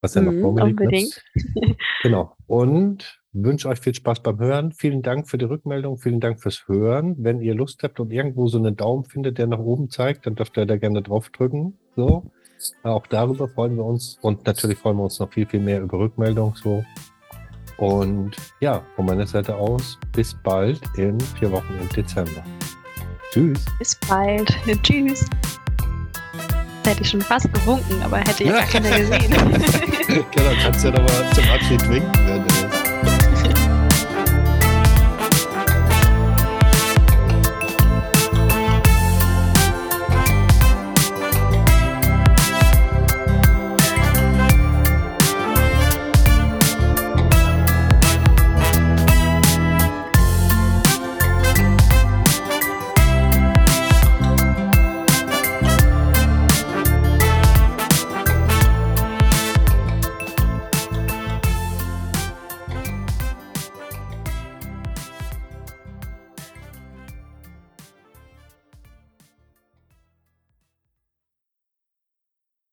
[0.00, 0.78] was ja noch Mhm, vor mir liegt.
[0.78, 0.84] Ne?
[0.86, 1.24] unbedingt.
[2.04, 2.36] Genau.
[2.46, 4.70] Und wünsche euch viel Spaß beim Hören.
[4.70, 5.98] Vielen Dank für die Rückmeldung.
[5.98, 7.16] Vielen Dank fürs Hören.
[7.18, 10.36] Wenn ihr Lust habt und irgendwo so einen Daumen findet, der nach oben zeigt, dann
[10.36, 11.76] dürft ihr da gerne drauf drücken.
[11.96, 12.30] So.
[12.84, 14.16] Auch darüber freuen wir uns.
[14.22, 16.54] Und natürlich freuen wir uns noch viel, viel mehr über Rückmeldung.
[16.54, 16.84] So.
[17.78, 22.44] Und ja, von meiner Seite aus, bis bald in vier Wochen im Dezember.
[23.32, 23.64] Tschüss.
[23.80, 24.54] Bis bald.
[24.84, 25.28] Tschüss.
[26.84, 29.30] Hätte ich schon fast gewunken, aber hätte ja gar keiner gesehen.
[30.30, 32.12] genau, kannst du ja nochmal zum Abschied winken.
[32.26, 32.73] Wenn, äh,